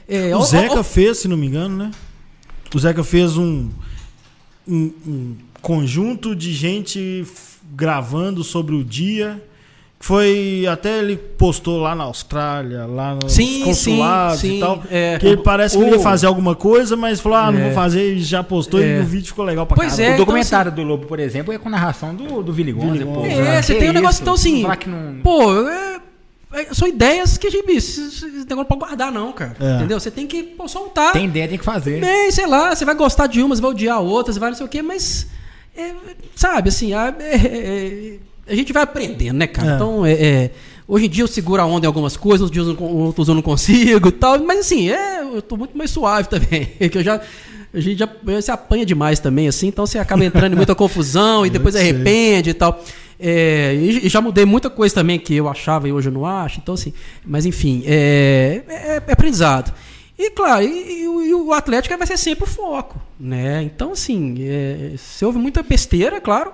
[0.09, 1.91] é, é, o Zeca fez, se não me engano, né?
[2.75, 3.69] O Zeca fez um,
[4.67, 7.27] um, um conjunto de gente
[7.75, 9.43] gravando sobre o dia
[10.07, 14.57] foi até ele postou lá na Austrália, lá nos sim, consulados sim, sim.
[14.59, 14.83] e tal.
[14.89, 17.65] É, que ele parece que ele ia fazer alguma coisa, mas falou: ah, não é,
[17.65, 18.99] vou fazer e já postou é.
[18.99, 20.05] e o vídeo ficou legal pra pois caramba.
[20.05, 22.53] É, o então, documentário então, assim, do Lobo, por exemplo, é com narração do, do
[22.53, 23.03] Willy Gonza.
[23.27, 24.65] É, você tem um negócio então assim.
[24.87, 25.23] Não...
[25.25, 26.01] Pô, é,
[26.53, 27.69] é, são ideias que a gente.
[27.73, 29.57] Esse negócio não pode guardar, não, cara.
[29.59, 29.75] É.
[29.75, 29.99] Entendeu?
[29.99, 31.15] Você tem que pô, soltar.
[31.15, 32.01] Tem ideia, tem que fazer.
[32.01, 34.69] Bem, sei lá, você vai gostar de umas, vai odiar outras, vai não sei o
[34.69, 35.27] quê, mas.
[36.37, 39.73] sabe, assim, é, a gente vai aprendendo, né, cara?
[39.73, 39.75] É.
[39.75, 40.51] Então, é, é,
[40.87, 43.35] hoje em dia eu seguro a onda em algumas coisas, outros dias eu, outros eu
[43.35, 47.03] não consigo e tal, mas assim, é, eu tô muito mais suave também, que eu
[47.03, 47.21] já
[47.75, 48.09] a gente já
[48.41, 52.51] se apanha demais também, assim, então você acaba entrando em muita confusão e depois arrepende
[52.51, 52.83] e tal.
[53.19, 56.59] É, e, já mudei muita coisa também que eu achava e hoje eu não acho,
[56.59, 56.93] então assim,
[57.25, 59.75] mas enfim, é, é, é aprendizado.
[60.19, 63.63] E claro, e, e, o Atlético vai ser sempre o foco, né?
[63.63, 66.53] Então assim, é, se houve muita besteira, claro,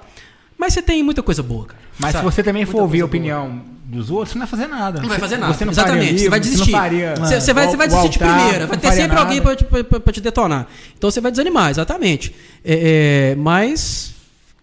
[0.59, 1.82] mas você tem muita coisa boa, cara.
[1.99, 2.25] Mas sabe?
[2.25, 3.63] se você também for ouvir a opinião boa.
[3.85, 5.01] dos outros, você não vai fazer nada.
[5.01, 5.53] Não vai fazer nada.
[5.53, 6.05] Você não Exatamente.
[6.07, 6.65] Livro, você vai desistir.
[6.65, 8.67] Você, faria, você, você vai, você vai desistir de primeira.
[8.67, 9.21] Vai ter sempre nada.
[9.21, 10.67] alguém para te, te detonar.
[10.97, 12.35] Então você vai desanimar, exatamente.
[12.65, 14.13] É, é, mas.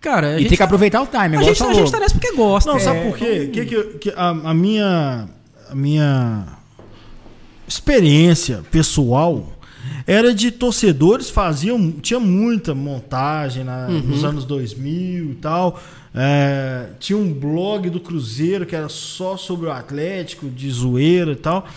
[0.02, 1.38] Cara, e gente, tem que aproveitar o time.
[1.38, 2.70] A gente, a gente tá nessa porque gosta.
[2.70, 3.50] Não, é, sabe por quê?
[3.52, 5.28] Que, que, que a, a, minha,
[5.70, 6.46] a minha
[7.68, 9.46] experiência pessoal
[10.08, 14.00] era de torcedores faziam tinha muita montagem na, uhum.
[14.00, 15.80] nos anos 2000 e tal
[16.14, 21.36] É, tinha um blog do Cruzeiro que era só sobre o Atlético, de zoeira e
[21.36, 21.68] tal.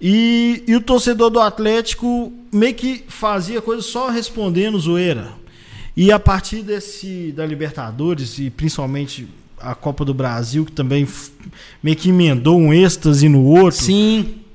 [0.00, 5.32] E, e o torcedor do Atlético meio que fazia coisa só respondendo zoeira.
[5.96, 9.26] E a partir desse da Libertadores e principalmente
[9.58, 11.08] a Copa do Brasil, que também
[11.82, 13.82] meio que emendou um êxtase no outro.
[13.84, 14.45] Sim.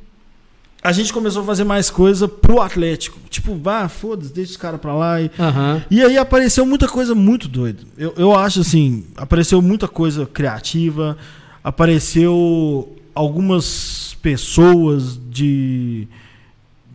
[0.84, 3.20] A gente começou a fazer mais coisa pro Atlético.
[3.30, 5.22] Tipo, vá, foda-se, deixa os caras pra lá.
[5.22, 5.82] E, uhum.
[5.92, 7.84] e aí apareceu muita coisa muito doida.
[7.96, 11.18] Eu, eu acho assim, apareceu muita coisa criativa,
[11.64, 16.08] apareceu algumas pessoas de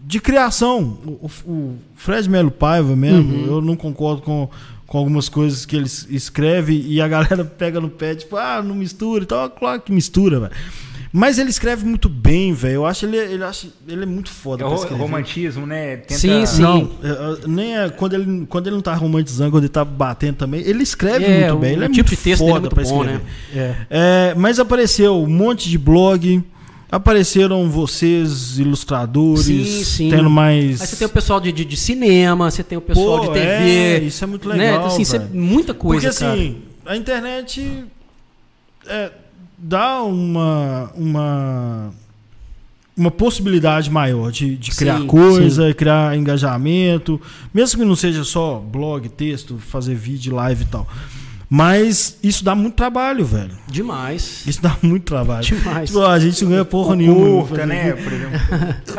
[0.06, 0.98] de criação.
[1.04, 3.46] O, o Fred Melo Paiva mesmo, uhum.
[3.46, 4.48] eu não concordo com,
[4.86, 8.74] com algumas coisas que ele escreve e a galera pega no pé, tipo, ah, não
[8.74, 9.50] mistura e tal.
[9.50, 10.52] Claro que mistura, velho.
[11.12, 12.74] Mas ele escreve muito bem, velho.
[12.74, 14.64] Eu acho ele, ele, acho, ele é muito foda.
[14.64, 15.96] É o romantismo, né?
[15.96, 16.20] Tenta...
[16.20, 16.62] Sim, sim.
[16.62, 19.84] Não, é, é, nem é, quando, ele, quando ele não tá romantizando, quando ele tá
[19.84, 21.72] batendo também, ele escreve é, muito bem.
[21.72, 23.20] Ele é tipo muito de texto foda é muito pra bom, escrever.
[23.54, 23.76] Né?
[23.90, 24.30] É.
[24.30, 26.42] É, mas apareceu um monte de blog.
[26.88, 30.10] Apareceram vocês, ilustradores, sim, sim.
[30.10, 30.80] tendo mais.
[30.80, 33.32] Aí você tem o pessoal de, de, de cinema, você tem o pessoal Pô, de
[33.32, 33.48] TV.
[33.48, 34.80] É, isso é muito legal.
[34.80, 34.86] Né?
[34.86, 36.08] Assim, isso é muita coisa.
[36.08, 37.86] Porque assim, a internet
[38.86, 39.10] é,
[39.66, 40.90] dá uma.
[40.94, 41.92] uma
[42.96, 45.74] uma possibilidade maior de, de criar sim, coisa, sim.
[45.74, 47.20] criar engajamento,
[47.52, 50.88] mesmo que não seja só blog, texto, fazer vídeo, live e tal.
[51.48, 53.52] Mas isso dá muito trabalho, velho.
[53.68, 54.44] Demais.
[54.46, 55.44] Isso dá muito trabalho.
[55.44, 55.90] Demais.
[55.90, 57.46] Tipo, a gente não ganha porra o nenhuma.
[57.46, 57.92] Curta, né?
[57.92, 58.40] Por exemplo.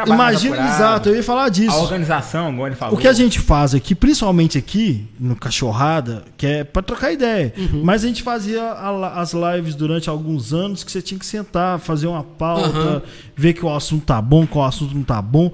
[0.07, 1.75] Imagina, exato, eu ia falar disso.
[1.75, 2.97] A organização, igual ele falou.
[2.97, 7.53] O que a gente faz aqui, principalmente aqui, no Cachorrada, que é pra trocar ideia.
[7.57, 7.81] Uhum.
[7.83, 11.79] Mas a gente fazia a, as lives durante alguns anos que você tinha que sentar,
[11.79, 13.01] fazer uma pauta, uhum.
[13.35, 15.51] ver que o assunto tá bom, qual assunto não tá bom.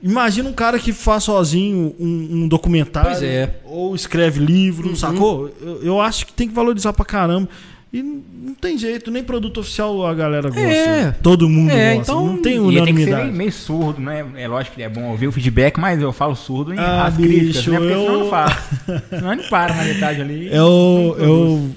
[0.00, 3.50] Imagina um cara que faz sozinho um, um documentário é.
[3.64, 4.96] ou escreve livro, uhum.
[4.96, 5.50] sacou?
[5.60, 7.48] Eu, eu, acho que tem que valorizar pra caramba.
[7.92, 10.60] E não tem jeito, nem produto oficial a galera gosta.
[10.60, 11.10] É.
[11.22, 12.12] Todo mundo é, gosta.
[12.12, 13.22] Então, não tem unanimidade.
[13.22, 14.24] Tem que ser meio surdo, né?
[14.36, 17.16] É lógico que é bom ouvir o feedback, mas eu falo surdo em ah, as
[17.16, 17.78] críticas, né?
[17.78, 18.00] Porque eu...
[18.00, 18.74] senão não faço.
[19.08, 20.48] senão não para na metade ali.
[20.48, 21.70] Eu, eu,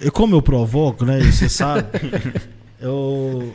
[0.00, 1.18] eu, como eu provoco, né?
[1.20, 1.86] Você sabe.
[2.78, 3.52] eu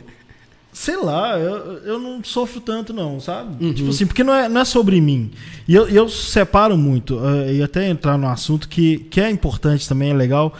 [0.80, 3.62] Sei lá, eu, eu não sofro tanto, não, sabe?
[3.62, 3.74] Uhum.
[3.74, 5.30] Tipo assim, porque não é, não é sobre mim.
[5.68, 9.86] E eu, eu separo muito, uh, e até entrar no assunto que, que é importante
[9.86, 10.54] também, é legal,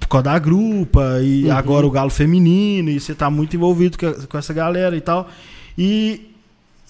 [0.00, 1.52] por causa da grupa, e uhum.
[1.52, 5.28] agora o galo feminino, e você tá muito envolvido com, com essa galera e tal.
[5.76, 6.30] E,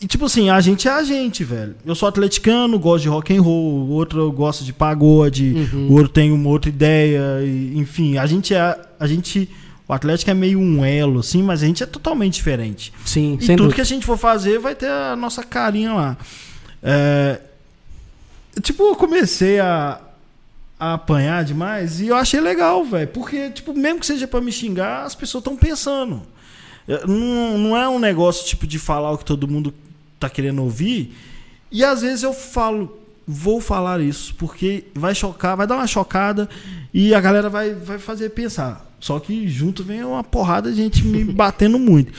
[0.00, 1.74] e, tipo assim, a gente é a gente, velho.
[1.84, 5.88] Eu sou atleticano, gosto de rock and roll, o outro gosta de pagode, uhum.
[5.88, 8.80] o outro tem uma outra ideia, e, enfim, a gente é.
[9.00, 9.50] A gente
[9.88, 12.92] o Atlético é meio um elo, assim, mas a gente é totalmente diferente.
[13.06, 13.74] Sim, e tudo dúvida.
[13.74, 16.16] que a gente for fazer vai ter a nossa carinha lá.
[16.82, 17.40] É,
[18.60, 19.98] tipo, eu comecei a,
[20.78, 23.08] a apanhar demais e eu achei legal, velho.
[23.08, 26.22] Porque, tipo, mesmo que seja para me xingar, as pessoas estão pensando.
[27.06, 29.72] Não, não é um negócio, tipo, de falar o que todo mundo
[30.20, 31.16] tá querendo ouvir.
[31.72, 36.46] E às vezes eu falo, vou falar isso, porque vai chocar, vai dar uma chocada
[36.92, 38.87] e a galera vai, vai fazer pensar.
[39.00, 42.12] Só que junto vem uma porrada de gente me batendo muito.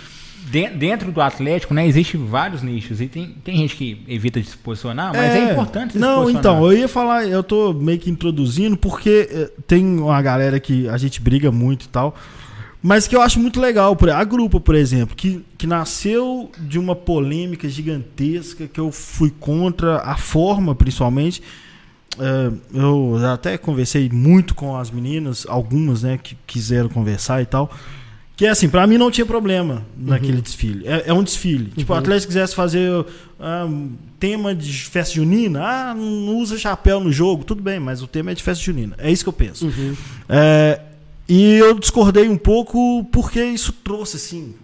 [0.50, 3.00] Dentro do Atlético, né, existe vários nichos.
[3.00, 6.28] E tem, tem gente que evita de se posicionar, mas é, é importante se Não,
[6.28, 10.90] então, eu ia falar, eu tô meio que introduzindo, porque eh, tem uma galera que
[10.90, 12.16] a gente briga muito e tal.
[12.82, 13.96] Mas que eu acho muito legal.
[14.16, 19.98] A grupo, por exemplo, que, que nasceu de uma polêmica gigantesca que eu fui contra
[19.98, 21.44] a forma, principalmente
[22.74, 27.72] eu até conversei muito com as meninas, algumas, né, que quiseram conversar e tal.
[28.40, 30.42] Que é assim, pra mim não tinha problema naquele uhum.
[30.42, 30.88] desfile.
[30.88, 31.66] É, é, um desfile.
[31.66, 31.76] Uhum.
[31.76, 33.06] Tipo, o Atlético quisesse fazer
[33.38, 38.02] ah, um tema de festa junina, ah, não usa chapéu no jogo, tudo bem, mas
[38.02, 38.96] o tema é de festa junina.
[38.98, 39.66] É isso que eu penso.
[39.66, 39.94] Uhum.
[40.30, 40.80] É,
[41.28, 44.56] e eu discordei um pouco porque isso trouxe, assim,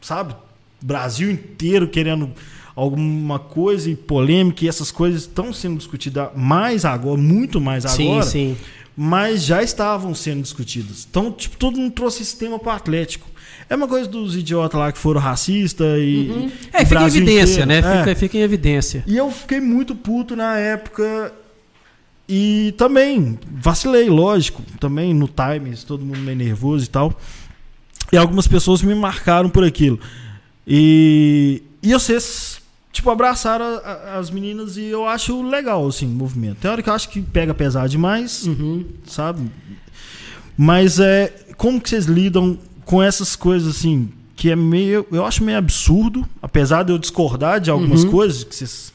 [0.00, 0.34] sabe?
[0.82, 2.32] Brasil inteiro querendo
[2.74, 8.22] alguma coisa e polêmica e essas coisas estão sendo discutidas mais agora, muito mais agora.
[8.22, 8.56] Sim, sim.
[8.96, 11.06] Mas já estavam sendo discutidas.
[11.08, 13.28] Então, tipo, todo mundo trouxe esse tema para o Atlético.
[13.68, 16.28] É uma coisa dos idiotas lá que foram racistas e.
[16.30, 16.50] Uhum.
[16.72, 17.66] É, fica em evidência, inteiro.
[17.66, 17.78] né?
[17.78, 17.98] É.
[17.98, 19.04] Fica, fica em evidência.
[19.06, 21.32] E eu fiquei muito puto na época.
[22.28, 24.62] E também vacilei, lógico.
[24.78, 27.16] Também no Times, todo mundo meio nervoso e tal.
[28.12, 30.00] E algumas pessoas me marcaram por aquilo.
[30.66, 32.49] E, e vocês
[32.92, 36.58] tipo, abraçaram a, a, as meninas e eu acho legal, assim, o movimento.
[36.58, 38.84] Tem hora que eu acho que pega pesado demais, uhum.
[39.06, 39.50] sabe?
[40.56, 41.34] Mas é.
[41.56, 45.06] Como que vocês lidam com essas coisas, assim, que é meio.
[45.12, 48.10] Eu acho meio absurdo, apesar de eu discordar de algumas uhum.
[48.10, 48.92] coisas que vocês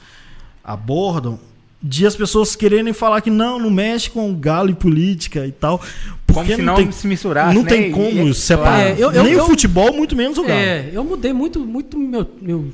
[0.63, 1.39] abordam.
[1.81, 5.79] de as pessoas quererem falar que não, não mexe com galo e política e tal.
[6.25, 7.69] Porque como se não, tem, se misturasse, Não né?
[7.69, 8.81] tem como e, separar.
[8.81, 10.59] É, eu, eu, Nem eu, o futebol, muito menos o galo.
[10.59, 12.73] É, eu mudei muito, muito meu, meu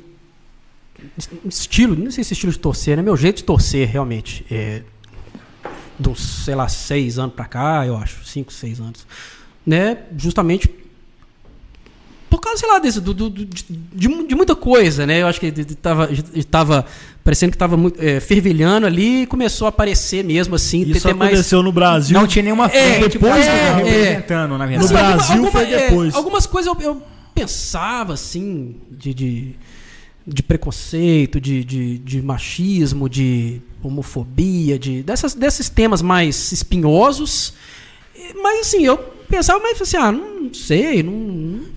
[1.48, 3.02] estilo, não sei se estilo de torcer, né?
[3.02, 4.44] Meu jeito de torcer, realmente.
[4.50, 4.82] É,
[5.98, 8.24] dos, sei lá, seis anos pra cá, eu acho.
[8.24, 9.06] Cinco, seis anos.
[9.64, 9.98] Né?
[10.16, 10.68] Justamente
[12.32, 13.44] por causa, sei lá, desse, do, do, de,
[13.92, 15.20] de, muita coisa, né?
[15.20, 16.08] Eu acho que estava
[16.50, 16.86] tava
[17.22, 20.80] parecendo que estava é, fervilhando ali e começou a aparecer mesmo assim.
[20.80, 21.66] Isso ter, aconteceu mais...
[21.66, 22.18] no Brasil.
[22.18, 24.90] Não tinha nenhuma é, frente depois, é, é, representando, na verdade.
[24.90, 26.14] No Brasil alguma, foi é, depois.
[26.14, 27.02] algumas coisas eu, eu,
[27.34, 29.56] pensava, assim, de, de,
[30.26, 37.54] de preconceito, de, de, de, machismo, de homofobia, de dessas, desses temas mais espinhosos.
[38.40, 38.96] Mas, assim, eu
[39.28, 41.12] pensava, mas assim, ah, não sei, não.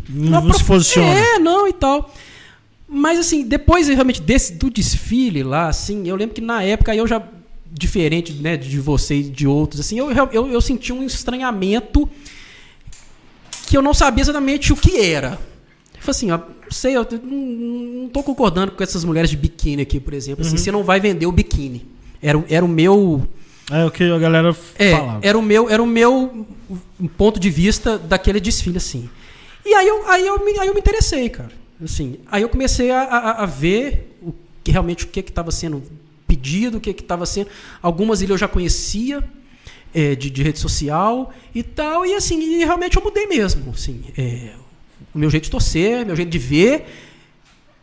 [0.07, 1.07] Não, não se posiciona.
[1.07, 2.13] É, não e tal.
[2.87, 7.07] Mas assim, depois realmente desse, do desfile lá, assim, eu lembro que na época eu
[7.07, 7.21] já,
[7.71, 12.07] diferente né, de você e de outros, assim, eu, eu, eu senti um estranhamento
[13.67, 15.39] que eu não sabia exatamente o que era.
[16.05, 20.13] Falei assim, ó, sei, eu não estou concordando com essas mulheres de biquíni aqui, por
[20.13, 20.43] exemplo.
[20.43, 20.57] Assim, uhum.
[20.57, 21.85] Você não vai vender o biquíni.
[22.21, 23.27] Era, era o meu
[23.71, 25.19] é o que a galera é, falava.
[25.23, 26.45] Era o meu, era o meu
[27.17, 29.09] ponto de vista daquele desfile, assim.
[29.65, 31.51] E aí eu, aí eu, me, aí eu me interessei, cara.
[31.83, 34.33] Assim, aí eu comecei a, a, a ver o
[34.63, 35.81] que realmente o que estava sendo
[36.27, 37.49] pedido, o que estava sendo.
[37.81, 39.23] Algumas ilhas eu já conhecia
[39.93, 43.71] é, de, de, rede social e tal, e assim, e realmente eu mudei mesmo.
[43.71, 44.51] Assim, é,
[45.15, 46.85] o meu jeito de torcer, meu jeito de ver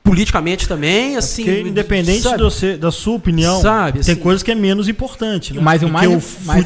[0.02, 1.44] politicamente também, é assim.
[1.44, 5.54] Porque independente do você, da sua opinião, sabe, tem assim, coisas que é menos importante,
[5.54, 5.60] né?
[5.62, 6.08] Mas o mais,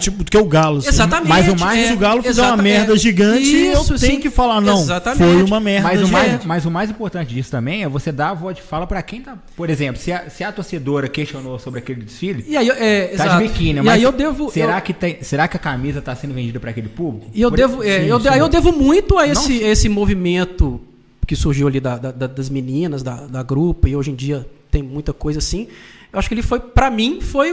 [0.00, 0.78] que o, do que o Galo.
[0.78, 0.88] Assim.
[0.88, 1.28] Exatamente.
[1.28, 4.60] Mas o mais, é, o Galo fizer uma merda gigante, isso, eu tenho que falar,
[4.60, 5.18] não, exatamente.
[5.18, 8.30] foi uma merda mas o, mais, mas o mais importante disso também é você dar
[8.30, 9.36] a voz de fala para quem tá...
[9.54, 13.24] Por exemplo, se a, se a torcedora questionou sobre aquele desfile, e aí, é, tá
[13.24, 13.42] exato.
[13.42, 16.14] de biquíni, mas aí eu devo, será, eu, que tem, será que a camisa tá
[16.14, 17.30] sendo vendida para aquele público?
[17.34, 20.80] E eu por devo, é, eu, aí eu devo muito a esse, esse movimento
[21.27, 24.82] que surgiu ali da, da, das meninas, da, da grupo, e hoje em dia tem
[24.82, 25.69] muita coisa assim.
[26.12, 27.53] Eu acho que ele foi, para mim, foi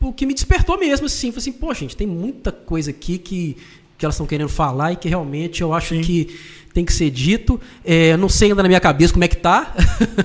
[0.00, 1.30] o, que me despertou mesmo, assim.
[1.30, 3.56] Falei assim, pô, gente, tem muita coisa aqui que,
[3.96, 6.02] que elas estão querendo falar e que realmente eu acho Sim.
[6.02, 6.38] que
[6.74, 7.60] tem que ser dito.
[7.84, 9.74] É, não sei ainda na minha cabeça como é que tá.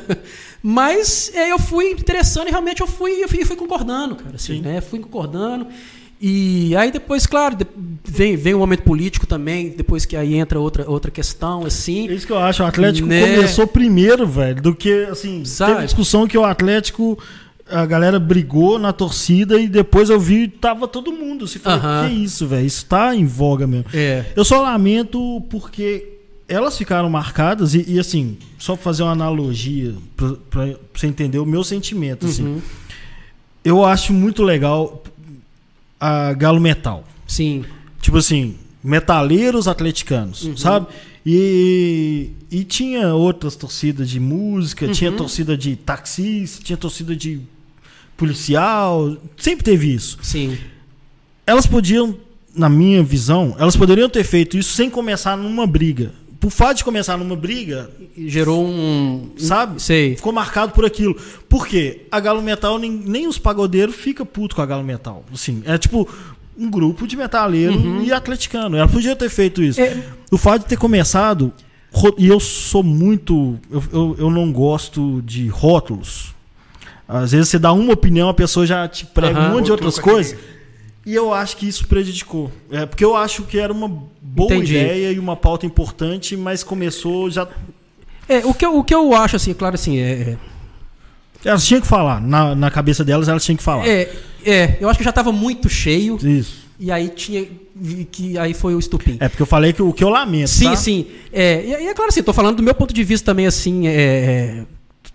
[0.62, 4.36] Mas é, eu fui interessando e realmente eu fui, eu fui, eu fui concordando, cara.
[4.36, 4.82] Assim, né?
[4.82, 5.68] Fui concordando.
[6.22, 7.56] E aí depois, claro,
[8.04, 12.10] vem, vem o momento político também, depois que aí entra outra, outra questão, assim.
[12.10, 13.36] É isso que eu acho, o Atlético né?
[13.36, 15.74] começou primeiro, velho, do que, assim, Sabe?
[15.74, 17.18] teve discussão que o Atlético,
[17.70, 21.84] a galera brigou na torcida e depois eu vi, tava todo mundo, se falou, uh
[21.84, 22.10] -huh.
[22.10, 23.86] que isso, velho, isso tá em voga mesmo.
[23.94, 24.26] É.
[24.36, 26.20] Eu só lamento porque
[26.50, 31.08] elas ficaram marcadas e, e assim, só pra fazer uma analogia, pra, pra, pra você
[31.08, 32.44] entender o meu sentimento, assim.
[32.44, 32.62] Uhum.
[33.64, 35.04] Eu acho muito legal
[36.00, 37.04] a Galo Metal.
[37.28, 37.66] Sim.
[38.02, 40.58] Tipo assim, metaleiros atleticanos, uhum.
[40.58, 40.88] sabe?
[41.26, 44.92] E, e tinha outras torcidas de música, uhum.
[44.92, 47.42] tinha torcida de taxista, tinha torcida de
[48.16, 50.18] policial, sempre teve isso.
[50.22, 50.58] Sim.
[51.46, 52.18] Elas podiam,
[52.56, 56.14] na minha visão, elas poderiam ter feito isso sem começar numa briga.
[56.40, 57.90] Por fato de começar numa briga.
[58.18, 59.32] Gerou um.
[59.38, 59.82] Sabe?
[59.82, 60.16] Sei.
[60.16, 61.16] Ficou marcado por aquilo.
[61.50, 62.06] Por quê?
[62.10, 65.26] A Galo Metal, nem, nem os pagodeiros fica puto com a Galo Metal.
[65.34, 66.08] Assim, é tipo,
[66.58, 68.04] um grupo de metaleiro uhum.
[68.04, 68.78] e atleticano.
[68.78, 69.82] Ela podia ter feito isso.
[69.82, 70.02] É...
[70.32, 71.54] O fato de ter começado.
[72.18, 73.60] E eu sou muito.
[73.70, 76.36] Eu, eu, eu, não gosto de rótulos.
[77.08, 79.48] Às vezes você dá uma opinião, a pessoa já te prega uhum.
[79.48, 80.38] um monte de outras coisas.
[81.06, 82.52] E eu acho que isso prejudicou.
[82.72, 84.78] É, porque eu acho que era uma boa Entendi.
[84.78, 87.48] ideia e uma pauta importante, mas começou já.
[88.28, 90.12] É, o que eu, o que eu acho, assim, claro, assim, é.
[90.12, 90.38] é
[91.44, 92.22] elas tinham que falar.
[92.22, 93.88] Na, na cabeça delas, elas tinham que falar.
[93.88, 94.12] É,
[94.46, 96.18] é eu acho que já estava muito cheio.
[96.22, 96.68] Isso.
[96.80, 97.48] E aí tinha.
[98.12, 99.18] que Aí foi o estupim.
[99.20, 100.50] É, porque eu falei que o que eu lamento.
[100.50, 100.76] Sim, tá?
[100.76, 101.08] sim.
[101.32, 103.94] É, e, é claro assim, tô falando do meu ponto de vista também, assim, é,
[103.94, 104.64] é,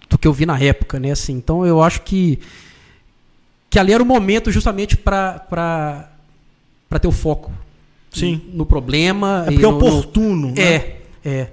[0.08, 1.10] do que eu vi na época, né?
[1.10, 2.38] Assim, então eu acho que.
[3.68, 6.08] Que ali era o momento justamente para
[7.00, 7.52] ter o foco
[8.14, 8.40] Sim.
[8.52, 9.44] no problema.
[9.46, 10.48] É porque é oportuno.
[10.48, 10.54] No...
[10.54, 10.62] Né?
[10.62, 11.48] É, é.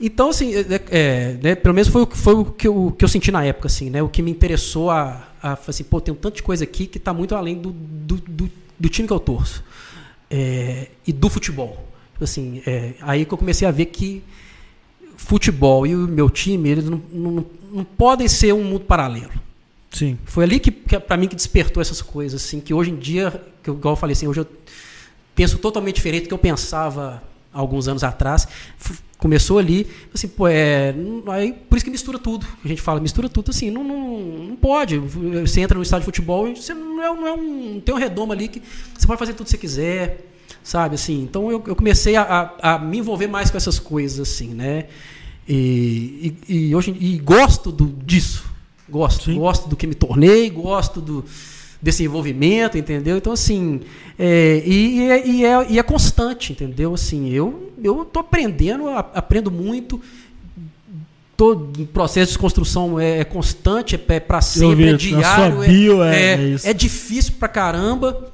[0.00, 3.30] Então, assim, é, é, né, pelo menos foi, foi o, que eu, que eu senti
[3.30, 4.02] na época, assim, né?
[4.02, 6.98] O que me interessou a, a assim, pô, tem um tanto de coisa aqui que
[6.98, 8.50] está muito além do, do, do,
[8.80, 9.62] do, time que eu torço.
[10.28, 11.88] É, e do futebol.
[12.20, 14.24] Assim, é, aí que eu comecei a ver que
[15.16, 19.30] futebol e o meu time, eles não, não, não podem ser um mundo paralelo.
[19.90, 20.18] Sim.
[20.24, 23.40] Foi ali que, que para mim, que despertou essas coisas, assim, que hoje em dia,
[23.62, 24.46] que eu, igual eu falei assim, hoje eu
[25.34, 27.22] penso totalmente diferente do que eu pensava
[27.52, 28.48] alguns anos atrás
[29.22, 30.92] Começou ali, assim, pô, é,
[31.28, 32.44] aí, por isso que mistura tudo.
[32.64, 34.98] A gente fala, mistura tudo, assim, não, não, não pode.
[34.98, 37.98] Você entra no estádio de futebol e você não, é, não, é um, tem um
[37.98, 38.60] redomo ali que
[38.98, 40.26] você pode fazer tudo que você quiser,
[40.60, 41.22] sabe, assim.
[41.22, 42.22] Então eu, eu comecei a,
[42.60, 44.86] a, a, me envolver mais com essas coisas, assim, né?
[45.48, 48.44] E, e, e hoje e gosto do, disso.
[48.88, 49.26] Gosto.
[49.26, 49.38] Sim.
[49.38, 51.24] Gosto do que me tornei, gosto do,
[51.82, 53.16] desse envolvimento, entendeu?
[53.16, 53.80] Então, assim,
[54.16, 56.94] é, e, e, é, e, é, e, é, constante, entendeu?
[56.94, 60.00] Assim, eu eu tô aprendendo, aprendo muito.
[61.36, 66.56] Todo processo de construção é, é constante, é, para sempre, é diário, bio, é, é,
[66.62, 68.30] é, difícil pra caramba.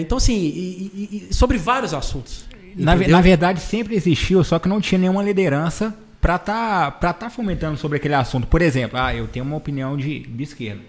[0.00, 2.46] então, assim, e, sobre vários assuntos.
[2.76, 7.28] Na, na, verdade, sempre existiu, só que não tinha nenhuma liderança para estar tá, tá
[7.28, 8.46] fomentando sobre aquele assunto.
[8.46, 10.80] Por exemplo, ah, eu tenho uma opinião de, de esquerda.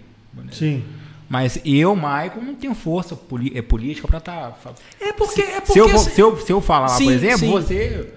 [0.52, 0.82] Sim.
[1.28, 3.18] Mas eu, Michael, não tenho força
[3.54, 4.50] é, política para estar.
[4.52, 4.70] Tá,
[5.00, 5.42] é porque.
[5.42, 7.50] É porque se, eu, se, eu, se eu falar lá, por exemplo, sim.
[7.50, 8.12] você.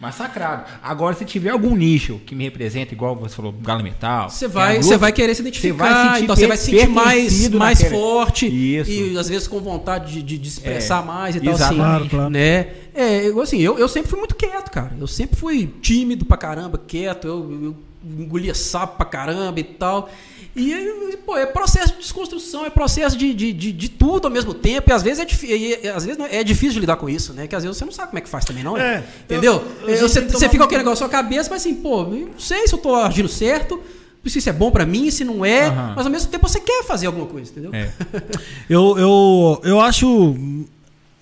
[0.00, 0.64] Massacrado.
[0.80, 4.30] Agora, se tiver algum nicho que me representa, igual você falou, galo metal.
[4.30, 7.82] Você vai, você vai querer se identificar, você então você vai se sentir mais, mais
[7.82, 8.88] forte Isso.
[8.88, 11.54] e às vezes com vontade de, de expressar é, mais e tal.
[11.54, 12.30] Assim, claro, claro.
[12.30, 12.68] Né?
[12.94, 14.92] É, eu, assim, eu, eu sempre fui muito quieto, cara.
[15.00, 20.08] Eu sempre fui tímido pra caramba, quieto, eu, eu engolia sapo pra caramba e tal.
[20.58, 24.52] E, pô, é processo de desconstrução, é processo de, de, de, de tudo ao mesmo
[24.52, 24.90] tempo.
[24.90, 27.46] E às vezes, é, difícil, às vezes é difícil de lidar com isso, né?
[27.46, 28.96] Que às vezes você não sabe como é que faz também, não é?
[28.96, 29.62] é Entendeu?
[29.82, 32.38] Eu, eu, você, você fica com aquele negócio na sua cabeça, mas assim, pô, não
[32.38, 33.80] sei se eu tô agindo certo,
[34.26, 35.94] se isso é bom para mim, se não é, uhum.
[35.96, 37.72] mas ao mesmo tempo você quer fazer alguma coisa, entendeu?
[37.72, 37.90] É.
[38.68, 40.36] eu, eu, eu acho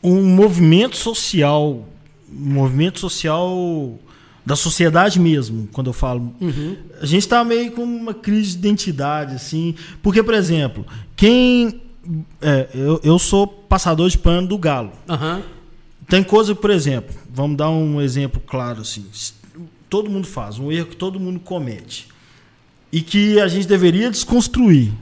[0.03, 1.85] um movimento social,
[2.33, 3.99] um movimento social
[4.47, 6.33] da sociedade mesmo, quando eu falo.
[6.41, 6.77] Uhum.
[7.03, 9.75] A gente está meio com uma crise de identidade, assim.
[10.01, 10.87] Porque, por exemplo,
[11.17, 11.83] quem.
[12.41, 14.93] É, eu, eu sou passador de pano do Galo.
[15.09, 15.43] Uhum.
[16.09, 19.05] Tem coisa, por exemplo, vamos dar um exemplo claro assim.
[19.91, 22.07] Todo mundo faz, um erro que todo mundo comete.
[22.93, 24.93] E que a gente deveria desconstruir.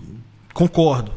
[0.55, 1.13] Concordo.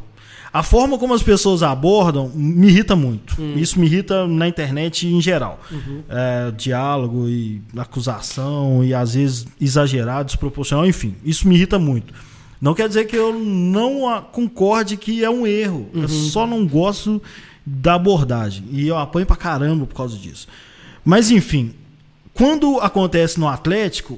[0.57, 3.39] A forma como as pessoas abordam me irrita muito.
[3.39, 3.53] Hum.
[3.57, 5.59] Isso me irrita na internet em geral.
[5.71, 6.01] Uhum.
[6.09, 11.13] É, diálogo e acusação e às vezes exagerado, desproporcional, enfim.
[11.23, 12.11] Isso me irrita muito.
[12.59, 15.91] Não quer dizer que eu não concorde que é um erro.
[15.93, 16.01] Uhum.
[16.01, 17.21] Eu só não gosto
[17.63, 18.65] da abordagem.
[18.71, 20.47] E eu apanho pra caramba por causa disso.
[21.05, 21.75] Mas enfim,
[22.33, 24.17] quando acontece no Atlético,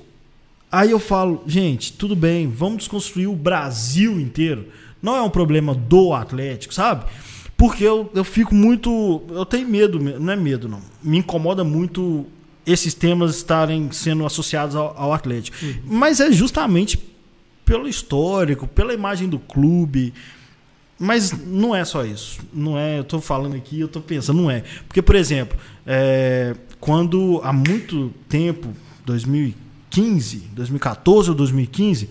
[0.71, 4.67] aí eu falo, gente, tudo bem, vamos desconstruir o Brasil inteiro.
[5.01, 7.05] Não é um problema do Atlético, sabe?
[7.55, 9.21] Porque eu, eu fico muito.
[9.29, 10.81] Eu tenho medo, não é medo, não.
[11.03, 12.25] Me incomoda muito
[12.65, 15.57] esses temas estarem sendo associados ao, ao Atlético.
[15.61, 15.75] Uhum.
[15.85, 16.99] Mas é justamente
[17.65, 20.13] pelo histórico, pela imagem do clube.
[20.97, 22.39] Mas não é só isso.
[22.53, 24.63] Não é, eu estou falando aqui, eu estou pensando, não é.
[24.87, 28.73] Porque, por exemplo, é, quando há muito tempo,
[29.05, 32.09] 2015, 2014 ou 2015,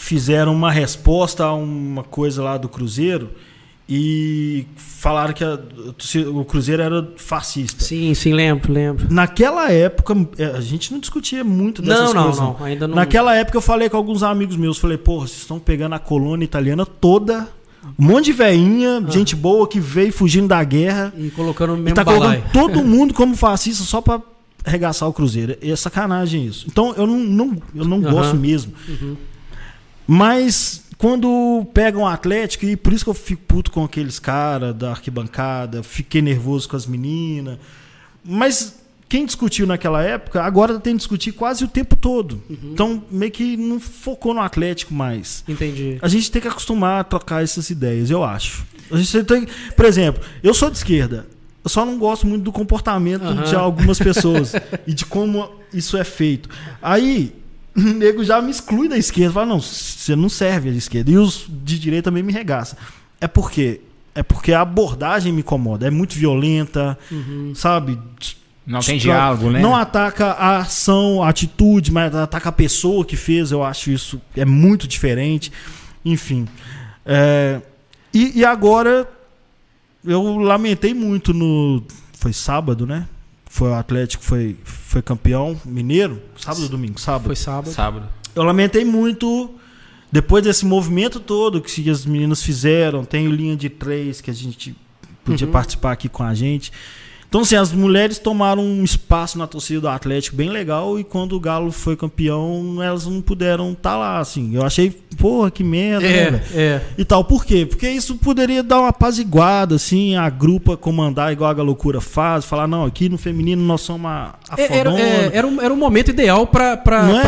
[0.00, 3.30] fizeram uma resposta a uma coisa lá do Cruzeiro
[3.88, 5.58] e falaram que a,
[6.32, 7.84] o Cruzeiro era fascista.
[7.84, 9.06] Sim, sim, lembro, lembro.
[9.10, 12.40] Naquela época, é, a gente não discutia muito dessas não, coisas.
[12.40, 12.94] Não, não, ainda não.
[12.94, 16.44] Naquela época eu falei com alguns amigos meus, falei, porra, vocês estão pegando a colônia
[16.44, 17.48] italiana toda,
[17.98, 19.10] um monte de veinha, ah.
[19.10, 21.12] gente boa que veio fugindo da guerra.
[21.16, 24.22] E colocando no mesmo e tá colocando todo mundo como fascista só para
[24.64, 25.56] arregaçar o Cruzeiro.
[25.60, 26.66] É sacanagem isso.
[26.68, 28.10] Então eu não, não eu não uhum.
[28.10, 28.72] gosto mesmo.
[28.88, 29.16] Uhum.
[30.12, 34.74] Mas quando pegam um Atlético, e por isso que eu fico puto com aqueles caras
[34.74, 37.60] da arquibancada, fiquei nervoso com as meninas.
[38.24, 38.74] Mas
[39.08, 42.42] quem discutiu naquela época, agora tem que discutir quase o tempo todo.
[42.50, 42.70] Uhum.
[42.72, 45.44] Então, meio que não focou no Atlético mais.
[45.46, 45.96] Entendi.
[46.02, 48.66] A gente tem que acostumar a trocar essas ideias, eu acho.
[48.90, 49.46] A gente tem,
[49.76, 51.24] por exemplo, eu sou de esquerda.
[51.62, 53.44] Eu só não gosto muito do comportamento uhum.
[53.44, 54.54] de algumas pessoas
[54.88, 56.48] e de como isso é feito.
[56.82, 57.39] Aí,
[57.76, 59.32] o nego já me exclui da esquerda.
[59.34, 61.10] Fala, não, você não serve à esquerda.
[61.10, 62.76] E os de direita também me regaça.
[63.20, 63.80] É porque
[64.14, 65.86] é porque a abordagem me incomoda.
[65.86, 67.52] É muito violenta, uhum.
[67.54, 67.98] sabe?
[68.66, 69.60] Não tem diálogo, né?
[69.60, 73.50] Não ataca a ação, a atitude, mas ataca a pessoa que fez.
[73.50, 75.52] Eu acho isso é muito diferente.
[76.04, 76.46] Enfim.
[77.04, 77.60] É,
[78.12, 79.08] e, e agora
[80.04, 81.82] eu lamentei muito no.
[82.12, 83.08] Foi sábado, né?
[83.52, 87.00] Foi o Atlético foi, foi campeão mineiro, sábado ou domingo?
[87.00, 87.26] Sábado.
[87.26, 87.72] Foi sábado.
[87.72, 88.08] Sábado.
[88.32, 89.52] Eu lamentei muito
[90.10, 94.32] depois desse movimento todo que as meninas fizeram, tem o linha de três que a
[94.32, 94.76] gente
[95.24, 95.52] podia uhum.
[95.52, 96.72] participar aqui com a gente.
[97.30, 101.36] Então, assim, as mulheres tomaram um espaço na torcida do Atlético bem legal e quando
[101.36, 104.56] o Galo foi campeão, elas não puderam estar tá lá, assim.
[104.56, 106.80] Eu achei, porra, que merda, é, né, é.
[106.98, 107.22] E tal.
[107.22, 107.64] Por quê?
[107.64, 112.66] Porque isso poderia dar uma apaziguada, assim, a grupa comandar igual a loucura faz, falar,
[112.66, 115.76] não, aqui no feminino nós somos a, a é, era, é, era, um, era um
[115.76, 116.82] momento ideal pra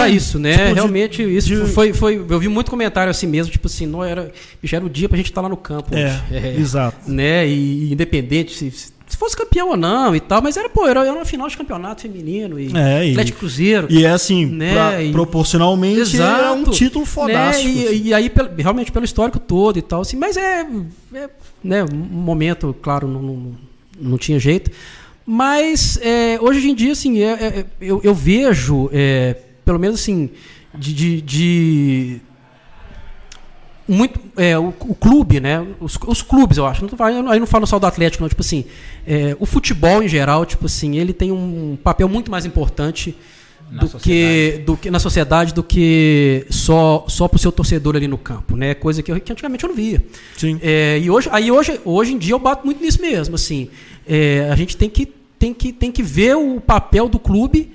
[0.04, 0.10] é?
[0.10, 0.56] isso, né?
[0.56, 1.70] Tipo, Realmente, de, isso de...
[1.70, 2.26] foi, foi.
[2.28, 4.32] Eu vi muito comentário assim mesmo, tipo assim, não era,
[4.64, 5.94] já era o dia pra gente estar tá lá no campo.
[5.94, 7.08] É, é, exato.
[7.08, 7.46] Né?
[7.46, 11.12] E independente se se fosse campeão ou não e tal, mas era, pô, era, era
[11.12, 13.86] uma final de campeonato feminino e é, Atlético Cruzeiro.
[13.90, 14.72] E é assim, né?
[14.72, 17.68] Pra, e, proporcionalmente exato, é um título fodástico.
[17.68, 17.74] Né?
[17.74, 18.02] E, assim.
[18.04, 20.66] e, aí, realmente, pelo histórico todo e tal, assim, mas é,
[21.14, 21.30] é
[21.62, 23.54] né, um momento, claro, não, não,
[24.00, 24.70] não tinha jeito.
[25.24, 30.30] Mas é, hoje em dia, assim, é, é, eu, eu, vejo, é, pelo menos assim,
[30.74, 32.20] de, de, de
[33.88, 35.64] muito é, o, o, clube, né?
[35.80, 36.84] Os, os, clubes, eu acho.
[36.84, 38.28] Não, aí não falo só do Atlético, não.
[38.28, 38.64] Tipo assim,
[39.06, 43.14] é, o futebol em geral, tipo assim, ele tem um papel muito mais importante
[43.70, 48.06] do que, do que na sociedade do que só só para o seu torcedor ali
[48.06, 48.74] no campo, né?
[48.74, 50.02] Coisa que, eu, que antigamente eu não via.
[50.36, 50.58] Sim.
[50.62, 53.68] É, e hoje, aí hoje, hoje em dia eu bato muito nisso mesmo, assim.
[54.06, 55.06] É, a gente tem que
[55.38, 57.72] tem que tem que ver o papel do clube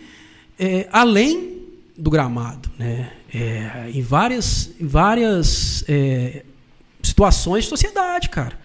[0.59, 1.57] é, além
[1.97, 3.11] do gramado, né?
[3.33, 6.43] É, em várias, em várias é,
[7.01, 8.57] situações de sociedade, cara.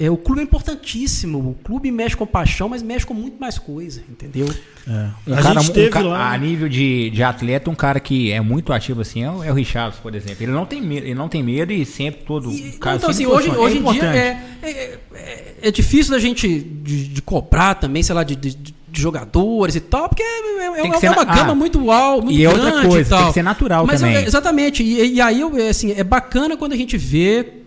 [0.00, 1.50] É, o clube é importantíssimo.
[1.50, 4.48] O clube mexe com paixão, mas mexe com muito mais coisa, entendeu?
[4.88, 5.08] É.
[5.26, 6.32] Um a cara, gente teve um, lá.
[6.32, 9.50] A nível de, de atleta, um cara que é muito ativo assim é o, é
[9.52, 10.42] o Richards, por exemplo.
[10.42, 12.50] Ele não tem medo, ele não tem medo e sempre todo.
[12.50, 16.18] E, cara, então, assim, hoje, hoje é em dia é, é, é, é, difícil da
[16.18, 20.26] gente de, de, cobrar também, sei lá, de, de, de jogadores e tal, porque é,
[20.26, 23.18] é, é uma gama ah, muito alta, muito e grande outra coisa, e tal.
[23.18, 24.24] Tem que ser natural Mas, também.
[24.24, 24.82] exatamente.
[24.82, 27.60] E, e aí, assim, é bacana quando a gente vê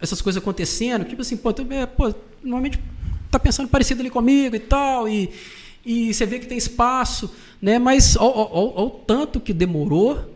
[0.00, 2.12] essas coisas acontecendo, tipo assim, pô, tu, é, pô
[2.42, 2.78] normalmente
[3.30, 5.30] tá pensando parecido ali comigo e tal, e,
[5.84, 7.30] e você vê que tem espaço,
[7.60, 7.78] né?
[7.78, 10.31] Mas o tanto que demorou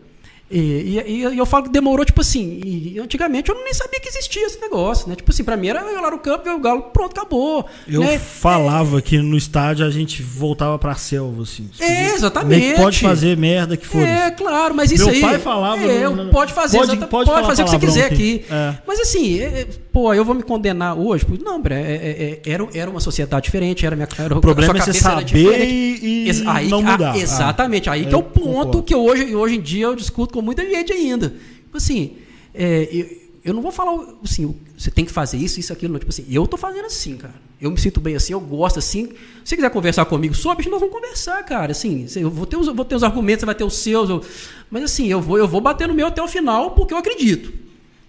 [0.48, 4.08] e, e, e, eu falo que demorou, tipo assim, e antigamente eu nem sabia que
[4.08, 5.16] existia esse negócio, né?
[5.16, 7.66] Tipo assim, pra mim era eu lá no campo, ver o galo, pronto, acabou.
[7.88, 8.16] Eu né?
[8.18, 11.68] falava é, que no estádio a gente voltava pra selva, assim.
[11.80, 12.76] É, exatamente.
[12.76, 14.00] Pode fazer merda que for.
[14.02, 15.20] É, claro, mas isso Meu aí...
[15.20, 15.82] Meu pai falava...
[15.82, 18.44] É, não, pode fazer, pode, pode, pode fazer o que você quiser aqui.
[18.48, 18.74] É.
[18.86, 19.66] Mas assim, é, é,
[19.96, 21.24] pô, eu vou me condenar hoje?
[21.42, 24.06] Não, é, é, era, era uma sociedade diferente, era minha...
[24.18, 27.12] Era, o problema é você saber e, e aí, não mudar.
[27.12, 28.82] Ah, exatamente, aí que é o ponto concordo.
[28.82, 31.28] que hoje, hoje em dia eu discuto com muita gente ainda ainda.
[31.30, 32.16] Tipo assim,
[32.54, 33.06] é, eu,
[33.42, 35.94] eu, não vou falar assim, você tem que fazer isso, isso, aquilo.
[35.94, 35.98] Não.
[35.98, 37.34] Tipo assim, eu tô fazendo assim, cara.
[37.58, 39.06] Eu me sinto bem assim, eu gosto assim.
[39.06, 39.14] Se
[39.44, 41.72] você quiser conversar comigo sobre, nós vamos conversar, cara.
[41.72, 44.10] Assim, eu vou ter os, vou ter os argumentos, você vai ter os seus.
[44.10, 44.22] Eu,
[44.70, 47.50] mas assim, eu vou, eu vou bater no meu até o final porque eu acredito.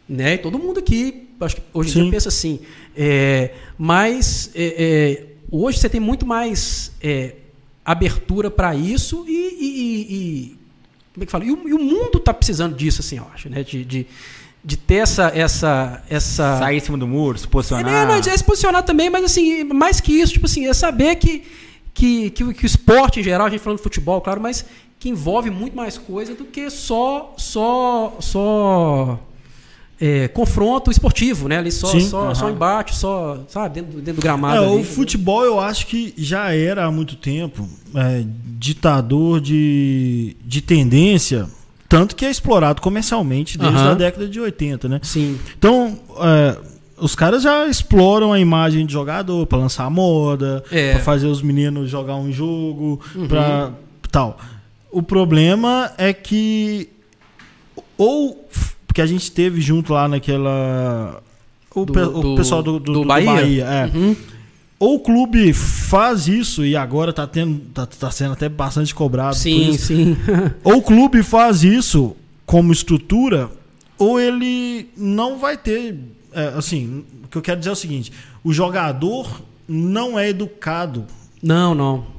[0.10, 0.36] Né?
[0.36, 2.02] E todo mundo aqui, acho que hoje em Sim.
[2.04, 2.60] dia pensa assim.
[2.96, 7.36] É, mas é, é, hoje você tem muito mais é,
[7.86, 10.58] abertura para isso e, e, e,
[11.14, 11.46] como é que fala?
[11.46, 13.64] E o, e o mundo está precisando disso, assim, eu acho, né?
[13.64, 14.08] De, de,
[14.64, 16.60] de ter essa, essa, essa.
[16.60, 17.92] Sair em cima do muro, se posicionar.
[17.92, 21.16] É, não, é se posicionar também, mas assim, mais que isso, tipo assim, é saber
[21.16, 21.44] que,
[21.94, 24.66] que, que, que o esporte em geral, a gente falando de futebol, claro, mas
[25.00, 29.20] que envolve muito mais coisa do que só só só
[30.00, 31.58] é, confronto esportivo, né?
[31.58, 34.64] Ali só, Sim, só, só embate, só, sabe, dentro, dentro do gramado.
[34.64, 38.24] É, ali, o futebol eu acho que já era há muito tempo é,
[38.60, 41.48] ditador de, de tendência,
[41.90, 45.00] tanto que é explorado comercialmente desde a década de 80, né?
[45.02, 45.40] Sim.
[45.58, 46.58] Então, é,
[47.00, 50.94] os caras já exploram a imagem de jogador para lançar moda, é.
[50.94, 53.28] para fazer os meninos jogar um jogo, uhum.
[53.28, 53.72] para
[54.12, 54.38] tal.
[54.92, 56.90] O problema é que
[57.98, 58.48] ou
[58.94, 61.22] que a gente teve junto lá naquela.
[61.74, 63.32] O, do, pe, o pessoal do, do, do Bahia.
[63.32, 63.86] Bahia é.
[63.94, 64.16] uhum.
[64.80, 69.36] Ou o clube faz isso e agora está tendo, tá, tá sendo até bastante cobrado.
[69.36, 70.16] Sim, sim.
[70.64, 72.16] ou o clube faz isso
[72.46, 73.50] como estrutura,
[73.98, 75.98] ou ele não vai ter.
[76.32, 78.12] É, assim, o que eu quero dizer é o seguinte:
[78.44, 81.06] o jogador não é educado.
[81.42, 82.17] Não, não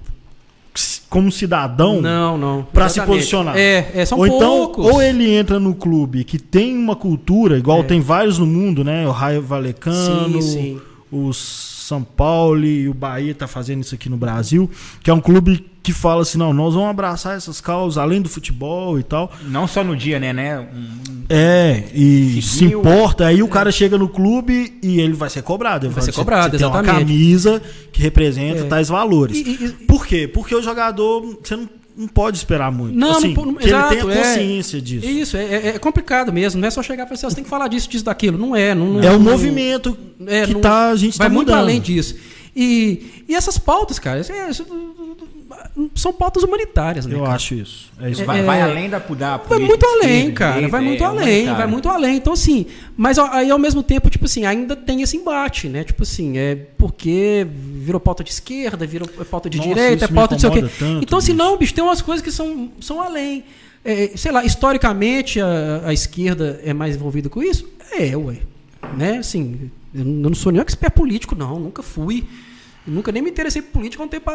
[1.09, 3.57] como cidadão não, não, para se posicionar.
[3.57, 4.87] É, é são ou então, poucos.
[4.87, 7.83] ou ele entra no clube que tem uma cultura, igual é.
[7.85, 9.07] tem vários no mundo, né?
[9.07, 10.81] O Raio Valecano, sim, sim.
[11.11, 14.71] os são Paulo e o Bahia tá fazendo isso aqui no Brasil,
[15.03, 18.29] que é um clube que fala assim, não, nós vamos abraçar essas causas além do
[18.29, 19.33] futebol e tal.
[19.45, 20.59] Não só no dia, né, né?
[20.61, 23.49] Um, é, e se importa, aí o é.
[23.49, 25.87] cara chega no clube e ele vai ser cobrado.
[25.87, 26.85] Ele vai ser cobrado, você exatamente.
[26.85, 28.65] Tem uma camisa que representa é.
[28.65, 29.39] tais valores.
[29.39, 30.29] E, e, Por quê?
[30.29, 31.67] Porque o jogador, você não
[31.97, 32.97] não pode esperar muito.
[32.97, 34.17] Não, assim, não, que exato, ele tenha é.
[34.19, 35.07] consciência é, disso.
[35.07, 36.61] Isso, é, é, complicado mesmo.
[36.61, 38.39] Não é só chegar e falar assim, você tem que falar disso, disso, daquilo.
[38.39, 38.73] Não é.
[38.73, 42.15] Não, é o movimento é, que tá, a gente Vai tá muito além disso.
[42.55, 44.51] E, e essas pautas, cara, é,
[45.95, 47.15] são pautas humanitárias, né?
[47.15, 47.35] Eu cara?
[47.35, 47.91] acho isso.
[48.01, 48.25] É isso.
[48.25, 50.69] Vai, é, vai além da, da Vai muito além, cara.
[50.69, 52.17] vai muito é além, vai muito além.
[52.17, 52.67] Então, assim,
[52.97, 55.85] mas aí ao mesmo tempo, tipo assim, ainda tem esse embate, né?
[55.85, 60.35] Tipo assim, é porque virou pauta de esquerda, virou pauta de Nossa, direita, é pauta
[60.35, 60.61] de sei o quê.
[60.79, 61.45] Tanto, então, assim, bicho.
[61.45, 63.45] não, bicho, tem umas coisas que são, são além.
[63.85, 67.69] É, sei lá, historicamente a, a esquerda é mais envolvida com isso?
[67.93, 68.37] É, ué.
[68.97, 69.19] Né?
[69.19, 72.25] Assim, eu não sou nenhum expert político, não, nunca fui.
[72.87, 74.31] Nunca nem me interessei por política quando tempo.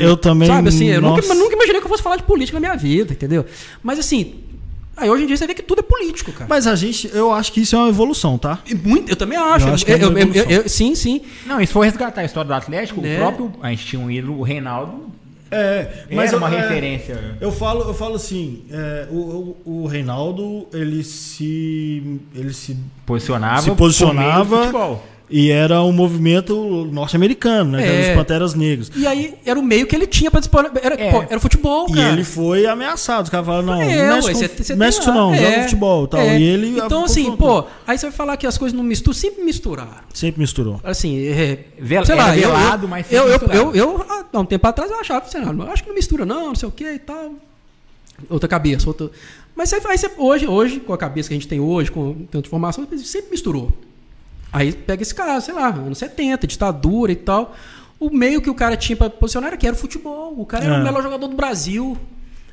[0.00, 0.48] Eu também.
[0.48, 3.12] Sabe, assim, eu nunca, nunca, imaginei que eu fosse falar de política na minha vida,
[3.12, 3.44] entendeu?
[3.82, 4.44] Mas assim.
[4.94, 6.46] Aí hoje em dia você vê que tudo é político, cara.
[6.50, 8.58] Mas a gente, eu acho que isso é uma evolução, tá?
[8.84, 9.66] Muito, eu também acho.
[9.66, 10.12] Eu acho é eu,
[10.50, 11.22] eu, sim, sim.
[11.46, 13.14] Não, e se for resgatar a história do Atlético, é.
[13.14, 13.52] o próprio.
[13.62, 15.11] A gente tinha um ídolo, o Reinaldo.
[15.52, 17.36] É, mas era uma eu, referência.
[17.40, 22.20] Eu falo, eu falo assim, é, o, o, o, Reinaldo, ele se.
[22.34, 25.00] ele se posicionava, se posicionava
[25.32, 27.86] e era um movimento norte-americano, né?
[27.86, 28.06] É.
[28.06, 28.90] Dos Panteras Negras.
[28.94, 30.70] E aí era o meio que ele tinha para dispor.
[30.82, 31.10] Era, é.
[31.10, 32.10] pô, era futebol, cara.
[32.10, 33.24] E ele foi ameaçado.
[33.24, 35.38] Os caras falaram, não, é, não mexe, ué, com, cê, mexe com não, é.
[35.38, 36.20] joga futebol tal.
[36.20, 36.38] É.
[36.38, 36.78] E ele.
[36.78, 40.04] Então, assim, pô, aí você vai falar que as coisas não misturam, sempre misturaram.
[40.12, 40.78] Sempre misturou.
[40.84, 44.66] Assim, é, Vel, sei lá, velado, eu, mas eu, eu, eu, eu, há um tempo
[44.66, 46.98] atrás eu achava, sei lá, acho que não mistura, não, não sei o que e
[46.98, 47.32] tal.
[48.28, 49.10] Outra cabeça, outra.
[49.56, 52.46] Mas aí, aí hoje, hoje, com a cabeça que a gente tem hoje, com tanta
[52.46, 53.72] informação, sempre misturou.
[54.52, 57.54] Aí pega esse caso, sei lá, anos 70, ditadura e tal.
[57.98, 60.34] O meio que o cara tinha para posicionar era que era o futebol.
[60.36, 60.80] O cara era é.
[60.80, 61.96] o melhor jogador do Brasil.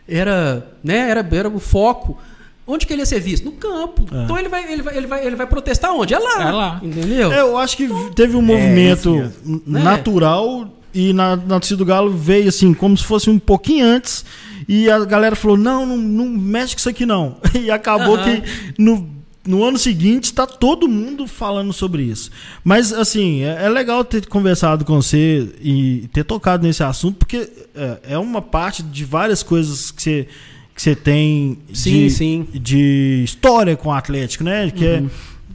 [0.08, 2.18] Era, né, era, era o foco.
[2.66, 3.46] Onde que ele ia ser visto?
[3.46, 4.06] No campo.
[4.14, 4.24] É.
[4.24, 6.14] Então ele vai, ele, vai, ele, vai, ele vai protestar onde?
[6.14, 6.42] É lá.
[6.42, 6.80] É lá.
[6.84, 7.34] Entendeu?
[7.34, 9.32] É, eu acho que então, teve um movimento é,
[9.66, 14.24] natural e na, na torcida do Galo veio assim, como se fosse um pouquinho antes.
[14.68, 17.38] E a galera falou: não, não, não mexe com isso aqui não.
[17.60, 18.42] E acabou uh -huh.
[18.42, 19.19] que no
[19.50, 22.30] no ano seguinte está todo mundo falando sobre isso.
[22.64, 27.50] Mas, assim, é, é, legal ter conversado com você e ter tocado nesse assunto, porque
[27.74, 30.28] é, é uma parte de várias coisas que você,
[30.76, 32.48] que você tem sim, de, sim.
[32.54, 34.70] de história com o Atlético, né?
[34.70, 35.08] Que é uhum.
[35.08, 35.10] é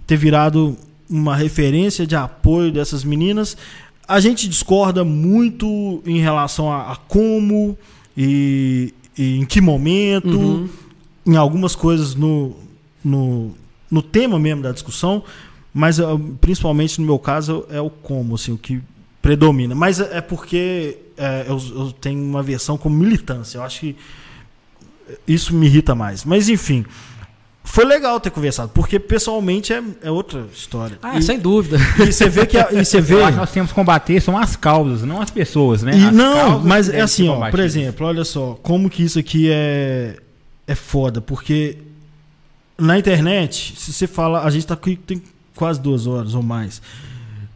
[0.09, 0.77] ter virado
[1.09, 3.57] uma referência de apoio dessas meninas.
[4.09, 7.79] A gente discorda muito em relação a, a como
[8.17, 10.69] e, e, em que momento, uhum.
[11.25, 12.57] em algumas coisas no,
[13.05, 13.55] no,
[13.95, 15.23] no tema mesmo da discussão,
[15.73, 18.83] mas ah, principalmente no meu caso é o como, assim, o que
[19.23, 19.75] predomina.
[19.75, 23.59] Mas é, é porque é, eu, eu, tenho uma versão como militância.
[23.59, 23.97] Eu acho que
[25.27, 26.25] isso me irrita mais.
[26.25, 26.85] Mas enfim.
[27.67, 30.99] Foi legal ter conversado, porque pessoalmente é, é outra história.
[31.03, 31.79] Ah, e, sem dúvida.
[31.99, 32.59] E você vê que.
[32.59, 33.31] E você vê...
[33.31, 35.93] nós temos que combater são as causas, não as pessoas, né?
[35.97, 40.19] E, não, mas é assim, ó, por exemplo, olha só, como que isso aqui é,
[40.67, 41.79] é foda, porque
[42.79, 45.23] na internet, se você fala, a gente tá aqui tem
[45.55, 46.83] quase duas horas ou mais.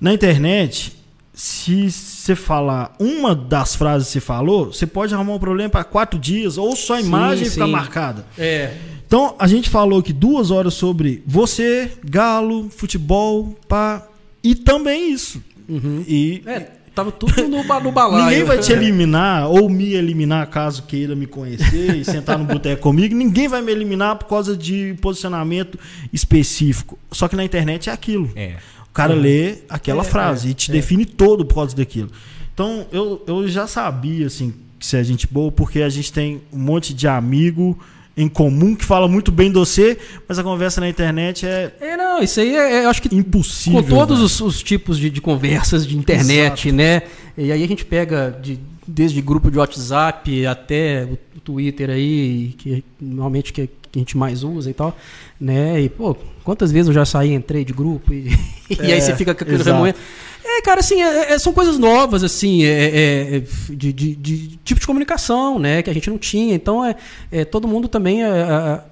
[0.01, 0.97] Na internet,
[1.35, 5.85] se você falar uma das frases que você falou, você pode arrumar um problema para
[5.85, 8.27] quatro dias ou só a imagem sim, ficar marcada.
[8.37, 8.77] É.
[9.07, 14.07] Então a gente falou que duas horas sobre você, galo, futebol, pá,
[14.43, 15.43] e também isso.
[15.69, 16.05] Uhum.
[16.07, 18.25] E é, Tava tudo no, no balaio.
[18.25, 22.83] Ninguém vai te eliminar ou me eliminar caso queira me conhecer e sentar no boteco
[22.83, 23.15] comigo.
[23.15, 25.79] Ninguém vai me eliminar por causa de posicionamento
[26.13, 26.99] específico.
[27.13, 28.29] Só que na internet é aquilo.
[28.35, 28.57] É.
[28.91, 30.75] O cara lê aquela é, frase é, e te é.
[30.75, 32.11] define todo por causa daquilo.
[32.53, 36.43] Então eu, eu já sabia assim que se a gente boa porque a gente tem
[36.53, 37.79] um monte de amigo
[38.19, 39.97] em comum que fala muito bem de você,
[40.29, 41.73] mas a conversa na internet é.
[41.81, 43.15] É, não, isso aí é, é eu acho que.
[43.15, 43.83] Impossível.
[43.83, 46.77] Com todos os, os, tipos de, de, conversas de internet, Exato.
[46.77, 47.03] né?
[47.37, 52.85] E aí a gente pega de, desde grupo de WhatsApp até o Twitter aí, que
[53.01, 54.97] normalmente que, que a gente mais usa e tal,
[55.41, 55.81] né?
[55.81, 58.29] E, pô, quantas vezes eu já saí, entrei de grupo e,
[58.71, 59.99] é, e aí você fica com aquele remoendo.
[60.45, 64.57] É, cara, assim, é, é, são coisas novas, assim, é, é, é, de, de, de,
[64.65, 66.55] tipo de comunicação, né, que a gente não tinha.
[66.55, 66.97] Então, é,
[67.31, 68.21] é todo mundo também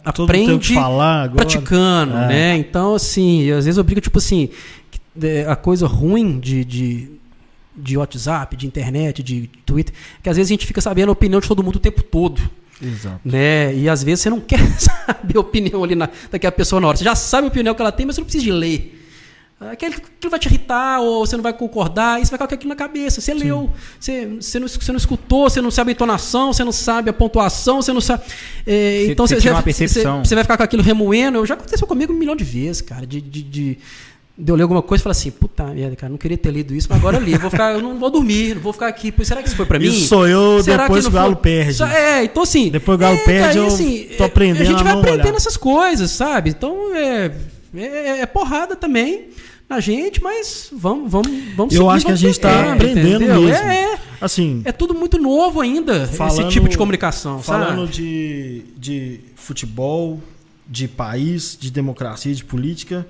[0.05, 2.57] aprende falar praticando, né?
[2.59, 4.51] Então, assim, às vezes eu brigo, tipo assim,
[5.49, 7.11] a coisa ruim de, de,
[7.75, 11.41] de WhatsApp, de internet, de Twitter, que às vezes a gente fica sabendo a opinião
[11.41, 12.43] de todo mundo o tempo todo.
[12.81, 13.21] Exato.
[13.25, 13.75] Né?
[13.75, 16.97] E às vezes você não quer saber a opinião ali na, daquela pessoa na hora.
[16.97, 19.03] Você já sabe a opinião que ela tem, mas você não precisa de ler.
[19.59, 22.69] Aquele, aquilo vai te irritar, ou você não vai concordar, e você vai colocar aquilo
[22.69, 23.23] na cabeça.
[23.23, 23.39] Você Sim.
[23.39, 27.09] leu, você, você, não, você não escutou, você não sabe a entonação, você não sabe
[27.09, 28.25] a pontuação, você não sabe.
[28.67, 31.45] É, você, então você, você, você, você, vai ficar com aquilo remoendo.
[31.47, 33.07] Já aconteceu comigo um milhão de vezes, cara.
[33.07, 33.79] De, de, de,
[34.39, 36.75] de eu ler alguma coisa e falar assim, puta merda, cara, não queria ter lido
[36.75, 37.33] isso, mas agora eu li.
[37.33, 39.13] Eu, vou ficar, eu não vou dormir, não vou ficar aqui.
[39.23, 39.87] Será que isso foi pra mim?
[39.87, 41.43] Isso sou eu Será depois que, o Galo foi...
[41.43, 41.83] perde.
[41.83, 42.71] É, então assim.
[42.71, 44.63] Depois o Galo é, perde, eu assim, tô aprendendo.
[44.63, 45.37] A gente vai aprendendo olhar.
[45.37, 46.51] essas coisas, sabe?
[46.51, 47.33] Então é
[47.75, 49.29] É, é, porrada também
[49.69, 53.43] na gente, mas vamos, vamos, vamos Eu acho que a gente está aprendendo entendeu?
[53.43, 53.67] mesmo.
[53.67, 57.43] É, é, assim, é tudo muito novo ainda, falando, esse tipo de comunicação.
[57.43, 60.21] Falando de, de futebol,
[60.67, 63.07] de país, de democracia, de política,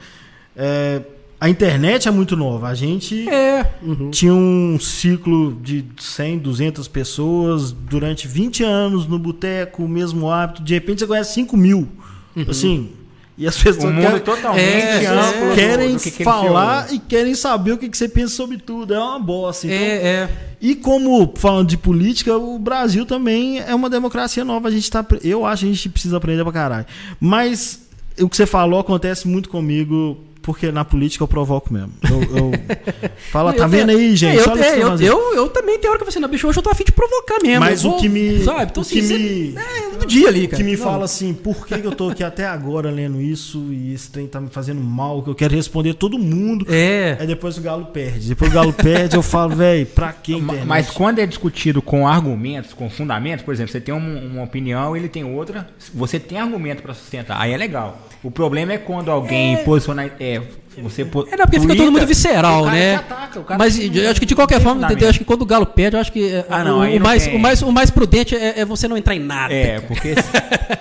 [0.56, 1.02] é,
[1.38, 2.68] a internet é muito nova.
[2.68, 3.70] A gente é.
[3.82, 4.10] uhum.
[4.10, 10.62] tinha um ciclo de 100, 200 pessoas durante 20 anos no boteco, o mesmo hábito.
[10.62, 11.88] De repente você conhece 5 mil.
[12.34, 12.44] Uhum.
[12.48, 12.90] Assim,
[13.38, 17.72] e as pessoas querem, totalmente é, amplo querem do, do que falar e querem saber
[17.72, 18.94] o que, que você pensa sobre tudo.
[18.94, 19.66] É uma bosta.
[19.66, 20.28] Então, é, é.
[20.58, 24.68] E como, falando de política, o Brasil também é uma democracia nova.
[24.68, 26.86] A gente tá, eu acho que a gente precisa aprender pra caralho.
[27.20, 27.82] Mas
[28.18, 31.92] o que você falou acontece muito comigo porque na política eu provoco mesmo.
[32.08, 32.52] Eu, eu
[33.32, 34.38] fala, tá vendo aí, gente?
[34.38, 36.56] Eu, é, eu, eu, eu, também tenho hora que eu falo assim, não, bicho, hoje
[36.56, 37.58] eu tô afim de provocar mesmo.
[37.58, 38.44] Mas o que me.
[38.44, 38.62] Sabe?
[38.62, 39.54] Então, o assim, que me.
[39.56, 40.54] É, do dia ali, cara.
[40.54, 40.84] O que me não.
[40.84, 44.28] fala assim, por que, que eu tô aqui até agora lendo isso e esse trem
[44.28, 46.64] tá me fazendo mal, que eu quero responder todo mundo.
[46.70, 47.16] É.
[47.18, 48.28] Aí depois o Galo perde.
[48.28, 52.72] Depois o Galo perde, eu falo, velho, pra quem Mas quando é discutido com argumentos,
[52.72, 56.84] com fundamentos, por exemplo, você tem uma, uma opinião, ele tem outra, você tem argumento
[56.84, 57.40] para sustentar.
[57.40, 58.06] Aí é legal.
[58.22, 59.56] O problema é quando alguém é...
[59.58, 60.10] posiciona.
[60.18, 62.96] É, Андреев você é, não, porque fica todo mundo visceral, né?
[62.96, 65.96] Ataca, Mas eu acho que de qualquer forma, eu acho que quando o Galo perde,
[65.96, 68.64] eu acho que ah, não, o, o mais, o, mais, o mais prudente é, é,
[68.64, 69.52] você não entrar em nada.
[69.52, 70.14] É, porque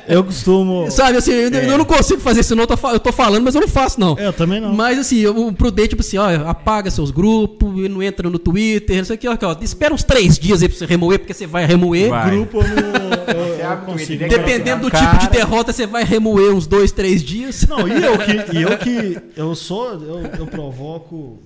[0.07, 0.89] eu costumo.
[0.91, 1.69] Sabe, assim, eu, é.
[1.69, 2.63] eu não consigo fazer isso, não.
[2.63, 4.17] Eu tô, eu tô falando, mas eu não faço, não.
[4.17, 4.73] Eu também não.
[4.73, 9.13] Mas assim, o prudente, tipo assim, ó, apaga seus grupos, não entra no Twitter, isso
[9.13, 12.09] aqui, ó, ó, espera uns três dias aí pra você remover, porque você vai remover.
[12.09, 12.31] Vai.
[12.31, 12.65] Grupo eu,
[13.35, 14.27] eu, eu consigo.
[14.27, 17.65] Dependendo do tipo de derrota, você vai remover uns dois, três dias.
[17.67, 21.41] Não, e eu que, e eu, que eu sou, eu, eu provoco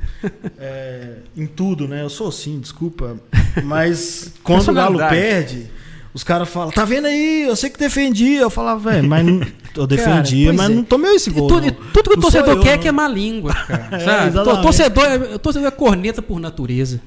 [0.58, 2.04] é, em tudo, né?
[2.04, 3.18] Eu sou assim, desculpa.
[3.64, 5.70] Mas quando o Galo perde,
[6.14, 7.44] os caras falam, tá vendo aí?
[7.44, 8.36] Eu sei que defendi.
[8.36, 9.42] Eu falava, velho, mas não,
[9.76, 10.74] eu defendia, cara, mas é.
[10.74, 11.48] não tomei esse gol.
[11.48, 13.90] tudo, tudo que o torcedor quer é que é má língua, cara.
[14.28, 17.00] é, torcedor, é, torcedor é corneta por natureza.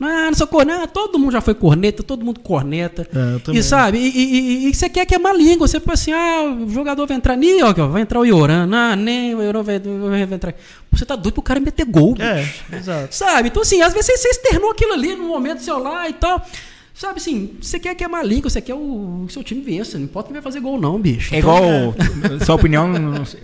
[0.00, 0.86] Não, não sou corneta.
[0.86, 3.06] Todo mundo já foi corneta, todo mundo corneta.
[3.14, 5.68] É, e sabe, e, e, e, você quer que é língua.
[5.68, 7.36] Você fala assim, ah, o jogador vai entrar.
[7.36, 8.66] Nem, ó, vai entrar o Ioran.
[8.66, 10.54] Não, nem o Ioran vai, vai, vai entrar.
[10.90, 12.16] Você tá doido pro cara meter gol.
[12.18, 13.14] É, exato.
[13.14, 13.48] Sabe?
[13.48, 16.44] Então, assim, às vezes você, você externou aquilo ali no momento seu lá e tal.
[16.92, 19.96] Sabe assim, você quer que a Malinca, você quer o, o seu time vença.
[19.96, 21.34] Não importa quem vai fazer gol, não, bicho.
[21.34, 21.94] É então, igual.
[22.40, 22.44] É...
[22.44, 22.92] Sua opinião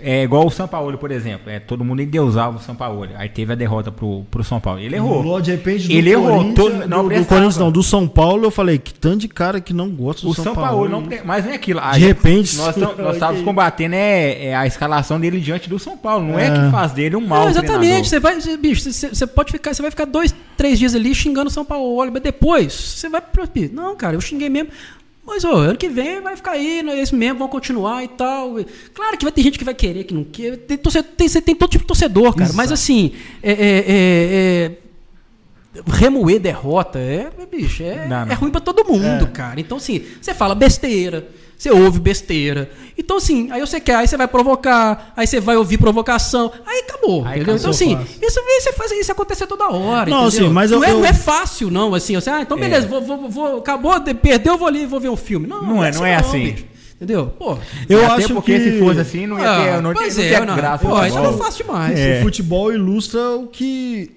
[0.02, 1.51] é igual o São Paulo, por exemplo.
[1.51, 3.09] É, todo mundo endeusava o São Paulo.
[3.16, 4.81] Aí teve a derrota pro, pro São Paulo.
[4.81, 5.23] Ele errou.
[5.23, 6.52] Lula, de repente, ele errou.
[6.55, 9.60] Todo, não, do, do Corinthians não, do São Paulo eu falei que tanto de cara
[9.60, 10.89] que não gosta do o São, São Paulo.
[10.89, 11.81] Paulo não, mas não é aquilo.
[11.93, 12.56] de repente.
[12.56, 12.77] Nós
[13.14, 16.27] estávamos combatendo é, é, a escalação dele diante do São Paulo.
[16.27, 17.44] Não é, é que faz dele um mal.
[17.44, 18.09] Não, exatamente.
[18.09, 21.48] Você vai, bicho, você, você pode ficar, você vai ficar dois, três dias ali xingando
[21.48, 22.10] o São Paulo.
[22.12, 23.23] Mas depois você vai.
[23.72, 24.70] Não, cara, eu xinguei mesmo.
[25.26, 28.54] Mas ô, ano que vem vai ficar aí, é esse mesmo, vão continuar e tal.
[28.94, 30.56] Claro que vai ter gente que vai querer, que não quer.
[30.56, 32.52] Tem, torcedor, tem, tem todo tipo de torcedor, cara.
[32.52, 34.72] Mas assim, é, é, é, é
[35.86, 38.32] remoer derrota é, bicho, é, não, não.
[38.32, 39.30] é ruim para todo mundo, é.
[39.32, 39.60] cara.
[39.60, 42.70] Então, assim, você fala besteira você ouve besteira.
[42.98, 46.80] Então, assim, aí você quer, aí você vai provocar, aí você vai ouvir provocação, aí
[46.80, 47.24] acabou.
[47.24, 47.56] Aí entendeu?
[47.56, 50.10] Então, assim, isso, isso, faz, isso acontecer toda hora.
[50.10, 50.46] Não, entendeu?
[50.46, 50.98] Assim, mas eu, não, é, eu...
[50.98, 52.88] não é fácil, não, assim, assim ah, então beleza, é.
[52.88, 55.46] vou, vou, vou, acabou, perdeu, vou ali vou ver um filme.
[55.46, 56.52] Não, não, é, não é assim.
[56.52, 56.64] Bicho.
[56.96, 57.26] Entendeu?
[57.26, 57.58] Pô,
[57.90, 58.64] eu acho porque que...
[58.64, 60.56] se fosse assim, não ia ter, ah, não, ter, não é, não.
[60.56, 60.86] graça.
[60.86, 61.98] Pô, isso não fácil demais.
[61.98, 62.20] É.
[62.20, 64.16] O futebol ilustra o que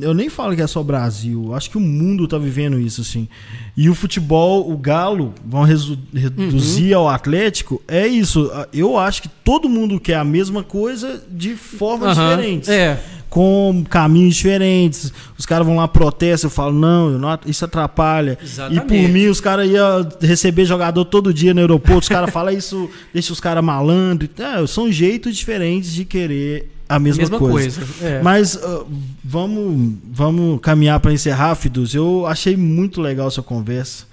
[0.00, 3.02] eu nem falo que é só o Brasil, acho que o mundo tá vivendo isso,
[3.02, 3.28] assim.
[3.76, 7.00] E o futebol, o Galo, vão reduzir uhum.
[7.00, 8.50] ao Atlético, é isso.
[8.72, 12.30] Eu acho que todo mundo quer a mesma coisa de formas uhum.
[12.30, 12.68] diferentes.
[12.68, 12.98] É.
[13.32, 15.10] Com caminhos diferentes.
[15.38, 18.38] Os caras vão lá, protestam, eu falo, não, não isso atrapalha.
[18.42, 18.84] Exatamente.
[18.84, 22.52] E por mim, os caras iam receber jogador todo dia no aeroporto, os caras falam
[22.52, 24.28] isso, deixa os caras malandros.
[24.38, 27.80] É, são jeitos diferentes de querer a mesma, mesma coisa.
[27.80, 28.20] coisa é.
[28.20, 28.86] Mas uh,
[29.24, 31.94] vamos, vamos caminhar para encerrar, Fidus.
[31.94, 34.04] Eu achei muito legal a sua conversa.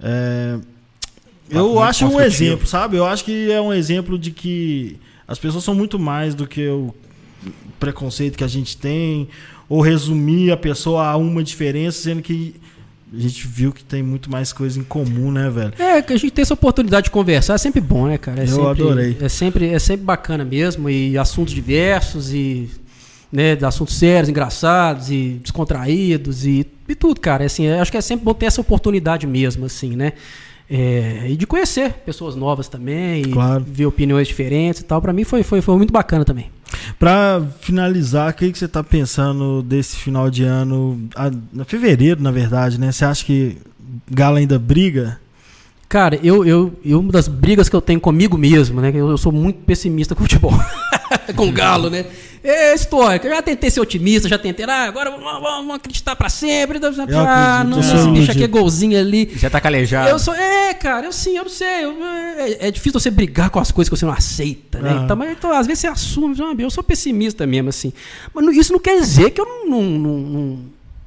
[0.00, 0.56] É,
[1.50, 2.96] eu acho um exemplo, sabe?
[2.96, 6.68] Eu acho que é um exemplo de que as pessoas são muito mais do que
[6.68, 6.94] o
[7.82, 9.28] preconceito que a gente tem,
[9.68, 12.54] ou resumir a pessoa a uma diferença, sendo que
[13.12, 15.72] a gente viu que tem muito mais coisa em comum, né, velho?
[15.76, 18.40] É, que a gente tem essa oportunidade de conversar, é sempre bom, né, cara?
[18.40, 19.16] É Eu sempre, adorei.
[19.20, 22.70] É sempre, é sempre bacana mesmo, e assuntos diversos, e
[23.32, 27.44] né, assuntos sérios, engraçados, e descontraídos, e, e tudo, cara.
[27.44, 30.12] Assim, acho que é sempre bom ter essa oportunidade mesmo, assim, né?
[30.70, 33.64] É, e de conhecer pessoas novas também, claro.
[33.66, 35.02] ver opiniões diferentes e tal.
[35.02, 36.50] Para mim foi, foi, foi muito bacana também.
[36.98, 41.08] Para finalizar, o que, que você está pensando desse final de ano?
[41.14, 41.30] A,
[41.60, 42.90] a, fevereiro, na verdade, né?
[42.90, 43.58] Você acha que
[44.10, 45.20] Galo ainda briga?
[45.88, 48.90] Cara, eu, eu, eu, uma das brigas que eu tenho comigo mesmo, né?
[48.94, 50.52] Eu, eu sou muito pessimista com o futebol.
[51.36, 52.04] com o Galo, né?
[52.44, 53.28] É histórica.
[53.28, 54.66] Eu já tentei ser otimista, já tentei.
[54.68, 56.80] Ah, agora vamos, vamos acreditar pra sempre.
[57.14, 59.30] Ah, não, esse bicho aqui é golzinho ali.
[59.36, 60.08] Já tá calejado.
[60.08, 61.84] Eu sou, é, cara, eu sim, eu não sei.
[61.84, 64.90] Eu, é, é, difícil você brigar com as coisas que você não aceita, né?
[64.98, 65.02] Ah.
[65.04, 67.92] Então, mas, então, às vezes você assume, ah, eu sou pessimista mesmo, assim.
[68.34, 70.58] Mas isso não quer dizer que eu não, não, não, não,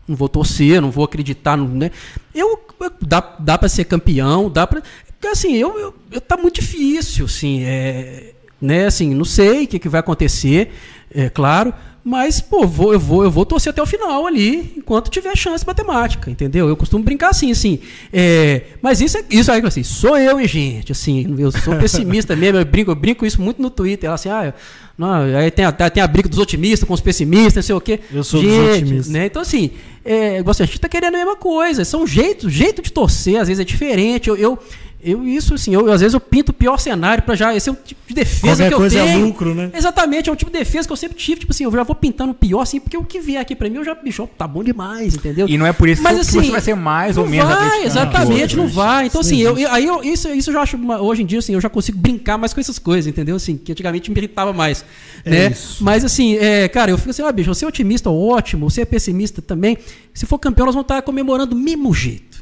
[0.07, 1.91] não vou torcer, não vou acreditar, né?
[2.33, 2.65] Eu,
[3.01, 4.81] dá, dá pra ser campeão, dá pra.
[5.19, 8.85] Porque assim, eu, eu, eu tá muito difícil, assim, é, né?
[8.85, 10.71] Assim, não sei o que, que vai acontecer
[11.13, 11.73] é claro.
[12.07, 15.65] Mas, pô, vou, eu, vou, eu vou torcer até o final ali, enquanto tiver chance
[15.65, 16.69] matemática, entendeu?
[16.69, 17.79] Eu costumo brincar assim, assim.
[18.13, 20.91] É, mas isso, é, isso aí, assim, sou eu, hein, gente?
[20.91, 24.11] Assim, eu sou pessimista mesmo, eu brinco, eu brinco isso muito no Twitter.
[24.11, 24.53] Assim, ah,
[24.95, 27.81] não, aí tem a, tem a briga dos otimistas com os pessimistas, não sei o
[27.81, 27.99] quê.
[28.13, 29.09] Eu sou gente, dos otimistas.
[29.09, 29.25] Né?
[29.25, 29.71] Então, assim,
[30.05, 31.83] é, a gente tá querendo a mesma coisa.
[31.83, 34.29] São jeitos, jeito de torcer, às vezes é diferente.
[34.29, 34.59] eu, eu
[35.05, 37.55] eu, isso, assim, eu, às vezes eu pinto o pior cenário para já.
[37.55, 39.21] Esse é um tipo de defesa Qualquer que eu coisa tenho.
[39.21, 39.69] É lucro, né?
[39.71, 41.41] Exatamente, é um tipo de defesa que eu sempre tive.
[41.41, 43.69] Tipo assim, eu já vou pintando o pior, assim, porque o que vier aqui para
[43.69, 45.47] mim, eu já, bicho, tá bom demais, entendeu?
[45.47, 47.85] E não é por isso Mas, assim, que você vai ser mais ou menos vai,
[47.85, 49.05] Exatamente, não vai.
[49.05, 51.61] Então, assim, eu, aí eu, isso, isso eu já acho, hoje em dia, assim, eu
[51.61, 53.35] já consigo brincar mais com essas coisas, entendeu?
[53.35, 54.83] Assim, que antigamente me irritava mais.
[55.23, 55.47] É né?
[55.51, 55.83] Isso.
[55.83, 58.85] Mas, assim, é, cara, eu fico assim, ah, bicho, você é otimista, ótimo, você é
[58.85, 59.77] pessimista também.
[60.13, 62.34] Se for campeão, nós vamos estar comemorando do mesmo jeito.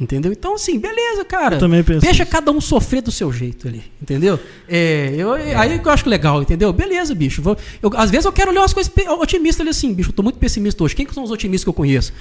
[0.00, 0.32] Entendeu?
[0.32, 1.56] Então, assim, beleza, cara.
[1.56, 2.32] Eu também penso Deixa isso.
[2.32, 4.40] cada um sofrer do seu jeito ali, entendeu?
[4.66, 5.54] É, eu, é.
[5.54, 6.72] Aí que eu acho legal, entendeu?
[6.72, 7.42] Beleza, bicho.
[7.42, 10.08] Vou, eu, às vezes eu quero ler umas coisas otimistas ali assim, bicho.
[10.08, 10.96] Eu tô muito pessimista hoje.
[10.96, 12.14] Quem que são os otimistas que eu conheço?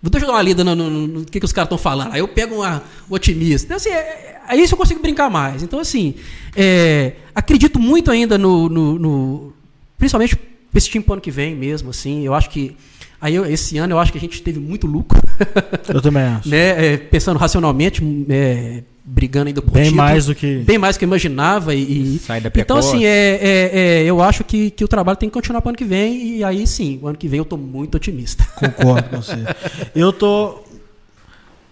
[0.00, 2.12] Deixa eu dar uma lida no, no, no, no que, que os caras estão falando.
[2.12, 3.66] Aí eu pego uma, um otimista.
[3.66, 5.62] Então, assim, é, é, isso eu consigo brincar mais.
[5.62, 6.14] Então, assim,
[6.54, 8.68] é, acredito muito ainda no.
[8.68, 9.52] no, no
[9.98, 10.38] principalmente
[10.74, 12.24] esse time pro ano que vem mesmo, assim.
[12.24, 12.76] Eu acho que
[13.24, 15.18] Aí eu, esse ano eu acho que a gente teve muito lucro.
[15.88, 16.46] Eu também acho.
[16.46, 16.92] né?
[16.92, 20.58] É, pensando racionalmente, é, brigando ainda por Bem título, mais do que.
[20.58, 21.74] Bem mais do que eu imaginava.
[21.74, 25.30] E, Sai da então, assim, é, é, é, eu acho que, que o trabalho tem
[25.30, 26.36] que continuar para o ano que vem.
[26.36, 28.44] E aí sim, o ano que vem eu estou muito otimista.
[28.60, 29.38] Concordo com você.
[29.96, 30.62] Eu tô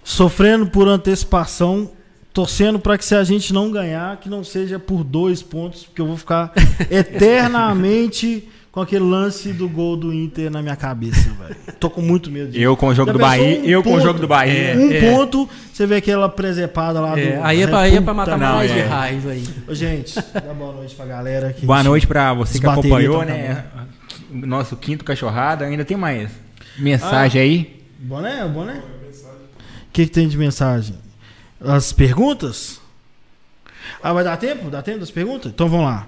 [0.03, 1.91] sofrendo por antecipação
[2.33, 6.01] torcendo para que se a gente não ganhar, que não seja por dois pontos, porque
[6.01, 6.51] eu vou ficar
[6.91, 11.57] eternamente com aquele lance do gol do Inter na minha cabeça, velho.
[11.79, 12.65] Tô com muito medo disso.
[12.65, 14.75] Eu com o jogo Já do Bahia, um eu ponto, com o jogo do Bahia.
[14.75, 15.01] Um é.
[15.13, 17.37] ponto, você vê aquela presepada lá é.
[17.37, 17.45] do.
[17.45, 18.75] Aí é, pra, aí é pra matar mais é.
[18.75, 19.45] de raiva aí.
[19.69, 21.53] Ô, gente, dá boa noite pra galera.
[21.53, 23.67] Que boa noite pra você que acompanhou, né?
[24.31, 25.67] Nosso quinto cachorrada.
[25.67, 26.31] Ainda tem mais
[26.79, 27.85] mensagem ah, aí?
[27.99, 28.79] Boné, boné?
[28.79, 30.97] O que, que tem de mensagem?
[31.61, 32.81] As perguntas?
[34.03, 34.71] Ah, vai dar tempo?
[34.71, 35.53] Dá tempo das perguntas?
[35.53, 36.07] Então vamos lá.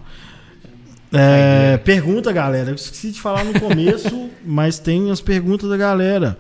[1.15, 2.71] É, pergunta, galera.
[2.71, 6.37] Eu esqueci de falar no começo, mas tem as perguntas da galera.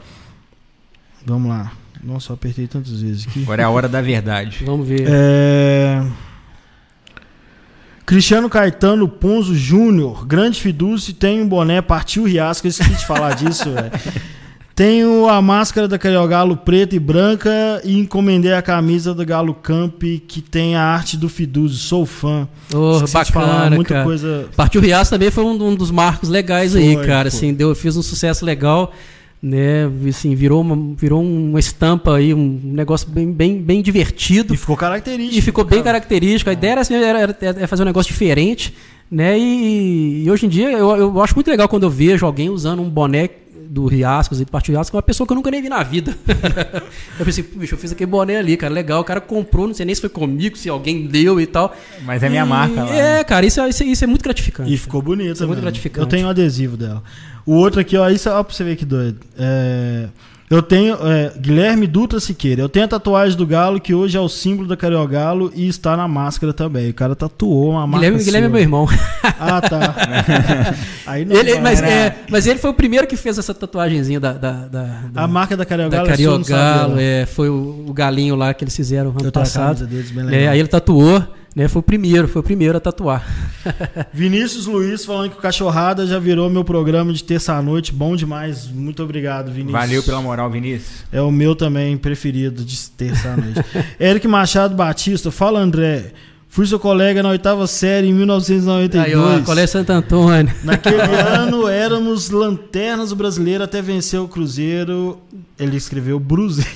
[1.24, 1.72] Vamos lá.
[2.02, 3.42] Nossa, eu apertei tantas vezes aqui.
[3.44, 4.64] Agora é a hora da verdade.
[4.64, 5.06] Vamos ver.
[5.08, 6.04] É...
[8.04, 12.66] Cristiano Caetano Ponzo Júnior, grande fidúcio, tem um boné, partiu o riasco.
[12.66, 13.90] Eu esqueci de falar disso, velho.
[14.74, 20.02] Tenho a máscara da Galo preta e branca e encomendei a camisa do Galo Camp
[20.26, 21.78] que tem a arte do Fiduzo.
[21.78, 22.48] Sou fã.
[22.74, 24.04] Oh, bacana, falar, muita cara.
[24.04, 24.48] coisa.
[24.56, 27.30] Partiu Riaço também foi um, um, dos marcos legais foi, aí, cara.
[27.30, 27.38] Foi.
[27.38, 28.92] Assim, deu, fiz um sucesso legal,
[29.40, 29.88] né?
[30.08, 34.54] Assim, virou uma, virou uma estampa aí, um negócio bem, bem, bem divertido.
[34.54, 35.38] E ficou característico.
[35.38, 36.50] E ficou bem característico.
[36.50, 38.74] A ideia era, assim, era, era, era fazer um negócio diferente,
[39.08, 39.38] né?
[39.38, 42.82] E, e hoje em dia eu, eu acho muito legal quando eu vejo alguém usando
[42.82, 43.30] um boné
[43.68, 46.16] do Riascos e do Partido Riascos, uma pessoa que eu nunca nem vi na vida.
[47.18, 49.00] eu pensei, bicho, eu fiz aquele boné ali, cara, legal.
[49.00, 51.74] O cara comprou, não sei nem se foi comigo, se alguém deu e tal.
[52.04, 52.90] Mas é minha marca lá.
[52.90, 53.24] É, né?
[53.24, 54.72] cara, isso, é, isso, é, isso, é muito gratificante.
[54.72, 56.00] E ficou bonito, isso é muito gratificante.
[56.00, 57.02] Eu tenho um adesivo dela.
[57.46, 59.18] O outro aqui, ó, isso, ó, pra você ver que doido.
[59.38, 60.08] É.
[60.50, 60.96] Eu tenho.
[61.06, 62.62] É, Guilherme Dutra Siqueira.
[62.62, 65.96] Eu tenho a tatuagem do Galo, que hoje é o símbolo da Cariogalo e está
[65.96, 66.90] na máscara também.
[66.90, 68.12] O cara tatuou uma máscara.
[68.12, 68.88] Guilherme, Guilherme é meu irmão.
[69.40, 69.94] Ah, tá.
[71.06, 74.32] Aí não ele, mas, é, mas ele foi o primeiro que fez essa tatuagenzinha da.
[74.32, 76.04] da, da, da a marca da Cariogalo.
[76.04, 79.86] Da Cariogalo, é, foi o, o, galinho lá que eles fizeram ano eu passado.
[79.86, 81.22] Deles, é, aí ele tatuou.
[81.54, 83.24] Né, foi o primeiro, foi o primeiro a tatuar.
[84.12, 87.92] Vinícius Luiz falando que o Cachorrada já virou meu programa de terça-noite.
[87.92, 88.66] Bom demais.
[88.66, 89.72] Muito obrigado, Vinícius.
[89.72, 91.04] Valeu pela moral, Vinícius.
[91.12, 93.60] É o meu também preferido de terça-noite.
[94.00, 96.12] Eric Machado Batista, fala André.
[96.54, 99.04] Fui seu colega na oitava série em 1992.
[99.04, 100.54] Aí, ó, Colégio Santo Antônio.
[100.62, 105.18] Naquele ano éramos lanternas do brasileiro até vencer o Cruzeiro.
[105.58, 106.70] Ele escreveu Bruzeiro.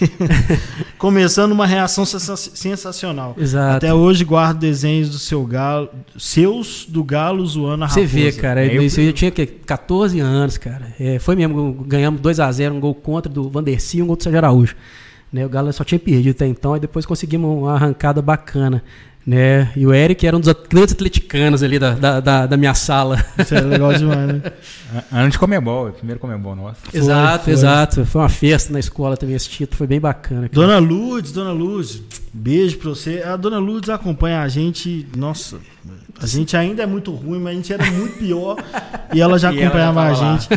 [0.99, 3.37] Começando uma reação sensacional.
[3.39, 3.77] Exato.
[3.77, 5.89] Até hoje guardo desenhos do seu galo,
[6.19, 8.67] seus do Galo zoando a Você vê, cara.
[8.67, 10.93] É, eu, eu, eu tinha que 14 anos, cara.
[10.99, 14.17] É, foi mesmo, ganhamos 2 a 0 um gol contra do Vanderci e um gol
[14.17, 14.75] do Sérgio Araújo.
[15.33, 18.83] Né, o Galo só tinha perdido até então, e depois conseguimos uma arrancada bacana.
[19.29, 19.71] Né?
[19.77, 23.23] E o Eric era um dos grandes atleticanos ali da, da, da, da minha sala.
[23.39, 24.43] Isso é legal demais, né?
[25.13, 26.81] Antes de Comebol, primeiro Comebol nosso.
[26.95, 28.07] Exato, foi, exato.
[28.07, 30.49] Foi uma festa na escola também esse título, foi bem bacana.
[30.49, 30.51] Cara.
[30.51, 32.01] Dona Lourdes, Dona Lourdes,
[32.33, 33.23] beijo pra você.
[33.23, 35.59] A Dona Lourdes acompanha a gente, nossa,
[36.21, 38.57] a gente ainda é muito ruim, mas a gente era muito pior
[39.15, 40.49] e ela já acompanhava ela já a gente.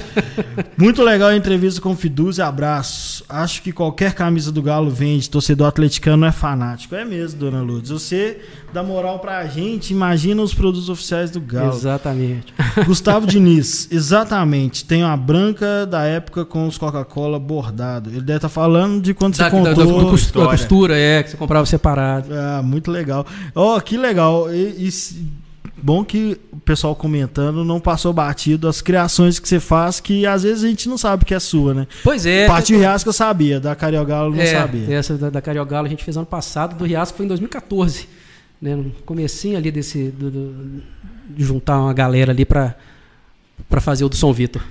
[0.76, 3.23] Muito legal a entrevista com o Fiduz e abraço.
[3.30, 6.95] Acho que qualquer camisa do Galo vende, torcedor atleticano é fanático.
[6.95, 7.91] É mesmo, Dona Lourdes.
[7.91, 8.39] Você
[8.73, 11.73] dá moral pra gente, imagina os produtos oficiais do Galo.
[11.73, 12.53] Exatamente.
[12.85, 14.85] Gustavo Diniz, exatamente.
[14.85, 18.10] Tem uma branca da época com os Coca-Cola bordado.
[18.10, 19.76] Ele deve estar tá falando de quando da, você comprou.
[19.76, 22.30] Da, da, costura, costura, é, que você comprava separado.
[22.34, 23.26] Ah, muito legal.
[23.53, 24.53] Ó, oh, que legal.
[24.53, 24.89] E, e,
[25.81, 30.43] bom que o pessoal comentando não passou batido as criações que você faz, que às
[30.43, 31.88] vezes a gente não sabe que é sua, né?
[32.03, 32.48] Pois é.
[32.48, 34.95] Parte do Riasco eu sabia, da Cariogalo eu não é, sabia.
[34.95, 38.20] Essa da, da Cariogalo a gente fez ano passado, do Riasco foi em 2014.
[38.62, 38.76] Né?
[38.76, 40.10] No comecinho ali desse.
[40.10, 40.84] Do, do,
[41.30, 42.76] de juntar uma galera ali para
[43.70, 44.62] para fazer o do São Vitor.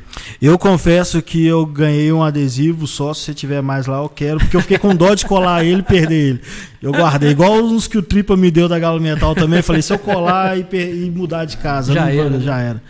[0.41, 4.39] Eu confesso que eu ganhei um adesivo só, se você tiver mais lá, eu quero,
[4.39, 6.41] porque eu fiquei com dó de colar ele e perder ele.
[6.83, 9.93] Eu guardei, igual uns que o Tripa me deu da Galo Metal também, falei, se
[9.93, 12.31] eu colar e, e mudar de casa, já, era.
[12.31, 12.83] Vou, já era.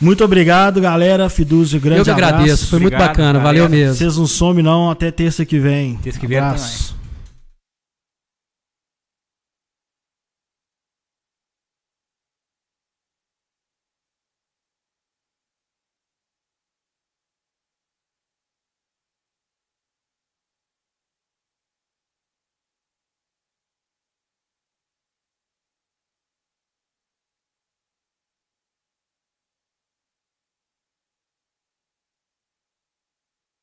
[0.00, 1.28] Muito obrigado, galera.
[1.28, 2.10] Fidúzio, grande abraço.
[2.10, 3.44] Eu que agradeço, foi obrigado, muito bacana, galera.
[3.44, 3.94] valeu mesmo.
[3.94, 5.96] Vocês não somem não, até terça que vem.
[5.96, 6.96] Terça que vem abraço.